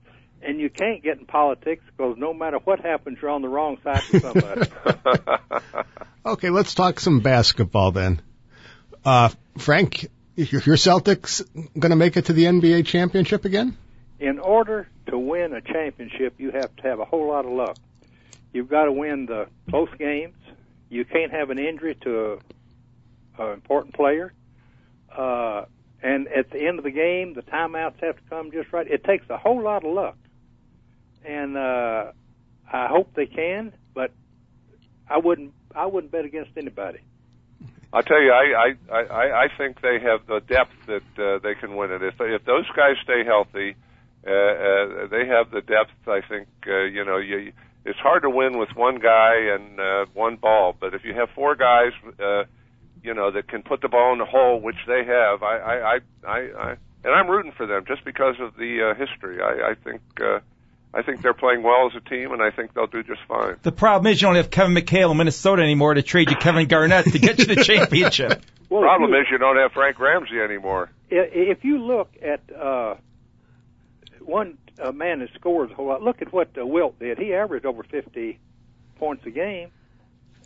And 0.43 0.59
you 0.59 0.71
can't 0.71 1.03
get 1.03 1.19
in 1.19 1.27
politics 1.27 1.83
because 1.95 2.17
no 2.17 2.33
matter 2.33 2.57
what 2.57 2.79
happens, 2.79 3.19
you're 3.21 3.29
on 3.29 3.43
the 3.43 3.47
wrong 3.47 3.77
side 3.83 4.01
of 4.11 4.21
somebody. 4.21 4.71
Okay, 6.23 6.51
let's 6.51 6.75
talk 6.75 6.99
some 6.99 7.21
basketball 7.21 7.91
then. 7.91 8.21
Uh, 9.03 9.29
Frank, 9.57 10.07
your, 10.35 10.61
your 10.61 10.75
Celtics 10.75 11.43
going 11.79 11.89
to 11.89 11.95
make 11.95 12.15
it 12.15 12.25
to 12.25 12.33
the 12.33 12.43
NBA 12.43 12.85
championship 12.85 13.43
again? 13.43 13.75
in 14.21 14.37
order 14.37 14.87
to 15.07 15.17
win 15.17 15.51
a 15.53 15.61
championship, 15.61 16.35
you 16.37 16.51
have 16.51 16.73
to 16.77 16.83
have 16.83 16.99
a 16.99 17.05
whole 17.05 17.27
lot 17.27 17.43
of 17.43 17.51
luck. 17.51 17.75
You've 18.53 18.69
got 18.69 18.85
to 18.85 18.91
win 18.91 19.25
the 19.25 19.47
close 19.69 19.89
games. 19.97 20.35
You 20.89 21.05
can't 21.05 21.31
have 21.31 21.49
an 21.49 21.59
injury 21.59 21.95
to 22.03 22.39
a, 23.37 23.43
a 23.43 23.53
important 23.53 23.93
player. 23.95 24.33
Uh, 25.15 25.65
and 26.03 26.27
at 26.27 26.49
the 26.49 26.59
end 26.65 26.79
of 26.79 26.83
the 26.83 26.91
game, 26.91 27.33
the 27.33 27.43
timeouts 27.43 28.01
have 28.01 28.15
to 28.15 28.21
come 28.29 28.51
just 28.51 28.73
right. 28.73 28.87
It 28.87 29.03
takes 29.03 29.29
a 29.29 29.37
whole 29.37 29.61
lot 29.61 29.85
of 29.85 29.93
luck. 29.93 30.17
And 31.23 31.55
uh, 31.55 32.11
I 32.71 32.87
hope 32.87 33.13
they 33.15 33.27
can, 33.27 33.73
but 33.93 34.11
I 35.07 35.17
wouldn't. 35.17 35.53
I 35.73 35.85
wouldn't 35.85 36.11
bet 36.11 36.25
against 36.25 36.51
anybody. 36.57 36.99
I'll 37.93 38.03
tell 38.03 38.21
you, 38.21 38.31
I 38.31 38.73
I 38.89 38.99
I, 38.99 39.43
I 39.43 39.47
think 39.57 39.81
they 39.81 39.99
have 39.99 40.25
the 40.25 40.39
depth 40.39 40.73
that 40.87 41.23
uh, 41.23 41.39
they 41.39 41.55
can 41.55 41.75
win 41.75 41.91
it. 41.91 42.01
If 42.01 42.17
they, 42.17 42.33
if 42.33 42.43
those 42.45 42.67
guys 42.75 42.95
stay 43.03 43.23
healthy, 43.23 43.75
uh, 44.25 44.31
uh, 44.31 45.07
they 45.07 45.27
have 45.27 45.51
the 45.51 45.61
depth. 45.61 45.91
I 46.07 46.21
think 46.27 46.47
uh, 46.65 46.83
you 46.83 47.05
know 47.05 47.17
you 47.17 47.51
it's 47.85 47.99
hard 47.99 48.23
to 48.23 48.29
win 48.29 48.57
with 48.57 48.69
one 48.75 48.99
guy 48.99 49.35
and 49.53 49.79
uh, 49.79 50.05
one 50.13 50.35
ball. 50.35 50.75
But 50.79 50.93
if 50.93 51.03
you 51.03 51.13
have 51.13 51.29
four 51.31 51.55
guys, 51.55 51.91
uh, 52.19 52.43
you 53.03 53.13
know, 53.13 53.31
that 53.31 53.47
can 53.47 53.63
put 53.63 53.81
the 53.81 53.89
ball 53.89 54.13
in 54.13 54.19
the 54.19 54.25
hole, 54.25 54.59
which 54.59 54.77
they 54.87 55.03
have, 55.05 55.43
I, 55.43 55.57
I, 55.57 55.75
I, 55.75 55.99
I, 56.27 56.37
I 56.37 56.75
and 57.03 57.13
I'm 57.15 57.27
rooting 57.27 57.51
for 57.51 57.65
them 57.65 57.85
just 57.87 58.05
because 58.05 58.35
of 58.39 58.55
the 58.57 58.91
uh, 58.91 58.95
history. 58.95 59.41
I, 59.41 59.71
I 59.71 59.75
think. 59.75 60.01
Uh, 60.19 60.39
I 60.93 61.03
think 61.03 61.21
they're 61.21 61.33
playing 61.33 61.63
well 61.63 61.87
as 61.89 61.95
a 61.95 62.09
team, 62.09 62.33
and 62.33 62.41
I 62.41 62.51
think 62.51 62.73
they'll 62.73 62.85
do 62.85 63.01
just 63.01 63.21
fine. 63.25 63.55
The 63.61 63.71
problem 63.71 64.11
is 64.11 64.21
you 64.21 64.27
don't 64.27 64.35
have 64.35 64.51
Kevin 64.51 64.75
McHale 64.75 65.11
in 65.11 65.17
Minnesota 65.17 65.61
anymore 65.61 65.93
to 65.93 66.01
trade 66.01 66.29
you 66.29 66.35
Kevin 66.35 66.67
Garnett 66.67 67.05
to 67.05 67.17
get 67.17 67.39
you 67.39 67.45
the 67.45 67.55
championship. 67.63 68.43
Well, 68.69 68.81
Problem 68.81 69.11
you, 69.11 69.21
is 69.21 69.27
you 69.31 69.37
don't 69.37 69.55
have 69.55 69.71
Frank 69.71 69.99
Ramsey 69.99 70.39
anymore. 70.41 70.89
if 71.09 71.63
you 71.63 71.77
look 71.81 72.11
at 72.21 72.41
uh, 72.53 72.95
one 74.19 74.57
uh, 74.81 74.91
man 74.91 75.19
that 75.19 75.29
scores 75.35 75.71
a 75.71 75.73
whole 75.75 75.87
lot, 75.87 76.01
look 76.01 76.21
at 76.21 76.31
what 76.33 76.49
uh, 76.59 76.65
Wilt 76.65 76.99
did. 76.99 77.17
He 77.17 77.33
averaged 77.33 77.65
over 77.65 77.83
50 77.83 78.39
points 78.97 79.25
a 79.25 79.31
game, 79.31 79.69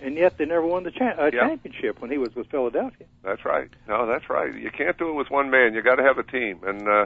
and 0.01 0.15
yet 0.15 0.37
they 0.37 0.45
never 0.45 0.65
won 0.65 0.83
the 0.83 0.91
cha- 0.91 1.15
uh, 1.17 1.29
Yeah. 1.33 1.47
championship 1.47 2.01
when 2.01 2.11
he 2.11 2.17
was 2.17 2.33
with 2.35 2.47
Philadelphia. 2.47 3.07
That's 3.23 3.45
right. 3.45 3.69
No, 3.87 4.05
that's 4.05 4.29
right. 4.29 4.53
You 4.53 4.71
can't 4.71 4.97
do 4.97 5.09
it 5.09 5.13
with 5.13 5.29
one 5.29 5.49
man. 5.49 5.73
You 5.73 5.81
got 5.81 5.95
to 5.95 6.03
have 6.03 6.17
a 6.17 6.23
team, 6.23 6.59
and 6.65 6.87
uh, 6.87 7.05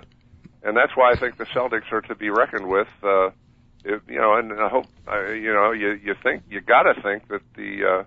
and 0.63 0.75
that's 0.75 0.95
why 0.95 1.11
I 1.11 1.15
think 1.15 1.37
the 1.37 1.45
Celtics 1.45 1.91
are 1.91 2.01
to 2.01 2.15
be 2.15 2.29
reckoned 2.29 2.67
with. 2.67 2.87
Uh, 3.03 3.29
if, 3.85 4.01
you 4.09 4.17
know, 4.19 4.35
and 4.35 4.51
I 4.53 4.67
hope 4.67 4.85
uh, 5.07 5.27
you 5.29 5.53
know 5.53 5.71
you 5.71 5.91
you 5.91 6.15
think 6.21 6.43
you 6.49 6.59
got 6.61 6.83
to 6.83 7.01
think 7.01 7.27
that 7.29 7.41
the 7.55 7.85
uh, 7.85 8.03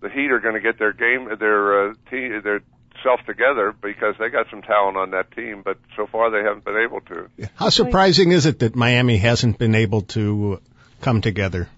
the 0.00 0.08
Heat 0.08 0.30
are 0.32 0.40
going 0.40 0.54
to 0.54 0.60
get 0.60 0.78
their 0.78 0.92
game 0.92 1.28
their 1.38 1.90
uh, 1.90 1.94
team 2.10 2.40
their 2.42 2.60
self 3.06 3.24
together 3.24 3.72
because 3.80 4.16
they 4.18 4.28
got 4.28 4.46
some 4.50 4.62
talent 4.62 4.96
on 4.96 5.12
that 5.12 5.30
team, 5.30 5.62
but 5.64 5.78
so 5.96 6.06
far 6.06 6.30
they 6.30 6.42
haven't 6.42 6.64
been 6.64 6.76
able 6.76 7.00
to. 7.02 7.28
How 7.54 7.68
surprising 7.68 8.32
is 8.32 8.46
it 8.46 8.58
that 8.58 8.74
Miami 8.74 9.16
hasn't 9.16 9.58
been 9.58 9.74
able 9.76 10.02
to 10.16 10.60
come 11.00 11.20
together? 11.20 11.68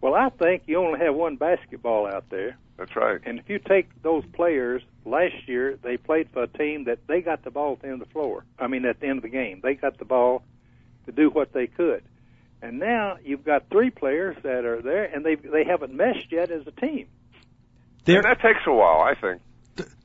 Well, 0.00 0.14
I 0.14 0.30
think 0.30 0.64
you 0.66 0.78
only 0.78 0.98
have 1.00 1.14
one 1.14 1.36
basketball 1.36 2.06
out 2.06 2.28
there, 2.30 2.56
That's 2.76 2.94
right. 2.96 3.20
and 3.24 3.38
if 3.38 3.48
you 3.48 3.58
take 3.58 3.88
those 4.02 4.24
players 4.32 4.82
last 5.04 5.46
year, 5.46 5.78
they 5.82 5.96
played 5.96 6.28
for 6.32 6.42
a 6.44 6.48
team 6.48 6.84
that 6.84 7.06
they 7.06 7.20
got 7.20 7.44
the 7.44 7.50
ball 7.50 7.74
at 7.74 7.82
the 7.82 7.88
end 7.88 8.02
of 8.02 8.08
the 8.08 8.12
floor. 8.12 8.44
I 8.58 8.66
mean, 8.66 8.84
at 8.84 9.00
the 9.00 9.06
end 9.06 9.18
of 9.18 9.22
the 9.22 9.28
game, 9.28 9.60
they 9.62 9.74
got 9.74 9.98
the 9.98 10.04
ball 10.04 10.42
to 11.06 11.12
do 11.12 11.30
what 11.30 11.52
they 11.52 11.66
could. 11.66 12.02
And 12.60 12.80
now 12.80 13.18
you've 13.24 13.44
got 13.44 13.70
three 13.70 13.90
players 13.90 14.36
that 14.42 14.64
are 14.64 14.82
there, 14.82 15.04
and 15.04 15.24
they 15.24 15.36
they 15.36 15.64
haven't 15.64 15.94
meshed 15.94 16.32
yet 16.32 16.50
as 16.50 16.66
a 16.66 16.72
team. 16.72 17.06
And 18.06 18.24
that 18.24 18.40
takes 18.40 18.60
a 18.66 18.72
while, 18.72 19.00
I 19.00 19.14
think. 19.14 19.40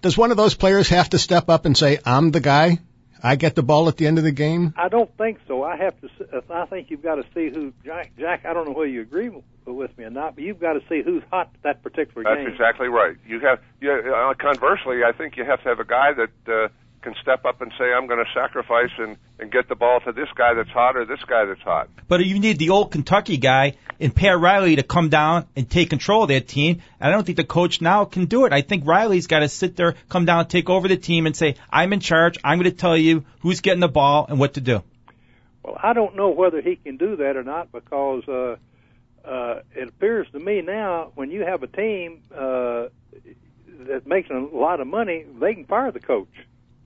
Does 0.02 0.18
one 0.18 0.32
of 0.32 0.38
those 0.38 0.56
players 0.56 0.90
have 0.90 1.10
to 1.12 1.20
step 1.20 1.50
up 1.50 1.66
and 1.66 1.78
say, 1.78 2.00
"I'm 2.06 2.32
the 2.32 2.40
guy. 2.40 2.80
I 3.26 3.38
get 3.38 3.56
the 3.56 3.64
ball 3.64 3.88
at 3.88 3.96
the 3.96 4.06
end 4.08 4.18
of 4.18 4.24
the 4.26 4.32
game"? 4.32 4.74
I 4.78 4.90
don't 4.90 5.10
think 5.18 5.40
so. 5.48 5.64
I 5.64 5.78
have 5.78 6.00
to. 6.02 6.08
s- 6.08 6.28
uh, 6.50 6.54
I 6.54 6.66
think 6.66 6.90
you've 6.90 7.02
got 7.04 7.16
to 7.16 7.24
see 7.34 7.50
who 7.50 7.74
Jack. 7.86 8.12
Jack, 8.18 8.46
I 8.46 8.54
don't 8.54 8.66
know 8.68 8.74
whether 8.74 8.90
you 8.90 9.02
agree 9.02 9.32
with 9.66 9.98
me 9.98 10.04
or 10.04 10.10
not, 10.10 10.36
but 10.36 10.44
you've 10.44 10.60
got 10.60 10.74
to 10.74 10.82
see 10.90 11.02
who's 11.04 11.24
hot 11.32 11.50
that 11.64 11.82
particular 11.84 12.24
That's 12.24 12.36
game. 12.36 12.46
That's 12.46 12.56
exactly 12.56 12.88
right. 12.90 13.16
You 13.26 13.40
have, 13.40 13.60
you, 13.80 13.92
uh, 13.92 14.34
conversely, 14.34 15.04
I 15.06 15.14
think 15.14 15.38
you 15.38 15.46
have 15.46 15.64
to 15.64 15.70
have 15.70 15.80
a 15.80 15.86
guy 15.86 16.12
that 16.14 16.54
uh, 16.54 16.68
can 17.04 17.14
step 17.22 17.46
up 17.46 17.62
and 17.62 17.72
say, 17.78 17.94
"I'm 17.94 18.08
going 18.08 18.24
to 18.24 18.32
sacrifice 18.34 18.92
and 18.98 19.18
and 19.40 19.52
get 19.52 19.68
the 19.68 19.76
ball 19.76 20.00
to 20.02 20.12
this 20.12 20.30
guy 20.36 20.54
that's 20.54 20.70
hot 20.70 20.96
or 20.96 21.06
this 21.06 21.24
guy 21.26 21.46
that's 21.46 21.62
hot." 21.62 21.90
But 22.08 22.26
you 22.26 22.40
need 22.40 22.58
the 22.58 22.70
old 22.70 22.92
Kentucky 22.92 23.38
guy 23.38 23.76
and 24.00 24.16
Pat 24.16 24.40
Riley 24.40 24.78
to 24.78 24.84
come 24.84 25.10
down 25.10 25.46
and 25.56 25.70
take 25.70 25.90
control 25.90 26.24
of 26.24 26.30
that 26.30 26.48
team. 26.48 26.82
And 27.00 27.10
I 27.10 27.12
don't 27.12 27.26
think 27.26 27.38
the 27.38 27.44
coach 27.44 27.82
now 27.82 28.06
can 28.06 28.26
do 28.26 28.46
it. 28.46 28.54
I 28.54 28.62
think 28.62 28.88
Riley's 28.88 29.28
got 29.28 29.40
to 29.40 29.50
sit 29.50 29.76
there, 29.76 29.96
come 30.10 30.26
down, 30.26 30.48
take 30.48 30.70
over 30.70 30.88
the 30.88 30.98
team, 30.98 31.26
and 31.26 31.36
say, 31.36 31.56
"I'm 31.70 31.94
in 31.94 32.00
charge. 32.00 32.38
I'm 32.44 32.58
going 32.58 32.72
to 32.72 32.78
tell 32.78 32.98
you 32.98 33.26
who's 33.42 33.62
getting 33.62 33.82
the 33.82 33.88
ball 33.90 34.26
and 34.28 34.40
what 34.40 34.56
to 34.56 34.62
do." 34.62 34.82
Well, 35.64 35.78
I 35.82 35.94
don't 35.94 36.16
know 36.16 36.30
whether 36.30 36.62
he 36.62 36.76
can 36.76 36.98
do 36.98 37.16
that 37.18 37.38
or 37.38 37.44
not 37.44 37.72
because 37.72 38.28
uh, 38.28 38.56
uh, 39.26 39.62
it 39.76 39.88
appears 39.88 40.28
to 40.34 40.40
me 40.40 40.62
now 40.62 41.12
when 41.16 41.32
you 41.32 41.42
have 41.42 41.64
a 41.64 41.68
team 41.68 42.22
uh, 42.36 42.88
that 43.88 44.06
makes 44.06 44.30
a 44.30 44.34
lot 44.34 44.80
of 44.80 44.88
money, 44.88 45.26
they 45.40 45.54
can 45.54 45.66
fire 45.66 45.92
the 45.92 46.00
coach. 46.00 46.28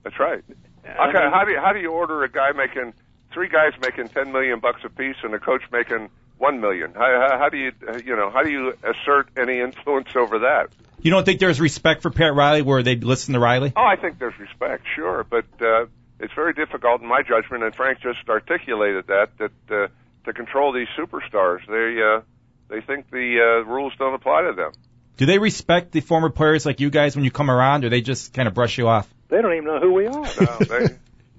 That's 0.04 0.18
right. 0.18 0.42
I 0.84 1.08
Okay, 1.08 1.18
mean- 1.18 1.32
how 1.32 1.44
do 1.44 1.50
you, 1.52 1.60
how 1.60 1.72
do 1.72 1.80
you 1.80 1.90
order 1.92 2.22
a 2.24 2.28
guy 2.30 2.52
making 2.52 2.94
three 3.32 3.48
guys 3.48 3.72
making 3.80 4.08
ten 4.08 4.32
million 4.32 4.58
bucks 4.60 4.80
a 4.84 4.88
piece 4.88 5.16
and 5.22 5.34
a 5.34 5.38
coach 5.38 5.62
making 5.72 6.08
one 6.38 6.60
million? 6.60 6.92
How, 6.94 7.28
how, 7.30 7.38
how 7.38 7.48
do 7.48 7.56
you 7.58 7.72
you 8.04 8.16
know 8.16 8.30
how 8.30 8.42
do 8.42 8.50
you 8.50 8.72
assert 8.82 9.28
any 9.36 9.60
influence 9.60 10.08
over 10.16 10.38
that? 10.40 10.68
You 11.00 11.10
don't 11.10 11.24
think 11.24 11.38
there's 11.40 11.60
respect 11.60 12.02
for 12.02 12.10
Pat 12.10 12.34
Riley 12.34 12.62
where 12.62 12.82
they 12.82 12.96
listen 12.96 13.34
to 13.34 13.40
Riley? 13.40 13.72
Oh, 13.76 13.84
I 13.84 13.96
think 13.96 14.18
there's 14.18 14.38
respect, 14.38 14.84
sure, 14.96 15.24
but 15.28 15.44
uh, 15.60 15.86
it's 16.18 16.32
very 16.34 16.52
difficult 16.54 17.02
in 17.02 17.06
my 17.06 17.22
judgment, 17.22 17.62
and 17.62 17.72
Frank 17.74 18.00
just 18.00 18.28
articulated 18.28 19.06
that 19.08 19.28
that 19.38 19.52
uh, 19.70 19.88
to 20.24 20.32
control 20.32 20.72
these 20.72 20.88
superstars, 20.96 21.60
they 21.68 22.02
uh, 22.02 22.22
they 22.68 22.80
think 22.84 23.10
the 23.10 23.38
uh, 23.40 23.64
rules 23.70 23.92
don't 23.98 24.14
apply 24.14 24.42
to 24.42 24.52
them. 24.54 24.72
Do 25.18 25.26
they 25.26 25.38
respect 25.38 25.90
the 25.90 26.00
former 26.00 26.30
players 26.30 26.64
like 26.64 26.78
you 26.78 26.90
guys 26.90 27.16
when 27.16 27.24
you 27.24 27.32
come 27.32 27.50
around, 27.50 27.84
or 27.84 27.90
they 27.90 28.00
just 28.00 28.32
kind 28.32 28.46
of 28.46 28.54
brush 28.54 28.78
you 28.78 28.86
off? 28.86 29.12
They 29.28 29.42
don't 29.42 29.52
even 29.52 29.64
know 29.64 29.80
who 29.80 29.92
we 29.92 30.06
are. 30.06 30.12
No, 30.12 30.58
they, 30.60 30.86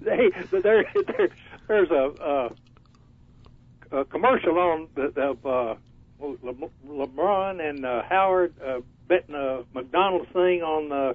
they 0.02 0.60
there, 0.60 0.84
there 0.94 1.28
there's 1.66 1.90
a, 1.90 2.04
uh, 2.22 2.48
a 4.00 4.04
commercial 4.04 4.58
on 4.58 4.88
the, 4.94 5.04
of 5.20 5.46
uh, 5.46 5.74
Le, 6.20 6.54
LeBron 6.86 7.66
and 7.66 7.86
uh, 7.86 8.02
Howard 8.02 8.52
uh, 8.62 8.80
betting 9.08 9.34
a 9.34 9.64
McDonald's 9.72 10.30
thing 10.32 10.62
on 10.62 10.92
uh, 10.92 11.14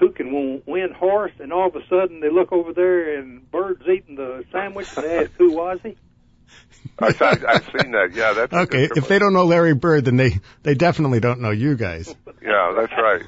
who 0.00 0.10
can 0.10 0.32
win, 0.32 0.62
win 0.66 0.90
horse, 0.92 1.32
and 1.38 1.52
all 1.52 1.68
of 1.68 1.76
a 1.76 1.86
sudden 1.88 2.18
they 2.18 2.28
look 2.28 2.50
over 2.50 2.72
there 2.72 3.20
and 3.20 3.48
Bird's 3.52 3.86
eating 3.86 4.16
the 4.16 4.44
sandwich. 4.50 4.88
And 4.96 5.06
they 5.06 5.18
ask, 5.20 5.30
who 5.38 5.52
was 5.52 5.78
he? 5.84 5.96
I, 6.98 7.06
I, 7.20 7.54
I've 7.54 7.64
seen 7.64 7.92
that. 7.92 8.10
Yeah, 8.14 8.32
that's 8.32 8.52
Okay, 8.52 8.88
good 8.88 8.98
if 8.98 9.08
they 9.08 9.18
don't 9.18 9.32
know 9.32 9.44
Larry 9.44 9.74
Bird, 9.74 10.04
then 10.04 10.16
they 10.16 10.40
they 10.62 10.74
definitely 10.74 11.20
don't 11.20 11.40
know 11.40 11.50
you 11.50 11.76
guys. 11.76 12.14
Yeah, 12.42 12.72
that's 12.76 12.92
right. 12.92 13.22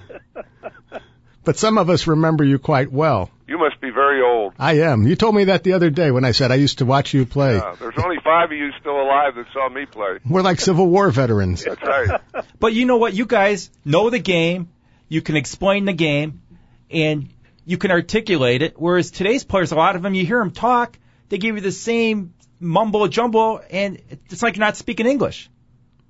But 1.44 1.57
some 1.57 1.78
of 1.78 1.88
us 1.88 2.07
remember 2.07 2.44
you 2.44 2.59
quite 2.59 2.92
well. 2.92 3.31
You 3.46 3.59
must 3.59 3.81
be 3.81 3.88
very 3.88 4.20
old. 4.20 4.52
I 4.59 4.81
am. 4.81 5.07
You 5.07 5.16
told 5.16 5.35
me 5.35 5.44
that 5.44 5.64
the 5.64 5.72
other 5.72 5.88
day 5.88 6.11
when 6.11 6.24
I 6.26 6.33
said 6.33 6.52
I 6.52 6.57
used 6.57 6.78
to 6.78 6.85
watch 6.85 7.14
you 7.14 7.24
play. 7.24 7.57
Uh, 7.57 7.74
there's 7.76 7.94
only 7.96 8.18
five 8.22 8.52
of 8.52 8.59
you 8.59 8.70
still 8.78 9.00
alive 9.00 9.35
that 9.37 9.46
saw 9.54 9.68
me 9.70 9.87
play. 9.87 10.18
We're 10.28 10.42
like 10.42 10.61
Civil 10.61 10.87
War 10.88 11.11
veterans. 11.11 11.64
That's 11.64 11.83
right. 11.83 12.20
But 12.61 12.74
you 12.74 12.85
know 12.85 12.98
what? 12.98 13.14
You 13.14 13.24
guys 13.24 13.70
know 13.85 14.11
the 14.11 14.18
game. 14.18 14.68
You 15.09 15.22
can 15.22 15.37
explain 15.37 15.87
the 15.87 15.94
game, 15.94 16.42
and 16.90 17.31
you 17.64 17.78
can 17.78 17.92
articulate 17.92 18.61
it. 18.61 18.74
Whereas 18.78 19.11
today's 19.11 19.44
players, 19.44 19.72
a 19.72 19.76
lot 19.76 19.96
of 19.96 20.02
them, 20.02 20.14
you 20.14 20.26
hear 20.26 20.40
them 20.40 20.50
talk, 20.50 20.98
they 21.31 21.38
give 21.38 21.54
you 21.54 21.62
the 21.62 21.72
same 21.72 22.35
mumbo 22.61 23.07
jumbo, 23.09 23.59
and 23.59 24.01
it's 24.31 24.42
like 24.42 24.57
you're 24.57 24.64
not 24.64 24.77
speaking 24.77 25.07
English. 25.07 25.51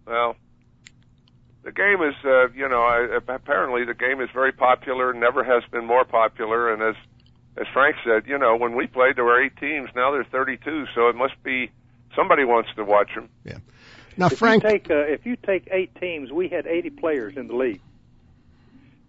Well, 0.06 0.36
the 1.62 1.72
game 1.72 2.02
is, 2.02 2.14
uh, 2.24 2.48
you 2.50 2.68
know, 2.68 2.80
I, 2.80 3.18
apparently 3.28 3.84
the 3.84 3.94
game 3.94 4.20
is 4.20 4.30
very 4.32 4.52
popular. 4.52 5.12
Never 5.12 5.44
has 5.44 5.62
been 5.70 5.84
more 5.84 6.04
popular. 6.04 6.72
And 6.72 6.82
as 6.82 6.94
as 7.58 7.66
Frank 7.72 7.96
said, 8.04 8.26
you 8.26 8.38
know, 8.38 8.56
when 8.56 8.74
we 8.74 8.86
played, 8.86 9.16
there 9.16 9.24
were 9.24 9.42
eight 9.42 9.56
teams. 9.56 9.90
Now 9.94 10.12
there's 10.12 10.26
32. 10.28 10.86
So 10.94 11.08
it 11.08 11.16
must 11.16 11.34
be 11.42 11.70
somebody 12.16 12.44
wants 12.44 12.70
to 12.76 12.84
watch 12.84 13.14
them. 13.14 13.28
Yeah. 13.44 13.58
Now, 14.16 14.26
if 14.26 14.38
Frank, 14.38 14.62
you 14.64 14.70
take 14.70 14.90
uh, 14.90 14.94
if 14.94 15.26
you 15.26 15.36
take 15.36 15.68
eight 15.70 15.94
teams, 16.00 16.32
we 16.32 16.48
had 16.48 16.66
80 16.66 16.90
players 16.90 17.36
in 17.36 17.46
the 17.46 17.54
league, 17.54 17.80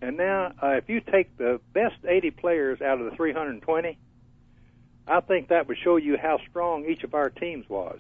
and 0.01 0.17
now 0.17 0.51
uh, 0.61 0.67
if 0.73 0.87
you 0.87 1.01
take 1.01 1.35
the 1.37 1.59
best 1.73 1.95
80 2.07 2.31
players 2.31 2.81
out 2.81 2.99
of 2.99 3.09
the 3.09 3.15
320, 3.15 3.97
I 5.07 5.21
think 5.21 5.49
that 5.49 5.67
would 5.67 5.77
show 5.83 5.97
you 5.97 6.17
how 6.17 6.39
strong 6.49 6.85
each 6.85 7.03
of 7.03 7.13
our 7.13 7.29
teams 7.29 7.67
was. 7.67 7.99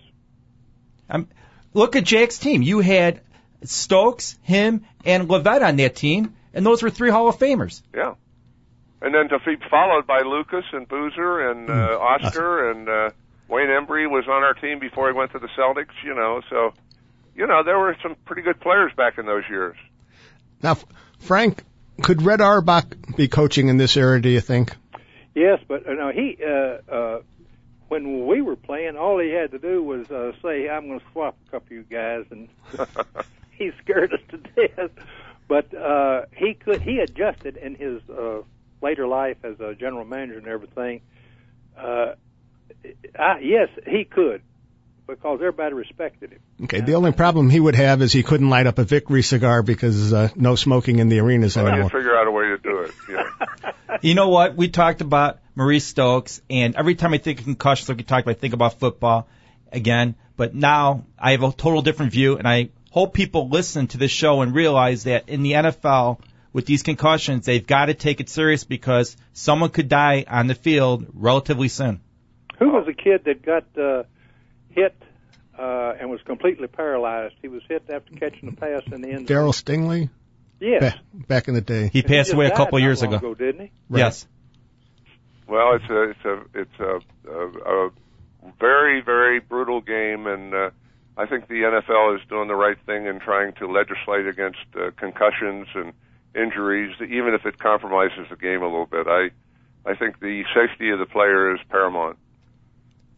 Um, 1.09 1.27
look 1.73 1.95
at 1.95 2.03
Jack's 2.03 2.37
team. 2.37 2.61
You 2.61 2.79
had 2.79 3.21
Stokes, 3.63 4.37
him, 4.43 4.85
and 5.03 5.27
Lovellette 5.27 5.67
on 5.67 5.75
that 5.77 5.95
team, 5.95 6.35
and 6.53 6.65
those 6.65 6.83
were 6.83 6.89
three 6.89 7.09
Hall 7.09 7.27
of 7.27 7.37
Famers. 7.37 7.81
Yeah. 7.95 8.15
And 9.01 9.13
then 9.15 9.29
to 9.29 9.39
be 9.39 9.55
followed 9.69 10.05
by 10.05 10.21
Lucas 10.21 10.65
and 10.73 10.87
Boozer 10.87 11.51
and 11.51 11.69
uh, 11.69 11.97
Oscar 11.99 12.71
and 12.71 12.89
uh, 12.89 13.09
Wayne 13.47 13.67
Embry 13.67 14.09
was 14.09 14.25
on 14.27 14.43
our 14.43 14.53
team 14.53 14.79
before 14.79 15.07
he 15.09 15.17
went 15.17 15.31
to 15.31 15.39
the 15.39 15.47
Celtics. 15.57 15.93
You 16.03 16.13
know, 16.15 16.41
so 16.49 16.73
you 17.33 17.47
know 17.47 17.63
there 17.63 17.79
were 17.79 17.95
some 18.03 18.15
pretty 18.25 18.41
good 18.41 18.59
players 18.59 18.91
back 18.97 19.17
in 19.17 19.25
those 19.25 19.43
years. 19.49 19.77
now, 20.61 20.77
Frank, 21.19 21.63
could 22.01 22.21
Red 22.21 22.41
Auerbach 22.41 23.15
be 23.15 23.29
coaching 23.29 23.69
in 23.69 23.77
this 23.77 23.95
era? 23.95 24.21
Do 24.21 24.29
you 24.29 24.41
think? 24.41 24.75
Yes, 25.35 25.59
but 25.67 25.87
uh, 25.87 25.93
no, 25.93 26.11
he 26.11 26.37
uh, 26.43 26.91
uh, 26.91 27.21
when 27.87 28.27
we 28.27 28.41
were 28.41 28.55
playing, 28.55 28.97
all 28.97 29.19
he 29.19 29.29
had 29.29 29.51
to 29.51 29.59
do 29.59 29.83
was 29.83 30.09
uh, 30.09 30.31
say, 30.41 30.69
"I'm 30.69 30.87
going 30.87 30.99
to 30.99 31.05
swap 31.11 31.37
a 31.47 31.51
couple 31.51 31.67
of 31.67 31.71
you 31.71 31.83
guys," 31.83 32.25
and 32.31 32.49
he 33.51 33.71
scared 33.81 34.13
us 34.13 34.21
to 34.29 34.37
death. 34.37 34.91
But 35.47 35.73
uh, 35.73 36.25
he 36.35 36.53
could 36.53 36.81
he 36.81 36.99
adjusted 36.99 37.57
in 37.57 37.75
his 37.75 38.01
uh, 38.09 38.41
later 38.81 39.07
life 39.07 39.37
as 39.43 39.59
a 39.59 39.75
general 39.75 40.05
manager 40.05 40.37
and 40.37 40.47
everything. 40.47 41.01
Uh, 41.77 42.13
I, 43.17 43.39
yes, 43.39 43.69
he 43.87 44.05
could 44.05 44.41
because 45.07 45.39
everybody 45.39 45.73
respected 45.73 46.31
him. 46.33 46.39
Okay. 46.63 46.81
The 46.81 46.93
only 46.93 47.11
problem 47.11 47.49
he 47.49 47.59
would 47.59 47.75
have 47.75 48.01
is 48.01 48.13
he 48.13 48.23
couldn't 48.23 48.49
light 48.49 48.67
up 48.67 48.77
a 48.77 48.83
Victory 48.83 49.23
cigar 49.23 49.63
because 49.63 50.13
uh, 50.13 50.29
no 50.35 50.55
smoking 50.55 50.99
in 50.99 51.09
the 51.09 51.19
arenas 51.19 51.57
I 51.57 51.61
anymore. 51.61 51.89
can 51.89 51.99
figure 51.99 52.15
out 52.15 52.27
a 52.27 52.31
way 52.31 52.43
to 52.43 52.57
do 52.57 52.79
it. 52.81 52.91
Yeah. 53.09 53.28
You 54.01 54.13
know 54.15 54.29
what? 54.29 54.55
We 54.55 54.69
talked 54.69 55.01
about 55.01 55.39
Maurice 55.55 55.85
Stokes, 55.85 56.41
and 56.49 56.75
every 56.75 56.95
time 56.95 57.13
I 57.13 57.17
think 57.17 57.39
of 57.39 57.45
concussions, 57.45 57.89
like 57.89 57.97
we 57.97 58.03
talked 58.03 58.25
about, 58.25 58.37
I 58.37 58.39
think 58.39 58.53
about 58.53 58.79
football 58.79 59.27
again. 59.71 60.15
but 60.37 60.55
now 60.55 61.05
I 61.17 61.31
have 61.31 61.43
a 61.43 61.51
total 61.51 61.81
different 61.81 62.11
view, 62.11 62.37
and 62.37 62.47
I 62.47 62.69
hope 62.91 63.13
people 63.13 63.49
listen 63.49 63.87
to 63.87 63.97
this 63.97 64.11
show 64.11 64.41
and 64.41 64.53
realize 64.53 65.03
that 65.03 65.29
in 65.29 65.43
the 65.43 65.53
NFL, 65.53 66.19
with 66.53 66.65
these 66.65 66.83
concussions, 66.83 67.45
they've 67.45 67.65
got 67.65 67.85
to 67.85 67.93
take 67.93 68.19
it 68.19 68.29
serious 68.29 68.63
because 68.63 69.15
someone 69.33 69.69
could 69.69 69.89
die 69.89 70.25
on 70.27 70.47
the 70.47 70.55
field 70.55 71.05
relatively 71.13 71.67
soon. 71.67 72.01
Who 72.57 72.69
was 72.69 72.85
the 72.85 72.93
kid 72.93 73.25
that 73.25 73.41
got 73.41 73.65
uh, 73.77 74.03
hit 74.71 74.95
uh, 75.57 75.93
and 75.99 76.09
was 76.09 76.21
completely 76.25 76.67
paralyzed? 76.67 77.35
He 77.41 77.47
was 77.47 77.61
hit 77.69 77.83
after 77.89 78.13
catching 78.15 78.49
a 78.49 78.51
pass 78.53 78.83
in 78.91 79.01
the 79.01 79.09
end. 79.09 79.27
Darryl 79.27 79.53
Stingley, 79.53 80.09
Yes. 80.59 80.93
ba- 80.93 81.25
back 81.27 81.47
in 81.47 81.53
the 81.53 81.61
day. 81.61 81.89
He 81.91 82.01
passed 82.01 82.29
just 82.29 82.33
away 82.33 82.47
a 82.47 82.51
couple 82.55 82.79
not 82.79 82.85
years 82.85 83.01
long 83.01 83.13
ago. 83.13 83.33
didn't 83.33 83.61
he? 83.61 83.71
Yes. 83.89 84.27
Well, 85.47 85.75
it's 85.75 85.89
a 85.89 86.01
it's 86.09 86.25
a 86.25 86.41
it's 86.53 86.79
a, 86.79 86.99
a, 87.31 87.87
a 87.87 87.91
very 88.59 89.01
very 89.01 89.39
brutal 89.39 89.81
game, 89.81 90.27
and 90.27 90.53
uh, 90.53 90.69
I 91.17 91.25
think 91.25 91.47
the 91.47 91.55
NFL 91.63 92.19
is 92.19 92.27
doing 92.29 92.47
the 92.47 92.55
right 92.55 92.77
thing 92.85 93.07
in 93.07 93.19
trying 93.19 93.53
to 93.53 93.67
legislate 93.67 94.27
against 94.27 94.59
uh, 94.75 94.91
concussions 94.97 95.67
and 95.73 95.93
injuries, 96.35 96.95
even 97.01 97.33
if 97.33 97.45
it 97.45 97.57
compromises 97.57 98.27
the 98.29 98.35
game 98.35 98.61
a 98.61 98.67
little 98.67 98.85
bit. 98.85 99.07
I 99.07 99.31
I 99.85 99.95
think 99.95 100.19
the 100.19 100.43
safety 100.53 100.91
of 100.91 100.99
the 100.99 101.05
player 101.05 101.53
is 101.55 101.59
paramount. 101.69 102.17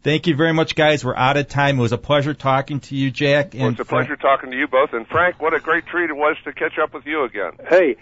Thank 0.02 0.26
you 0.26 0.34
very 0.34 0.52
much, 0.52 0.74
guys. 0.74 1.04
We're 1.04 1.16
out 1.16 1.36
of 1.36 1.48
time. 1.48 1.78
It 1.78 1.82
was 1.82 1.92
a 1.92 1.98
pleasure 1.98 2.34
talking 2.34 2.80
to 2.80 2.96
you, 2.96 3.10
Jack. 3.10 3.54
Well, 3.54 3.66
and 3.66 3.78
it's 3.78 3.80
a 3.80 3.84
pleasure 3.84 4.16
talking 4.16 4.50
to 4.50 4.56
you 4.56 4.66
both, 4.66 4.92
and 4.92 5.06
Frank, 5.06 5.40
what 5.40 5.54
a 5.54 5.60
great 5.60 5.86
treat 5.86 6.10
it 6.10 6.16
was 6.16 6.36
to 6.44 6.52
catch 6.52 6.78
up 6.82 6.92
with 6.92 7.06
you 7.06 7.24
again. 7.24 7.52
Hey, 7.68 7.96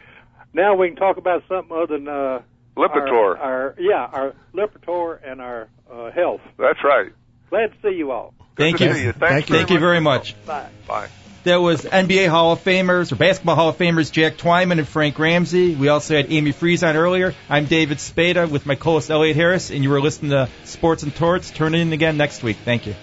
now 0.55 0.75
we 0.77 0.89
can 0.89 0.97
talk 0.97 1.19
about 1.19 1.43
something 1.47 1.77
other 1.77 1.99
than 1.99 2.09
uh, 2.09 2.41
Lipitor. 2.77 3.37
Our, 3.37 3.37
our 3.37 3.75
yeah, 3.79 4.09
our 4.11 4.35
Lipitor 4.55 5.21
and 5.23 5.43
our 5.43 5.69
uh, 5.91 6.11
health. 6.11 6.41
That's 6.59 6.83
right. 6.83 7.13
Glad 7.51 7.73
to 7.73 7.77
see 7.83 7.97
you 7.97 8.13
all. 8.13 8.33
Thank 8.57 8.79
to 8.79 8.85
you. 8.85 8.95
see 8.95 9.03
you. 9.03 9.13
Thanks 9.13 9.19
Thank 9.19 9.49
you. 9.49 9.55
very 9.55 9.59
Thank 9.59 9.71
you 9.71 9.79
very 9.79 10.01
much. 10.01 10.47
Bye. 10.47 10.69
Bye. 10.87 11.09
That 11.45 11.57
was 11.57 11.83
NBA 11.83 12.29
Hall 12.29 12.53
of 12.53 12.63
Famers 12.63 13.13
or 13.13 13.17
Basketball 13.17 13.55
Hall 13.55 13.71
of 13.71 13.79
Famers 13.79 14.13
Jack 14.13 14.37
Twyman 14.37 14.79
and 14.79 14.87
Frank 14.87 15.19
Ramsey. 15.19 15.75
We 15.75 15.89
also 15.89 16.15
had 16.15 16.31
Amy 16.31 16.53
Freeze 16.53 16.85
on 16.85 16.97
earlier. 16.97 17.35
I'm 17.49 17.65
David 17.65 17.99
Spada 17.99 18.47
with 18.47 18.67
my 18.67 18.75
co-host 18.75 19.11
Elliot 19.11 19.37
Harris, 19.37 19.71
and 19.71 19.83
you 19.83 19.89
were 19.89 20.03
listening 20.03 20.33
to 20.33 20.51
Sports 20.65 21.03
and 21.03 21.15
Torts. 21.15 21.51
Turn 21.51 21.75
in 21.75 21.95
again 21.95 22.19
next 22.19 22.43
week. 22.43 22.59
Thank 22.63 22.87
you. 22.87 22.95